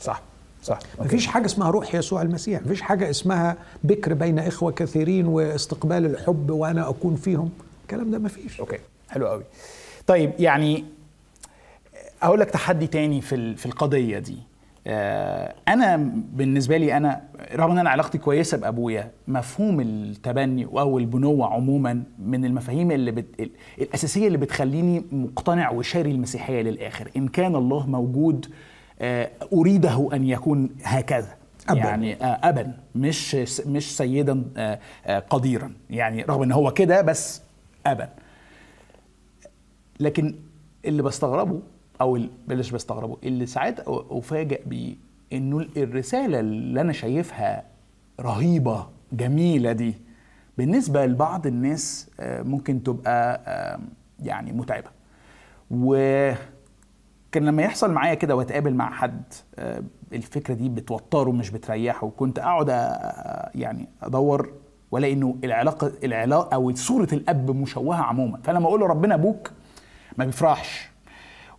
صح 0.00 0.22
صح. 0.62 0.78
أوكي. 0.98 1.04
مفيش 1.04 1.26
حاجة 1.26 1.46
اسمها 1.46 1.70
روح 1.70 1.94
يسوع 1.94 2.22
المسيح. 2.22 2.62
مفيش 2.62 2.82
حاجة 2.82 3.10
اسمها 3.10 3.56
بكر 3.84 4.14
بين 4.14 4.38
إخوة 4.38 4.72
كثيرين 4.72 5.26
واستقبال 5.26 6.06
الحب 6.06 6.50
وأنا 6.50 6.88
أكون 6.88 7.16
فيهم. 7.16 7.50
الكلام 7.82 8.10
ده 8.10 8.18
مفيش. 8.18 8.60
أوكي 8.60 8.78
حلو 9.08 9.28
قوي 9.28 9.42
طيب 10.06 10.32
يعني 10.38 10.84
أقول 12.22 12.40
لك 12.40 12.50
تحدي 12.50 12.86
تاني 12.86 13.20
في 13.20 13.56
في 13.56 13.66
القضية 13.66 14.18
دي. 14.18 14.36
أنا 14.86 15.96
بالنسبة 16.32 16.76
لي 16.76 16.96
أنا 16.96 17.22
رغم 17.54 17.70
إن 17.70 17.78
أنا 17.78 17.90
علاقتي 17.90 18.18
كويسة 18.18 18.56
بأبويا 18.58 19.10
مفهوم 19.28 19.80
التبني 19.80 20.64
أو 20.64 20.98
البنوة 20.98 21.46
عموما 21.54 22.02
من 22.18 22.44
المفاهيم 22.44 22.90
اللي 22.90 23.10
بت... 23.10 23.40
ال- 23.40 23.50
الأساسية 23.78 24.26
اللي 24.26 24.38
بتخليني 24.38 25.04
مقتنع 25.12 25.70
وشاري 25.70 26.10
المسيحية 26.10 26.62
للآخر. 26.62 27.10
إن 27.16 27.28
كان 27.28 27.54
الله 27.56 27.86
موجود 27.86 28.46
آه، 29.00 29.30
أريده 29.52 30.08
أن 30.12 30.24
يكون 30.24 30.70
هكذا. 30.82 31.28
أباً. 31.68 31.78
يعني 31.78 32.14
آه، 32.24 32.48
ابا 32.48 32.72
مش 32.94 33.34
مش 33.66 33.96
سيدا 33.96 34.44
آه، 34.56 34.78
آه، 35.06 35.18
قديرا. 35.18 35.72
يعني 35.90 36.22
رغم 36.22 36.42
إن 36.42 36.52
هو 36.52 36.70
كده 36.70 37.00
بس 37.02 37.42
ابا 37.86 38.08
لكن 40.00 40.34
اللي 40.84 41.02
بستغربه 41.02 41.60
أو 42.00 42.18
بلاش 42.48 42.70
بستغربه 42.70 43.16
اللي 43.24 43.46
ساعات 43.46 43.80
افاجئ 43.88 44.62
بيه 44.66 44.96
إنه 45.32 45.66
الرسالة 45.76 46.40
اللي 46.40 46.80
أنا 46.80 46.92
شايفها 46.92 47.64
رهيبة 48.20 48.86
جميلة 49.12 49.72
دي 49.72 49.94
بالنسبة 50.58 51.06
لبعض 51.06 51.46
الناس 51.46 52.10
آه، 52.20 52.42
ممكن 52.42 52.82
تبقى 52.82 53.40
يعني 54.22 54.52
متعبة. 54.52 54.88
وكان 55.70 57.44
لما 57.44 57.62
يحصل 57.62 57.92
معايا 57.92 58.14
كده 58.14 58.36
وأتقابل 58.36 58.74
مع 58.74 58.90
حد 58.90 59.22
آه، 59.58 59.82
الفكرة 60.12 60.54
دي 60.54 60.68
بتوتره 60.68 61.30
مش 61.30 61.50
بتريحه 61.50 62.06
وكنت 62.06 62.38
أقعد 62.38 62.68
يعني 63.54 63.88
أدور 64.02 64.52
وألاقي 64.90 65.12
إنه 65.12 65.36
العلاقة 65.44 65.92
العلاقه 66.04 66.54
أو 66.54 66.74
صورة 66.74 67.08
الأب 67.12 67.50
مشوهة 67.50 68.02
عموما. 68.02 68.38
فلما 68.44 68.66
أقول 68.66 68.80
له 68.80 68.86
ربنا 68.86 69.14
أبوك 69.14 69.50
ما 70.18 70.24
بيفرحش. 70.24 70.89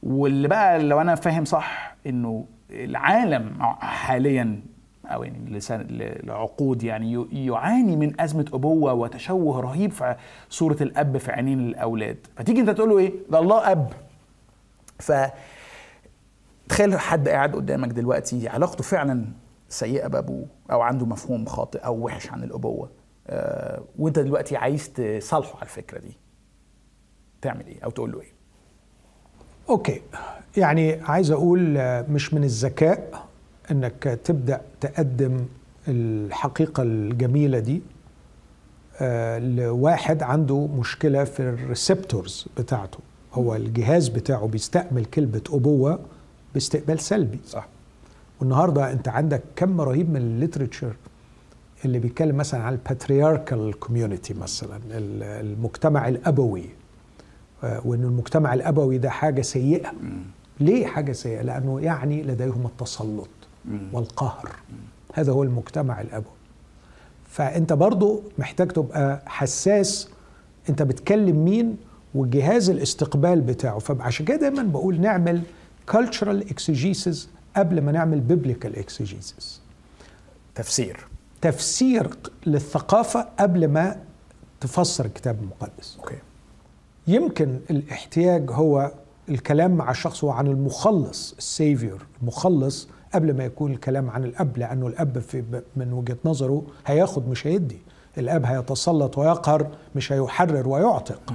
واللي 0.03 0.47
بقى 0.47 0.83
لو 0.83 1.01
أنا 1.01 1.15
فاهم 1.15 1.45
صح 1.45 1.95
إنه 2.07 2.45
العالم 2.69 3.57
حاليا 3.79 4.61
أو 5.05 5.23
يعني 5.23 5.49
لسان 5.49 5.87
لعقود 6.23 6.83
يعني 6.83 7.27
يعاني 7.45 7.95
من 7.95 8.21
أزمة 8.21 8.45
أبوة 8.53 8.93
وتشوه 8.93 9.59
رهيب 9.61 9.91
في 9.91 10.15
صورة 10.49 10.77
الأب 10.81 11.17
في 11.17 11.31
عينين 11.31 11.59
الأولاد. 11.59 12.17
فتيجي 12.35 12.61
أنت 12.61 12.69
تقول 12.69 12.89
له 12.89 12.97
إيه؟ 12.97 13.13
ده 13.29 13.39
الله 13.39 13.71
أب. 13.71 13.93
ف 14.99 15.11
تخيل 16.69 16.99
حد 16.99 17.29
قاعد 17.29 17.55
قدامك 17.55 17.87
دلوقتي 17.89 18.49
علاقته 18.49 18.83
فعلا 18.83 19.25
سيئة 19.69 20.07
بأبوه 20.07 20.45
أو 20.71 20.81
عنده 20.81 21.05
مفهوم 21.05 21.45
خاطئ 21.45 21.79
أو 21.79 22.05
وحش 22.05 22.31
عن 22.31 22.43
الأبوة. 22.43 22.89
آه 23.27 23.83
وأنت 23.99 24.19
دلوقتي 24.19 24.57
عايز 24.57 24.89
تصالحه 24.89 25.55
على 25.55 25.63
الفكرة 25.63 25.99
دي. 25.99 26.17
تعمل 27.41 27.67
إيه 27.67 27.83
أو 27.83 27.89
تقول 27.89 28.11
له 28.11 28.21
إيه؟ 28.21 28.40
أوكي. 29.71 30.01
يعني 30.57 30.93
عايز 30.93 31.31
أقول 31.31 31.77
آه، 31.77 32.05
مش 32.09 32.33
من 32.33 32.43
الذكاء 32.43 33.25
أنك 33.71 34.19
تبدأ 34.23 34.61
تقدم 34.81 35.45
الحقيقة 35.87 36.83
الجميلة 36.83 37.59
دي 37.59 37.81
آه، 39.01 39.39
لواحد 39.39 40.23
عنده 40.23 40.67
مشكلة 40.67 41.23
في 41.23 41.39
ال 41.39 41.50
receptors 41.50 42.45
بتاعته. 42.57 42.99
هو 43.33 43.55
الجهاز 43.55 44.07
بتاعه 44.07 44.47
بيستقبل 44.47 45.05
كلمة 45.05 45.41
أبوة 45.49 45.99
باستقبال 46.53 46.99
سلبي. 46.99 47.39
صح. 47.47 47.67
والنهاردة 48.39 48.91
أنت 48.91 49.07
عندك 49.07 49.41
كم 49.55 49.81
رهيب 49.81 50.09
من 50.09 50.17
ال 50.17 50.24
literature 50.24 50.93
اللي 51.85 51.99
بيتكلم 51.99 52.35
مثلا 52.37 52.63
عن 52.63 52.73
ال 52.73 52.82
patriarchal 52.82 53.79
community 53.79 54.33
مثلا 54.33 54.77
ال- 54.91 55.23
المجتمع 55.23 56.07
الأبوي. 56.07 56.65
وإن 57.63 58.03
المجتمع 58.03 58.53
الأبوي 58.53 58.97
ده 58.97 59.09
حاجة 59.09 59.41
سيئة. 59.41 59.91
ليه 60.59 60.85
حاجة 60.85 61.11
سيئة؟ 61.11 61.41
لأنه 61.41 61.81
يعني 61.81 62.23
لديهم 62.23 62.65
التسلط 62.65 63.29
والقهر. 63.93 64.49
هذا 65.13 65.31
هو 65.31 65.43
المجتمع 65.43 66.01
الأبوي. 66.01 66.33
فأنت 67.29 67.73
برضو 67.73 68.23
محتاج 68.37 68.67
تبقى 68.67 69.21
حساس. 69.25 70.09
أنت 70.69 70.81
بتكلم 70.81 71.45
مين؟ 71.45 71.77
وجهاز 72.15 72.69
الاستقبال 72.69 73.41
بتاعه. 73.41 73.79
فعشان 73.79 74.25
كده 74.25 74.37
دايما 74.37 74.63
بقول 74.63 75.01
نعمل 75.01 75.41
cultural 75.91 76.43
exegesis 76.43 77.17
قبل 77.55 77.81
ما 77.81 77.91
نعمل 77.91 78.23
biblical 78.29 78.77
exegesis. 78.79 79.45
تفسير. 80.55 81.07
تفسير 81.41 82.09
للثقافة 82.45 83.27
قبل 83.39 83.67
ما 83.67 83.95
تفسر 84.61 85.05
الكتاب 85.05 85.39
المقدس. 85.41 85.97
أوكي. 85.99 86.15
يمكن 87.07 87.59
الاحتياج 87.69 88.51
هو 88.51 88.91
الكلام 89.29 89.71
مع 89.71 89.91
الشخص 89.91 90.23
هو 90.23 90.29
عن 90.29 90.47
المخلص 90.47 91.35
ال 91.37 91.46
Saviour 91.46 92.05
المخلص 92.21 92.87
قبل 93.13 93.37
ما 93.37 93.43
يكون 93.45 93.71
الكلام 93.71 94.09
عن 94.09 94.23
الأب 94.23 94.57
لأنه 94.57 94.87
الأب 94.87 95.19
في 95.19 95.43
من 95.75 95.93
وجهة 95.93 96.17
نظره 96.25 96.63
هياخد 96.85 97.29
مش 97.29 97.47
هيدي. 97.47 97.81
الأب 98.17 98.45
هيتسلط 98.45 99.17
ويقهر 99.17 99.67
مش 99.95 100.11
هيحرر 100.11 100.67
ويعتق. 100.67 101.33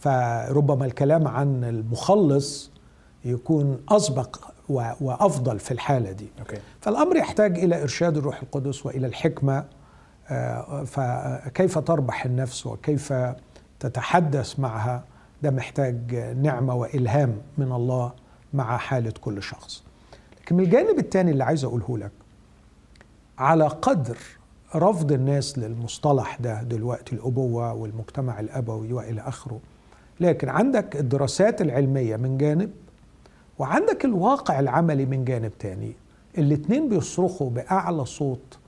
فربما 0.00 0.86
الكلام 0.86 1.28
عن 1.28 1.64
المخلص 1.64 2.70
يكون 3.24 3.80
أسبق 3.88 4.36
وأفضل 5.00 5.58
في 5.58 5.70
الحالة 5.70 6.12
دي. 6.12 6.28
أوكي. 6.40 6.58
فالأمر 6.80 7.16
يحتاج 7.16 7.58
إلى 7.58 7.82
إرشاد 7.82 8.16
الروح 8.16 8.42
القدس 8.42 8.86
وإلى 8.86 9.06
الحكمة. 9.06 9.64
آه، 10.28 10.84
فكيف 10.84 11.78
تربح 11.78 12.24
النفس 12.24 12.66
وكيف 12.66 13.12
تتحدث 13.80 14.58
معها 14.60 15.04
ده 15.42 15.50
محتاج 15.50 16.14
نعمة 16.42 16.74
وإلهام 16.74 17.36
من 17.58 17.72
الله 17.72 18.12
مع 18.54 18.76
حالة 18.76 19.12
كل 19.20 19.42
شخص. 19.42 19.82
لكن 20.40 20.56
من 20.56 20.64
الجانب 20.64 20.98
الثاني 20.98 21.30
اللي 21.30 21.44
عايز 21.44 21.64
أقوله 21.64 21.98
لك 21.98 22.10
على 23.38 23.66
قدر 23.66 24.18
رفض 24.74 25.12
الناس 25.12 25.58
للمصطلح 25.58 26.36
ده 26.40 26.62
دلوقتي 26.62 27.12
الأبوة 27.16 27.72
والمجتمع 27.72 28.40
الأبوي 28.40 28.92
وإلى 28.92 29.20
آخره. 29.20 29.60
لكن 30.20 30.48
عندك 30.48 30.96
الدراسات 30.96 31.60
العلمية 31.60 32.16
من 32.16 32.38
جانب 32.38 32.70
وعندك 33.58 34.04
الواقع 34.04 34.60
العملي 34.60 35.06
من 35.06 35.24
جانب 35.24 35.52
تاني. 35.58 35.92
الاتنين 36.38 36.88
بيصرخوا 36.88 37.50
بأعلى 37.50 38.04
صوت 38.04 38.58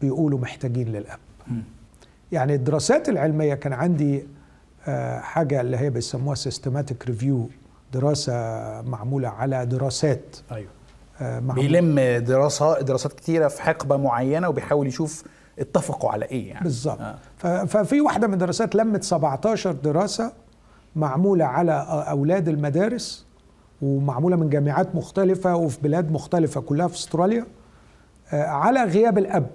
بيقولوا 0.00 0.38
محتاجين 0.38 0.88
للأب. 0.88 1.18
يعني 2.34 2.54
الدراسات 2.54 3.08
العلمية 3.08 3.54
كان 3.54 3.72
عندي 3.72 4.26
آه، 4.86 5.20
حاجة 5.20 5.60
اللي 5.60 5.76
هي 5.76 5.90
بيسموها 5.90 6.34
systematic 6.34 7.06
review 7.06 7.48
دراسة 7.92 8.32
معمولة 8.82 9.28
على 9.28 9.66
دراسات. 9.66 10.36
أيوه. 10.52 10.68
آه، 11.20 11.40
معمولة. 11.40 11.68
بيلم 11.68 12.24
دراسات 12.24 12.84
دراسات 12.84 13.12
كتيرة 13.12 13.48
في 13.48 13.62
حقبة 13.62 13.96
معينة 13.96 14.48
وبيحاول 14.48 14.86
يشوف 14.86 15.24
اتفقوا 15.58 16.10
على 16.10 16.24
إيه 16.24 16.48
يعني. 16.48 16.64
بالظبط. 16.64 17.00
آه. 17.44 17.64
ففي 17.64 18.00
واحدة 18.00 18.26
من 18.26 18.32
الدراسات 18.34 18.74
لمت 18.74 19.02
17 19.02 19.72
دراسة 19.72 20.32
معمولة 20.96 21.44
على 21.44 21.86
أولاد 21.88 22.48
المدارس 22.48 23.26
ومعمولة 23.82 24.36
من 24.36 24.50
جامعات 24.50 24.94
مختلفة 24.94 25.56
وفي 25.56 25.80
بلاد 25.82 26.12
مختلفة 26.12 26.60
كلها 26.60 26.88
في 26.88 26.94
أستراليا 26.94 27.46
آه، 28.32 28.44
على 28.46 28.84
غياب 28.84 29.18
الأب 29.18 29.50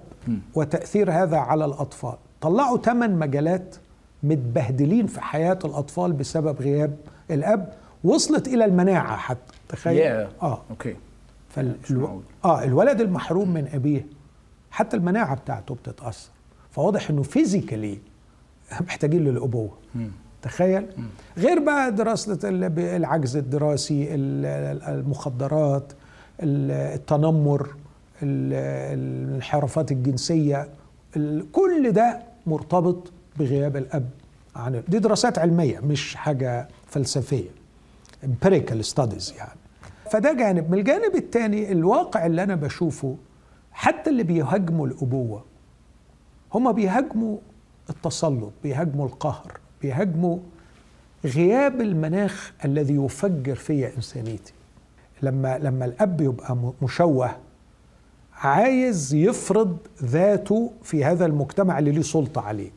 وتأثير 0.54 1.12
هذا 1.12 1.36
على 1.36 1.64
الأطفال. 1.64 2.16
طلعوا 2.40 2.78
ثمان 2.78 3.18
مجالات 3.18 3.76
متبهدلين 4.22 5.06
في 5.06 5.20
حياة 5.20 5.58
الأطفال 5.64 6.12
بسبب 6.12 6.62
غياب 6.62 6.96
الأب. 7.30 7.72
وصلت 8.04 8.48
إلى 8.48 8.64
المناعة 8.64 9.16
حتى 9.16 9.40
تخيل. 9.68 9.98
Yeah. 10.28 10.42
آه. 10.42 10.62
أوكي. 10.70 10.96
فال... 11.48 11.76
مش 11.84 11.92
معقول. 11.92 12.22
آه 12.44 12.64
الولد 12.64 13.00
المحروم 13.00 13.54
من 13.54 13.68
أبيه 13.74 14.06
حتى 14.70 14.96
المناعة 14.96 15.36
بتاعته 15.36 15.74
بتتأثر. 15.74 16.30
فواضح 16.70 17.10
إنه 17.10 17.22
physically 17.22 17.98
محتاجين 18.80 19.24
للأبوة. 19.24 19.70
تخيل. 20.42 20.86
غير 21.38 21.58
بقى 21.58 21.92
دراسة 21.92 22.38
ال- 22.48 22.78
العجز 22.78 23.36
الدراسي 23.36 24.14
ال- 24.14 24.82
المخدرات 24.82 25.92
ال- 26.42 26.70
التنمر 26.94 27.62
ال- 28.22 28.52
الانحرافات 28.98 29.92
الجنسية 29.92 30.68
ال- 31.16 31.46
كل 31.52 31.92
ده 31.92 32.22
مرتبط 32.46 33.12
بغياب 33.38 33.76
الأب 33.76 34.10
عن 34.56 34.82
دي 34.88 34.98
دراسات 34.98 35.38
علمية 35.38 35.78
مش 35.80 36.14
حاجة 36.14 36.68
فلسفية. 36.86 37.48
Empirical 38.24 38.84
studies 38.94 39.36
يعني. 39.36 39.58
فده 40.10 40.32
جانب. 40.32 40.70
من 40.70 40.78
الجانب 40.78 41.16
الثاني 41.16 41.72
الواقع 41.72 42.26
اللي 42.26 42.42
أنا 42.42 42.54
بشوفه 42.54 43.16
حتى 43.72 44.10
اللي 44.10 44.22
بيهاجموا 44.22 44.86
الأبوة 44.86 45.44
هم 46.54 46.72
بيهاجموا 46.72 47.38
التسلط 47.90 48.52
بيهاجموا 48.62 49.06
القهر 49.06 49.52
بيهاجموا 49.82 50.38
غياب 51.24 51.80
المناخ 51.80 52.52
الذي 52.64 52.94
يفجر 52.94 53.54
فيا 53.54 53.92
إنسانيتي. 53.96 54.52
لما 55.22 55.58
لما 55.58 55.84
الأب 55.84 56.20
يبقى 56.20 56.56
مشوه 56.82 57.36
عايز 58.40 59.14
يفرض 59.14 59.76
ذاته 60.04 60.72
في 60.82 61.04
هذا 61.04 61.26
المجتمع 61.26 61.78
اللي 61.78 61.90
ليه 61.90 62.02
سلطة 62.02 62.40
عليه. 62.40 62.70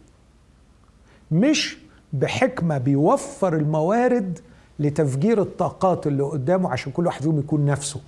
مش 1.32 1.78
بحكمة 2.14 2.78
بيوفر 2.78 3.56
الموارد 3.56 4.40
لتفجير 4.80 5.42
الطاقات 5.42 6.08
اللي 6.08 6.24
قدامه 6.24 6.70
عشان 6.72 6.92
كل 6.92 7.06
واحد 7.06 7.22
فيهم 7.22 7.40
يكون 7.40 7.66
نفسه. 7.66 8.02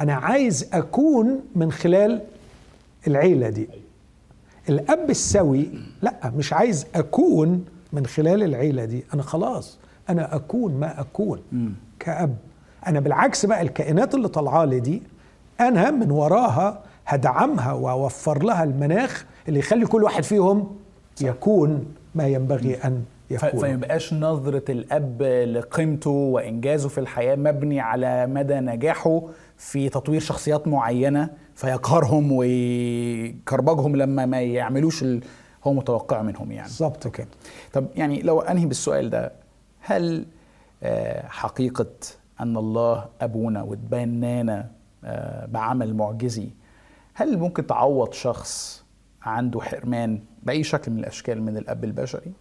أنا 0.00 0.14
عايز 0.14 0.68
أكون 0.72 1.40
من 1.56 1.72
خلال 1.72 2.22
العيلة 3.06 3.48
دي. 3.48 3.68
الأب 4.68 5.10
السوي 5.10 5.70
لأ 6.02 6.32
مش 6.36 6.52
عايز 6.52 6.86
أكون 6.94 7.64
من 7.92 8.06
خلال 8.06 8.42
العيلة 8.42 8.84
دي. 8.84 9.04
أنا 9.14 9.22
خلاص 9.22 9.78
أنا 10.08 10.36
أكون 10.36 10.74
ما 10.80 11.00
أكون 11.00 11.40
كأب. 11.98 12.36
أنا 12.86 13.00
بالعكس 13.00 13.46
بقى 13.46 13.62
الكائنات 13.62 14.14
اللي 14.14 14.28
طالعة 14.28 14.64
لي 14.64 14.80
دي 14.80 15.02
أنا 15.60 15.90
من 15.90 16.10
وراها 16.10 16.82
هدعمها 17.06 17.72
وأوفر 17.72 18.42
لها 18.42 18.64
المناخ 18.64 19.26
اللي 19.48 19.58
يخلي 19.58 19.86
كل 19.86 20.04
واحد 20.04 20.24
فيهم 20.24 20.76
يكون 21.20 21.94
ما 22.14 22.26
ينبغي 22.26 22.74
أن 22.74 23.04
يكون. 23.30 23.50
فما 23.50 23.68
يبقاش 23.68 24.14
نظرة 24.14 24.72
الأب 24.72 25.22
لقيمته 25.22 26.10
وإنجازه 26.10 26.88
في 26.88 26.98
الحياة 26.98 27.36
مبني 27.36 27.80
على 27.80 28.26
مدى 28.26 28.54
نجاحه 28.54 29.22
في 29.56 29.88
تطوير 29.88 30.20
شخصيات 30.20 30.68
معينة 30.68 31.30
فيقهرهم 31.54 32.32
ويكربجهم 32.32 33.96
لما 33.96 34.26
ما 34.26 34.40
يعملوش 34.42 35.02
ال... 35.02 35.20
هو 35.64 35.72
متوقع 35.72 36.22
منهم 36.22 36.52
يعني. 36.52 36.68
بالظبط 36.68 37.06
أوكي 37.06 37.24
طب 37.72 37.86
يعني 37.96 38.22
لو 38.22 38.40
أنهي 38.40 38.66
بالسؤال 38.66 39.10
ده 39.10 39.32
هل 39.80 40.26
آه، 40.82 41.26
حقيقة 41.28 41.86
أن 42.40 42.56
الله 42.56 43.04
أبونا 43.20 43.62
واتبنانا 43.62 44.58
آه، 44.58 44.77
بعمل 45.48 45.94
معجزي. 45.96 46.48
هل 47.14 47.38
ممكن 47.38 47.66
تعوض 47.66 48.12
شخص 48.12 48.84
عنده 49.22 49.60
حرمان 49.60 50.20
بأي 50.42 50.62
شكل 50.62 50.92
من 50.92 50.98
الأشكال 50.98 51.42
من 51.42 51.56
الأب 51.56 51.84
البشري؟ 51.84 52.32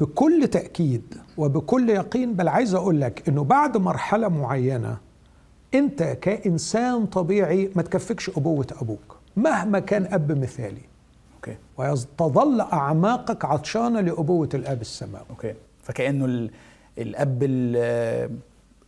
بكل 0.00 0.48
تأكيد 0.48 1.14
وبكل 1.36 1.90
يقين 1.90 2.34
بل 2.34 2.48
عايز 2.48 2.74
أقول 2.74 3.00
لك 3.00 3.28
إنه 3.28 3.44
بعد 3.44 3.76
مرحلة 3.76 4.28
معينة 4.28 4.96
أنت 5.74 6.02
كإنسان 6.02 7.06
طبيعي 7.06 7.70
ما 7.76 7.82
تكفكش 7.82 8.28
أبوة 8.30 8.66
أبوك 8.82 9.16
مهما 9.36 9.78
كان 9.78 10.06
أب 10.14 10.32
مثالي. 10.38 10.80
أوكي. 11.36 11.56
وتظل 11.78 12.60
أعماقك 12.60 13.44
عطشانة 13.44 14.00
لأبوة 14.00 14.48
الأب 14.54 14.80
السماوي. 14.80 15.26
أوكي. 15.30 15.54
فكأنه 15.82 16.24
ال- 16.24 16.50
الأب 16.98 17.42
ال- 17.42 18.30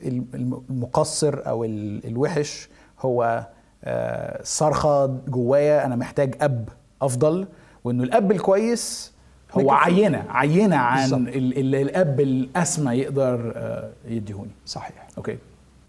الم- 0.05 0.63
المقصر 0.71 1.41
أو 1.47 1.65
ال- 1.65 2.07
الوحش 2.07 2.69
هو 3.05 3.47
آه، 3.85 4.41
صرخة 4.43 5.07
جوايا 5.07 5.87
أنا 5.87 5.97
محتاج 5.97 6.35
أب 6.41 6.69
أفضل 7.03 7.47
وإنه 7.85 8.03
الأب 8.05 8.33
الكويس 8.33 9.13
هو 9.53 9.71
عينة 9.73 10.25
عينة 10.29 10.77
عن. 10.77 11.13
ال- 11.15 11.59
ال- 11.59 11.75
الأب 11.75 12.21
الأسمى 12.21 12.93
يقدر 12.95 13.53
آه، 13.57 13.91
يديهوني. 14.09 14.51
صحيح. 14.67 15.07
أوكي. 15.19 15.39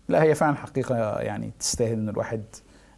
لا 0.09 0.23
هي 0.23 0.35
فعلا 0.35 0.55
حقيقة 0.55 1.19
يعني 1.19 1.51
تستاهل 1.59 1.93
إن 1.93 2.09
الواحد 2.09 2.43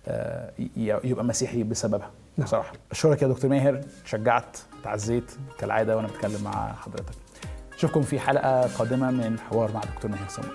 آه، 0.07 0.51
يبقى 0.78 1.26
مسيحي 1.26 1.63
بسببها 1.63 2.09
نعم. 2.38 2.47
بصراحة. 2.47 2.74
أشكرك 2.91 3.22
يا 3.22 3.28
دكتور 3.28 3.49
ماهر. 3.51 3.82
شجعت 4.05 4.57
تعزيت 4.84 5.32
كالعادة 5.59 5.97
وأنا 5.97 6.07
بتكلم 6.07 6.43
مع 6.43 6.74
حضرتك. 6.74 7.15
أشوفكم 7.78 8.01
في 8.01 8.20
حلقة 8.20 8.61
قادمة 8.61 9.11
من 9.11 9.39
حوار 9.39 9.72
مع 9.74 9.82
دكتور 9.95 10.11
ماهر 10.11 10.28
سمو 10.30 10.45